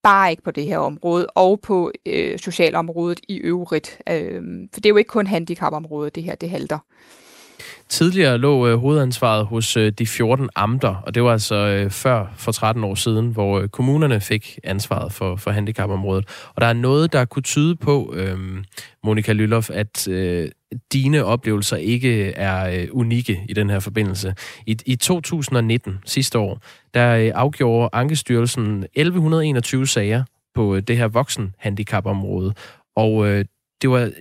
Bare 0.03 0.31
ikke 0.31 0.43
på 0.43 0.51
det 0.51 0.65
her 0.65 0.77
område, 0.77 1.27
og 1.27 1.61
på 1.61 1.91
øh, 2.05 2.39
socialområdet 2.39 3.19
i 3.27 3.37
øvrigt. 3.37 4.01
Øh, 4.09 4.41
for 4.73 4.79
det 4.79 4.85
er 4.85 4.89
jo 4.89 4.97
ikke 4.97 5.07
kun 5.07 5.27
handicapområdet, 5.27 6.15
det 6.15 6.23
her 6.23 6.35
det 6.35 6.49
halter. 6.49 6.79
Tidligere 7.89 8.37
lå 8.37 8.67
øh, 8.67 8.77
hovedansvaret 8.77 9.45
hos 9.45 9.77
øh, 9.77 9.91
de 9.91 10.07
14 10.07 10.49
amter, 10.55 10.95
og 10.95 11.15
det 11.15 11.23
var 11.23 11.31
altså 11.31 11.55
øh, 11.55 11.91
før 11.91 12.33
for 12.35 12.51
13 12.51 12.83
år 12.83 12.95
siden, 12.95 13.27
hvor 13.27 13.59
øh, 13.59 13.69
kommunerne 13.69 14.21
fik 14.21 14.59
ansvaret 14.63 15.13
for, 15.13 15.35
for 15.35 15.51
handicapområdet. 15.51 16.25
Og 16.55 16.61
der 16.61 16.67
er 16.67 16.73
noget, 16.73 17.13
der 17.13 17.25
kunne 17.25 17.43
tyde 17.43 17.75
på, 17.75 18.13
øh, 18.17 18.37
Monika 19.03 19.33
Lylloff, 19.33 19.69
at 19.73 20.07
øh, 20.07 20.49
dine 20.93 21.25
oplevelser 21.25 21.77
ikke 21.77 22.31
er 22.31 22.81
øh, 22.81 22.87
unikke 22.91 23.41
i 23.49 23.53
den 23.53 23.69
her 23.69 23.79
forbindelse. 23.79 24.33
I, 24.65 24.77
I 24.85 24.95
2019, 24.95 25.97
sidste 26.05 26.39
år, 26.39 26.61
der 26.93 27.15
øh, 27.15 27.31
afgjorde 27.35 27.89
Ankestyrelsen 27.93 28.85
1121 28.93 29.87
sager 29.87 30.23
på 30.55 30.75
øh, 30.75 30.81
det 30.81 30.97
her 30.97 31.07
voksenhandicapområde, 31.07 32.53
og 32.95 33.27
øh, 33.27 33.45
det 33.81 33.89
var 33.89 34.11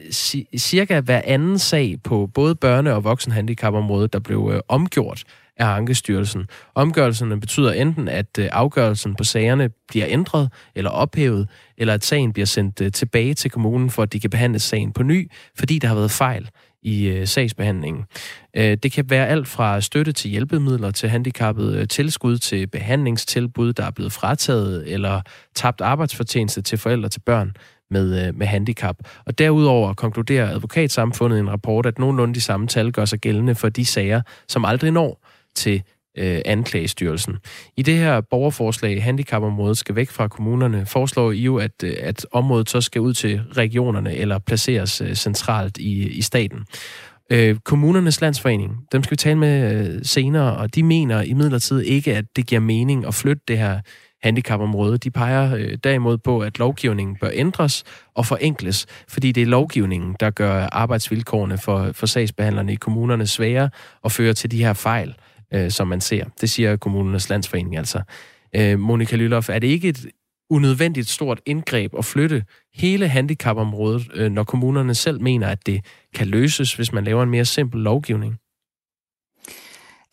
cirka 0.56 1.00
hver 1.00 1.20
anden 1.24 1.58
sag 1.58 1.96
på 2.04 2.30
både 2.34 2.56
børne- 2.64 2.90
og 2.90 3.04
voksenhandicapområdet, 3.04 4.12
der 4.12 4.18
blev 4.18 4.50
øh, 4.54 4.60
omgjort 4.68 5.24
af 5.56 5.66
Ankestyrelsen. 5.66 6.46
Omgørelserne 6.74 7.40
betyder 7.40 7.72
enten, 7.72 8.08
at 8.08 8.38
øh, 8.38 8.48
afgørelsen 8.52 9.14
på 9.14 9.24
sagerne 9.24 9.70
bliver 9.88 10.06
ændret 10.08 10.52
eller 10.74 10.90
ophævet, 10.90 11.48
eller 11.78 11.94
at 11.94 12.04
sagen 12.04 12.32
bliver 12.32 12.46
sendt 12.46 12.80
øh, 12.80 12.92
tilbage 12.92 13.34
til 13.34 13.50
kommunen, 13.50 13.90
for 13.90 14.02
at 14.02 14.12
de 14.12 14.20
kan 14.20 14.30
behandle 14.30 14.58
sagen 14.58 14.92
på 14.92 15.02
ny, 15.02 15.30
fordi 15.58 15.78
der 15.78 15.88
har 15.88 15.94
været 15.94 16.10
fejl 16.10 16.50
i 16.82 17.06
øh, 17.06 17.26
sagsbehandlingen. 17.26 18.04
Øh, 18.56 18.76
det 18.82 18.92
kan 18.92 19.10
være 19.10 19.28
alt 19.28 19.48
fra 19.48 19.80
støtte 19.80 20.12
til 20.12 20.30
hjælpemidler 20.30 20.90
til 20.90 21.08
handicappede 21.08 21.78
øh, 21.78 21.88
tilskud 21.88 22.38
til 22.38 22.66
behandlingstilbud, 22.66 23.72
der 23.72 23.84
er 23.84 23.90
blevet 23.90 24.12
frataget, 24.12 24.92
eller 24.92 25.20
tabt 25.54 25.80
arbejdsfortjeneste 25.80 26.62
til 26.62 26.78
forældre 26.78 27.08
til 27.08 27.20
børn 27.20 27.52
med, 27.90 28.26
øh, 28.26 28.34
med 28.34 28.46
handicap. 28.46 28.96
Og 29.26 29.38
derudover 29.38 29.94
konkluderer 29.94 30.50
advokatsamfundet 30.50 31.36
i 31.36 31.40
en 31.40 31.50
rapport, 31.50 31.86
at 31.86 31.98
nogenlunde 31.98 32.34
de 32.34 32.40
samme 32.40 32.66
tal 32.66 32.92
gør 32.92 33.04
sig 33.04 33.18
gældende 33.18 33.54
for 33.54 33.68
de 33.68 33.84
sager, 33.84 34.22
som 34.48 34.64
aldrig 34.64 34.90
når 34.90 35.26
til 35.54 35.82
øh, 36.18 36.40
anklagestyrelsen. 36.44 37.36
I 37.76 37.82
det 37.82 37.96
her 37.96 38.20
borgerforslag, 38.20 39.02
handicapområdet 39.02 39.78
skal 39.78 39.96
væk 39.96 40.10
fra 40.10 40.28
kommunerne, 40.28 40.86
foreslår 40.86 41.32
I 41.32 41.40
jo, 41.40 41.56
at, 41.56 41.82
øh, 41.84 41.94
at 42.00 42.26
området 42.32 42.70
så 42.70 42.80
skal 42.80 43.00
ud 43.00 43.14
til 43.14 43.40
regionerne 43.56 44.14
eller 44.14 44.38
placeres 44.38 45.00
øh, 45.00 45.14
centralt 45.14 45.78
i, 45.78 46.08
i 46.08 46.22
staten. 46.22 46.66
Øh, 47.32 47.56
kommunernes 47.64 48.20
landsforening, 48.20 48.76
dem 48.92 49.02
skal 49.02 49.10
vi 49.10 49.16
tale 49.16 49.38
med 49.38 49.86
øh, 49.86 50.00
senere, 50.02 50.56
og 50.56 50.74
de 50.74 50.82
mener 50.82 51.22
imidlertid 51.22 51.80
ikke, 51.80 52.16
at 52.16 52.24
det 52.36 52.46
giver 52.46 52.60
mening 52.60 53.06
at 53.06 53.14
flytte 53.14 53.42
det 53.48 53.58
her 53.58 53.80
handicapområdet, 54.22 55.04
De 55.04 55.10
peger 55.10 55.54
øh, 55.54 55.78
derimod 55.84 56.18
på, 56.18 56.40
at 56.40 56.58
lovgivningen 56.58 57.16
bør 57.20 57.30
ændres 57.32 57.84
og 58.14 58.26
forenkles, 58.26 58.86
fordi 59.08 59.32
det 59.32 59.42
er 59.42 59.46
lovgivningen, 59.46 60.16
der 60.20 60.30
gør 60.30 60.68
arbejdsvilkårene 60.72 61.58
for, 61.58 61.92
for 61.92 62.06
sagsbehandlerne 62.06 62.72
i 62.72 62.76
kommunerne 62.76 63.26
svære 63.26 63.70
og 64.02 64.12
fører 64.12 64.32
til 64.32 64.50
de 64.50 64.64
her 64.64 64.72
fejl, 64.72 65.14
øh, 65.54 65.70
som 65.70 65.88
man 65.88 66.00
ser. 66.00 66.24
Det 66.40 66.50
siger 66.50 66.76
kommunernes 66.76 67.28
landsforening 67.28 67.76
altså. 67.76 68.02
Øh, 68.56 68.78
Monika 68.78 69.16
Lylloff, 69.16 69.48
er 69.48 69.58
det 69.58 69.66
ikke 69.66 69.88
et 69.88 70.06
unødvendigt 70.50 71.08
stort 71.08 71.40
indgreb 71.46 71.92
at 71.98 72.04
flytte 72.04 72.44
hele 72.74 73.08
handicapområdet, 73.08 74.08
øh, 74.14 74.30
når 74.32 74.44
kommunerne 74.44 74.94
selv 74.94 75.20
mener, 75.20 75.48
at 75.48 75.66
det 75.66 75.84
kan 76.14 76.26
løses, 76.26 76.74
hvis 76.74 76.92
man 76.92 77.04
laver 77.04 77.22
en 77.22 77.30
mere 77.30 77.44
simpel 77.44 77.80
lovgivning? 77.80 78.38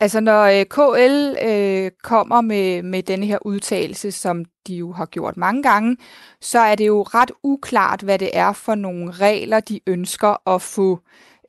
Altså 0.04 0.20
når 0.20 0.44
øh, 0.44 0.66
KL 0.66 1.46
øh, 1.46 1.92
kommer 2.04 2.42
med, 2.42 2.84
med 2.84 3.04
denne 3.04 3.26
her 3.26 3.38
udtalelse, 3.46 4.12
som 4.12 4.46
de 4.68 4.76
jo 4.76 4.92
har 4.92 5.06
gjort 5.06 5.38
mange 5.38 5.64
gange, 5.64 5.98
så 6.42 6.60
er 6.60 6.76
det 6.76 6.88
jo 6.88 7.02
ret 7.02 7.32
uklart, 7.44 8.02
hvad 8.02 8.20
det 8.20 8.30
er 8.34 8.54
for 8.54 8.76
nogle 8.76 9.12
regler, 9.12 9.60
de 9.60 9.80
ønsker 9.88 10.50
at 10.50 10.62
få 10.62 11.00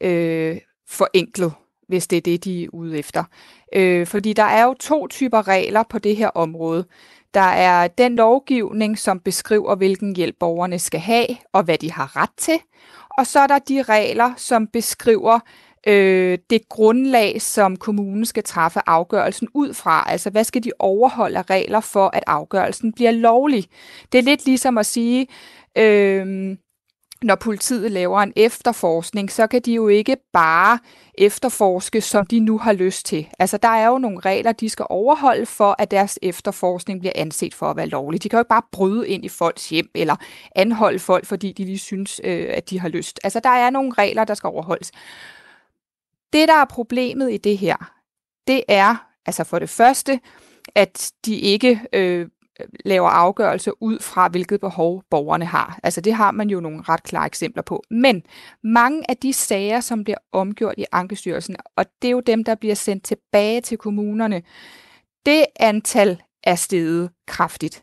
øh, 0.01 0.57
forenklet, 0.89 1.53
hvis 1.89 2.07
det 2.07 2.17
er 2.17 2.21
det, 2.21 2.45
de 2.45 2.65
er 2.65 2.69
ude 2.73 2.99
efter. 2.99 3.25
Øh, 3.75 4.07
fordi 4.07 4.33
der 4.33 4.43
er 4.43 4.65
jo 4.65 4.75
to 4.75 5.07
typer 5.07 5.49
regler 5.49 5.83
på 5.83 5.99
det 5.99 6.17
her 6.17 6.29
område. 6.29 6.85
Der 7.35 7.41
er 7.41 7.89
den 7.89 8.17
lovgivning, 8.17 8.99
som 8.99 9.21
beskriver, 9.21 9.75
hvilken 9.75 10.17
hjælp 10.17 10.37
borgerne 10.41 10.79
skal 10.79 11.01
have, 11.01 11.27
og 11.53 11.63
hvad 11.63 11.79
de 11.79 11.93
har 11.93 12.17
ret 12.17 12.35
til. 12.37 12.59
Og 13.19 13.27
så 13.27 13.41
er 13.41 13.47
der 13.47 13.59
de 13.59 13.83
regler, 13.83 14.33
som 14.37 14.67
beskriver, 14.67 15.41
øh, 15.87 16.39
det 16.51 16.69
grundlag, 16.69 17.43
som 17.43 17.77
kommunen 17.77 18.27
skal 18.27 18.43
træffe 18.43 18.81
afgørelsen 18.87 19.49
ud 19.55 19.75
fra. 19.75 20.05
Altså, 20.11 20.31
hvad 20.31 20.45
skal 20.45 20.65
de 20.65 20.71
overholde 20.79 21.39
af 21.39 21.51
regler 21.51 21.81
for, 21.81 22.11
at 22.13 22.25
afgørelsen 22.27 22.93
bliver 22.93 23.11
lovlig? 23.11 23.65
Det 24.13 24.19
er 24.19 24.23
lidt 24.23 24.47
ligesom 24.47 24.79
at 24.79 24.87
sige, 24.87 25.27
øh, 25.79 26.57
når 27.23 27.35
politiet 27.35 27.93
laver 27.93 28.21
en 28.21 28.33
efterforskning, 28.37 29.33
så 29.33 29.47
kan 29.47 29.61
de 29.61 29.75
jo 29.75 29.89
ikke 29.89 30.17
bare 30.33 30.79
efterforske, 31.19 32.01
som 32.01 32.27
de 32.27 32.41
nu 32.41 32.59
har 32.59 32.73
lyst 32.73 33.07
til. 33.07 33.29
Altså, 33.39 33.57
der 33.57 33.69
er 33.69 33.87
jo 33.87 33.99
nogle 33.99 34.21
regler, 34.21 34.53
de 34.53 34.69
skal 34.69 34.87
overholde 34.89 35.47
for, 35.47 35.77
at 35.79 35.91
deres 35.91 36.19
efterforskning 36.23 37.01
bliver 37.01 37.13
anset 37.15 37.55
for 37.55 37.67
at 37.67 37.77
være 37.77 37.87
lovlig. 37.87 38.23
De 38.23 38.29
kan 38.29 38.37
jo 38.37 38.41
ikke 38.41 38.49
bare 38.49 38.63
bryde 38.73 39.09
ind 39.09 39.25
i 39.25 39.29
folks 39.29 39.69
hjem 39.69 39.91
eller 39.95 40.17
anholde 40.57 40.99
folk, 40.99 41.27
fordi 41.27 41.53
de 41.53 41.65
lige 41.65 41.79
synes, 41.79 42.21
øh, 42.25 42.47
at 42.51 42.71
de 42.71 42.81
har 42.81 42.89
lyst. 42.89 43.21
Altså, 43.25 43.41
der 43.41 43.51
er 43.51 43.71
nogle 43.71 43.93
regler, 43.99 44.25
der 44.25 44.35
skal 44.35 44.49
overholdes. 44.49 44.93
Det, 46.35 46.49
der 46.49 46.55
er 46.55 46.65
problemet 46.65 47.33
i 47.33 47.37
det 47.37 47.59
her, 47.59 47.77
det 48.47 48.63
er 48.69 49.11
altså 49.27 49.45
for 49.45 49.59
det 49.59 49.71
første, 49.71 50.21
at 50.75 51.13
de 51.27 51.37
ikke 51.37 51.81
øh, 51.93 52.29
laver 52.85 53.09
afgørelser 53.09 53.73
ud 53.81 53.99
fra, 54.01 54.29
hvilket 54.29 54.61
behov 54.61 55.03
borgerne 55.11 55.45
har. 55.45 55.79
Altså 55.83 56.01
det 56.01 56.15
har 56.15 56.31
man 56.31 56.51
jo 56.51 56.61
nogle 56.61 56.83
ret 56.89 57.03
klare 57.03 57.27
eksempler 57.27 57.63
på. 57.63 57.83
Men 57.91 58.23
mange 58.65 59.11
af 59.11 59.17
de 59.17 59.33
sager, 59.33 59.81
som 59.81 60.05
bliver 60.05 60.19
omgjort 60.33 60.75
i 60.79 60.85
Ankestyrelsen, 60.93 61.57
og 61.77 61.87
det 62.03 62.09
er 62.09 62.13
jo 62.13 62.21
dem, 62.21 62.45
der 62.45 62.55
bliver 62.55 62.75
sendt 62.75 63.05
tilbage 63.05 63.61
til 63.61 63.79
kommunerne, 63.79 64.43
det 65.27 65.47
antal 65.61 66.23
er 66.43 66.55
steget 66.55 67.11
kraftigt. 67.27 67.83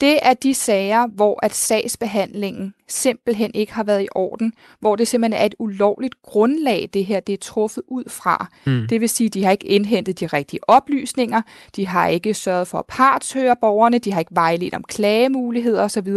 Det 0.00 0.18
er 0.22 0.34
de 0.34 0.54
sager, 0.54 1.06
hvor 1.06 1.44
at 1.44 1.54
sagsbehandlingen 1.54 2.74
simpelthen 2.88 3.50
ikke 3.54 3.72
har 3.72 3.84
været 3.84 4.02
i 4.02 4.08
orden, 4.14 4.52
hvor 4.80 4.96
det 4.96 5.08
simpelthen 5.08 5.40
er 5.42 5.46
et 5.46 5.54
ulovligt 5.58 6.22
grundlag, 6.22 6.88
det 6.92 7.04
her 7.04 7.20
det 7.20 7.32
er 7.32 7.36
truffet 7.36 7.82
ud 7.88 8.04
fra. 8.08 8.50
Mm. 8.66 8.86
Det 8.88 9.00
vil 9.00 9.08
sige, 9.08 9.26
at 9.26 9.34
de 9.34 9.44
har 9.44 9.52
ikke 9.52 9.66
indhentet 9.66 10.20
de 10.20 10.26
rigtige 10.26 10.68
oplysninger, 10.68 11.42
de 11.76 11.86
har 11.86 12.08
ikke 12.08 12.34
sørget 12.34 12.68
for 12.68 12.78
at 12.78 12.86
partshøre 12.88 13.56
borgerne, 13.60 13.98
de 13.98 14.12
har 14.12 14.20
ikke 14.20 14.34
vejledt 14.34 14.74
om 14.74 14.84
klagemuligheder 14.84 15.82
osv. 15.82 16.08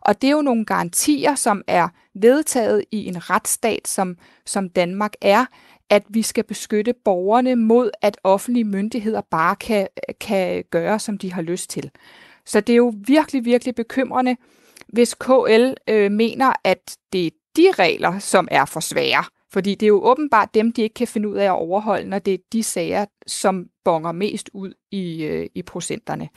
Og 0.00 0.22
det 0.22 0.28
er 0.28 0.32
jo 0.32 0.42
nogle 0.42 0.64
garantier, 0.64 1.34
som 1.34 1.62
er 1.66 1.88
vedtaget 2.14 2.84
i 2.90 3.06
en 3.06 3.30
retsstat, 3.30 3.88
som, 3.88 4.16
som 4.46 4.68
Danmark 4.68 5.12
er, 5.20 5.44
at 5.90 6.02
vi 6.08 6.22
skal 6.22 6.44
beskytte 6.44 6.94
borgerne 7.04 7.56
mod, 7.56 7.90
at 8.02 8.16
offentlige 8.24 8.64
myndigheder 8.64 9.20
bare 9.20 9.56
kan, 9.56 9.86
kan 10.20 10.64
gøre, 10.70 10.98
som 10.98 11.18
de 11.18 11.32
har 11.32 11.42
lyst 11.42 11.70
til. 11.70 11.90
Så 12.50 12.60
det 12.60 12.72
er 12.72 12.76
jo 12.76 12.94
virkelig, 13.06 13.44
virkelig 13.44 13.74
bekymrende, 13.74 14.36
hvis 14.88 15.14
KL 15.14 15.72
øh, 15.88 16.12
mener, 16.12 16.52
at 16.64 16.96
det 17.12 17.26
er 17.26 17.30
de 17.56 17.66
regler, 17.78 18.18
som 18.18 18.48
er 18.50 18.64
for 18.64 18.80
svære. 18.80 19.24
Fordi 19.52 19.74
det 19.74 19.82
er 19.82 19.88
jo 19.88 20.04
åbenbart 20.04 20.48
dem, 20.54 20.72
de 20.72 20.82
ikke 20.82 20.94
kan 20.94 21.06
finde 21.06 21.28
ud 21.28 21.36
af 21.36 21.44
at 21.44 21.50
overholde, 21.50 22.08
når 22.08 22.18
det 22.18 22.34
er 22.34 22.38
de 22.52 22.62
sager, 22.62 23.04
som 23.26 23.66
bonger 23.84 24.12
mest 24.12 24.50
ud 24.52 24.72
i, 24.90 25.22
øh, 25.22 25.46
i 25.54 25.62
procenterne. 25.62 26.28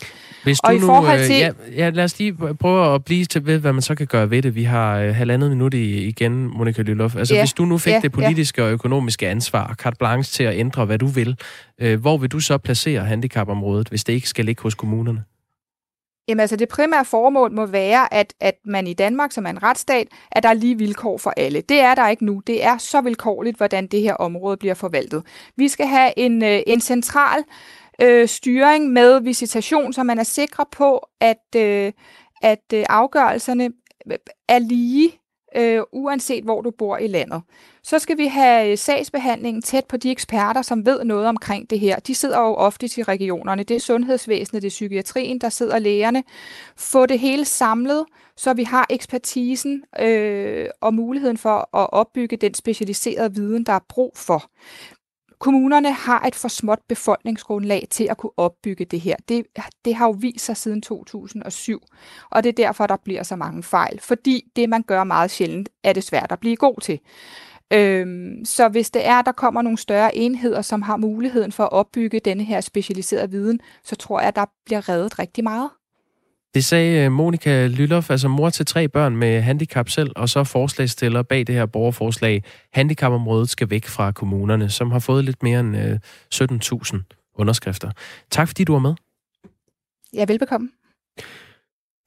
Hvis 0.43 0.59
du 0.59 0.67
og 0.67 0.75
i 0.75 0.79
nu, 0.79 0.85
forhold 0.85 1.19
øh, 1.19 1.25
til... 1.25 1.35
ja, 1.35 1.51
ja, 1.75 1.89
lad 1.89 2.03
os 2.03 2.19
lige 2.19 2.33
prøve 2.59 2.95
at 2.95 3.05
blive 3.05 3.25
til 3.25 3.45
ved, 3.45 3.59
hvad 3.59 3.73
man 3.73 3.81
så 3.81 3.95
kan 3.95 4.07
gøre 4.07 4.29
ved 4.29 4.41
det. 4.41 4.55
Vi 4.55 4.63
har 4.63 4.99
øh, 4.99 5.15
halvandet 5.15 5.49
minut 5.49 5.73
i, 5.73 6.07
igen, 6.07 6.57
Monika 6.57 6.81
Lylloff. 6.81 7.15
Altså, 7.15 7.35
ja, 7.35 7.41
hvis 7.41 7.53
du 7.53 7.65
nu 7.65 7.77
fik 7.77 7.93
ja, 7.93 7.99
det 7.99 8.11
politiske 8.11 8.61
ja. 8.61 8.67
og 8.67 8.73
økonomiske 8.73 9.27
ansvar, 9.27 9.73
carte 9.73 9.97
blanche 9.97 10.31
til 10.31 10.43
at 10.43 10.59
ændre, 10.59 10.85
hvad 10.85 10.97
du 10.97 11.07
vil, 11.07 11.37
øh, 11.81 12.01
hvor 12.01 12.17
vil 12.17 12.31
du 12.31 12.39
så 12.39 12.57
placere 12.57 13.05
handicapområdet, 13.05 13.89
hvis 13.89 14.03
det 14.03 14.13
ikke 14.13 14.29
skal 14.29 14.45
ligge 14.45 14.61
hos 14.63 14.75
kommunerne? 14.75 15.23
Jamen 16.27 16.39
altså 16.39 16.55
det 16.55 16.69
primære 16.69 17.05
formål 17.05 17.51
må 17.51 17.65
være, 17.65 18.13
at, 18.13 18.33
at 18.39 18.55
man 18.65 18.87
i 18.87 18.93
Danmark, 18.93 19.31
som 19.31 19.45
er 19.45 19.49
en 19.49 19.63
retsstat, 19.63 20.07
at 20.31 20.43
der 20.43 20.49
er 20.49 20.53
lige 20.53 20.77
vilkår 20.77 21.17
for 21.17 21.33
alle. 21.37 21.61
Det 21.61 21.79
er 21.79 21.95
der 21.95 22.09
ikke 22.09 22.25
nu. 22.25 22.41
Det 22.47 22.63
er 22.63 22.77
så 22.77 23.01
vilkårligt, 23.01 23.57
hvordan 23.57 23.87
det 23.87 24.01
her 24.01 24.13
område 24.13 24.57
bliver 24.57 24.73
forvaltet. 24.73 25.23
Vi 25.55 25.67
skal 25.67 25.87
have 25.87 26.13
en, 26.17 26.43
øh, 26.43 26.61
en 26.67 26.81
central 26.81 27.43
øh, 28.01 28.27
styring 28.27 28.89
med 28.89 29.21
visitation, 29.21 29.93
så 29.93 30.03
man 30.03 30.19
er 30.19 30.23
sikker 30.23 30.63
på, 30.71 31.07
at, 31.19 31.55
øh, 31.55 31.91
at 32.41 32.73
øh, 32.73 32.85
afgørelserne 32.89 33.69
er 34.47 34.59
lige 34.59 35.19
øh, 35.55 35.81
uanset 35.91 36.43
hvor 36.43 36.61
du 36.61 36.71
bor 36.71 36.97
i 36.97 37.07
landet. 37.07 37.41
Så 37.83 37.99
skal 37.99 38.17
vi 38.17 38.27
have 38.27 38.71
øh, 38.71 38.77
sagsbehandlingen 38.77 39.61
tæt 39.61 39.85
på 39.85 39.97
de 39.97 40.11
eksperter, 40.11 40.61
som 40.61 40.85
ved 40.85 41.03
noget 41.03 41.27
omkring 41.27 41.69
det 41.69 41.79
her. 41.79 41.99
De 41.99 42.15
sidder 42.15 42.39
jo 42.39 42.55
ofte 42.55 42.89
i 42.97 43.03
regionerne. 43.03 43.63
Det 43.63 43.75
er 43.75 43.79
sundhedsvæsenet, 43.79 44.61
det 44.61 44.67
er 44.67 44.71
psykiatrien, 44.71 45.39
der 45.39 45.49
sidder 45.49 45.79
lægerne. 45.79 46.23
Få 46.77 47.05
det 47.05 47.19
hele 47.19 47.45
samlet, 47.45 48.05
så 48.37 48.53
vi 48.53 48.63
har 48.63 48.87
ekspertisen 48.89 49.83
øh, 49.99 50.67
og 50.81 50.93
muligheden 50.93 51.37
for 51.37 51.77
at 51.77 51.89
opbygge 51.93 52.37
den 52.37 52.53
specialiserede 52.53 53.33
viden, 53.33 53.63
der 53.63 53.73
er 53.73 53.85
brug 53.89 54.11
for 54.15 54.49
kommunerne 55.43 55.93
har 55.93 56.21
et 56.27 56.35
for 56.35 56.47
småt 56.47 56.79
befolkningsgrundlag 56.89 57.87
til 57.89 58.07
at 58.09 58.17
kunne 58.17 58.31
opbygge 58.37 58.85
det 58.85 59.01
her. 59.01 59.15
Det, 59.29 59.45
det 59.85 59.95
har 59.95 60.05
jo 60.05 60.11
vist 60.11 60.45
sig 60.45 60.57
siden 60.57 60.81
2007, 60.81 61.81
og 62.31 62.43
det 62.43 62.49
er 62.49 62.53
derfor, 62.53 62.87
der 62.87 62.97
bliver 63.03 63.23
så 63.23 63.35
mange 63.35 63.63
fejl. 63.63 63.99
Fordi 63.99 64.51
det, 64.55 64.69
man 64.69 64.83
gør 64.83 65.03
meget 65.03 65.31
sjældent, 65.31 65.69
er 65.83 65.93
det 65.93 66.03
svært 66.03 66.31
at 66.31 66.39
blive 66.39 66.55
god 66.55 66.81
til. 66.81 66.99
Øhm, 67.73 68.45
så 68.45 68.67
hvis 68.69 68.91
det 68.91 69.05
er, 69.05 69.19
at 69.19 69.25
der 69.25 69.31
kommer 69.31 69.61
nogle 69.61 69.77
større 69.77 70.17
enheder, 70.17 70.61
som 70.61 70.81
har 70.81 70.97
muligheden 70.97 71.51
for 71.51 71.63
at 71.63 71.71
opbygge 71.71 72.19
denne 72.19 72.43
her 72.43 72.61
specialiserede 72.61 73.31
viden, 73.31 73.59
så 73.83 73.95
tror 73.95 74.19
jeg, 74.19 74.27
at 74.27 74.35
der 74.35 74.45
bliver 74.65 74.89
reddet 74.89 75.19
rigtig 75.19 75.43
meget. 75.43 75.69
Det 76.53 76.65
sagde 76.65 77.05
øh, 77.05 77.11
Monika 77.11 77.67
Lylloff, 77.67 78.09
altså 78.09 78.27
mor 78.27 78.49
til 78.49 78.65
tre 78.65 78.87
børn 78.87 79.15
med 79.15 79.41
handicap 79.41 79.89
selv, 79.89 80.11
og 80.15 80.29
så 80.29 80.43
forslagstiller 80.43 81.21
bag 81.21 81.47
det 81.47 81.55
her 81.55 81.65
borgerforslag. 81.65 82.43
Handicapområdet 82.73 83.49
skal 83.49 83.69
væk 83.69 83.85
fra 83.85 84.11
kommunerne, 84.11 84.69
som 84.69 84.91
har 84.91 84.99
fået 84.99 85.25
lidt 85.25 85.43
mere 85.43 85.59
end 85.59 85.75
17.000 86.33 86.95
øh, 86.95 87.01
underskrifter. 87.35 87.91
Tak 88.31 88.47
fordi 88.47 88.63
du 88.63 88.73
var 88.73 88.79
med. 88.79 88.93
Ja, 90.13 90.25
velbekomme. 90.27 90.69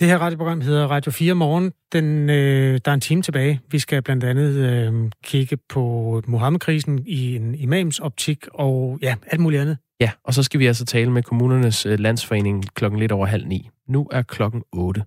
Det 0.01 0.09
her 0.09 0.19
radioprogram 0.19 0.61
hedder 0.61 0.87
Radio 0.87 1.11
4 1.11 1.35
Morgen. 1.35 1.73
Den, 1.93 2.31
øh, 2.31 2.81
der 2.85 2.91
er 2.91 2.95
en 2.95 3.01
time 3.01 3.23
tilbage. 3.23 3.61
Vi 3.71 3.79
skal 3.79 4.03
blandt 4.03 4.25
andet 4.25 4.55
øh, 4.55 5.11
kigge 5.25 5.59
på 5.69 6.23
Mohammed-krisen 6.27 7.05
i 7.07 7.37
en 7.37 7.55
imams 7.55 7.99
optik 7.99 8.47
og 8.55 8.99
ja, 9.03 9.15
alt 9.27 9.41
muligt 9.41 9.63
andet. 9.63 9.79
Ja, 10.01 10.11
og 10.25 10.35
så 10.35 10.43
skal 10.43 10.61
vi 10.61 10.67
altså 10.67 10.85
tale 10.85 11.11
med 11.11 11.23
kommunernes 11.23 11.87
øh, 11.87 11.99
landsforening 11.99 12.75
klokken 12.75 13.01
lidt 13.01 13.13
over 13.13 13.27
halv 13.27 13.47
ni. 13.47 13.71
Nu 13.89 14.09
er 14.13 14.23
klokken 14.23 14.63
8. 14.73 15.05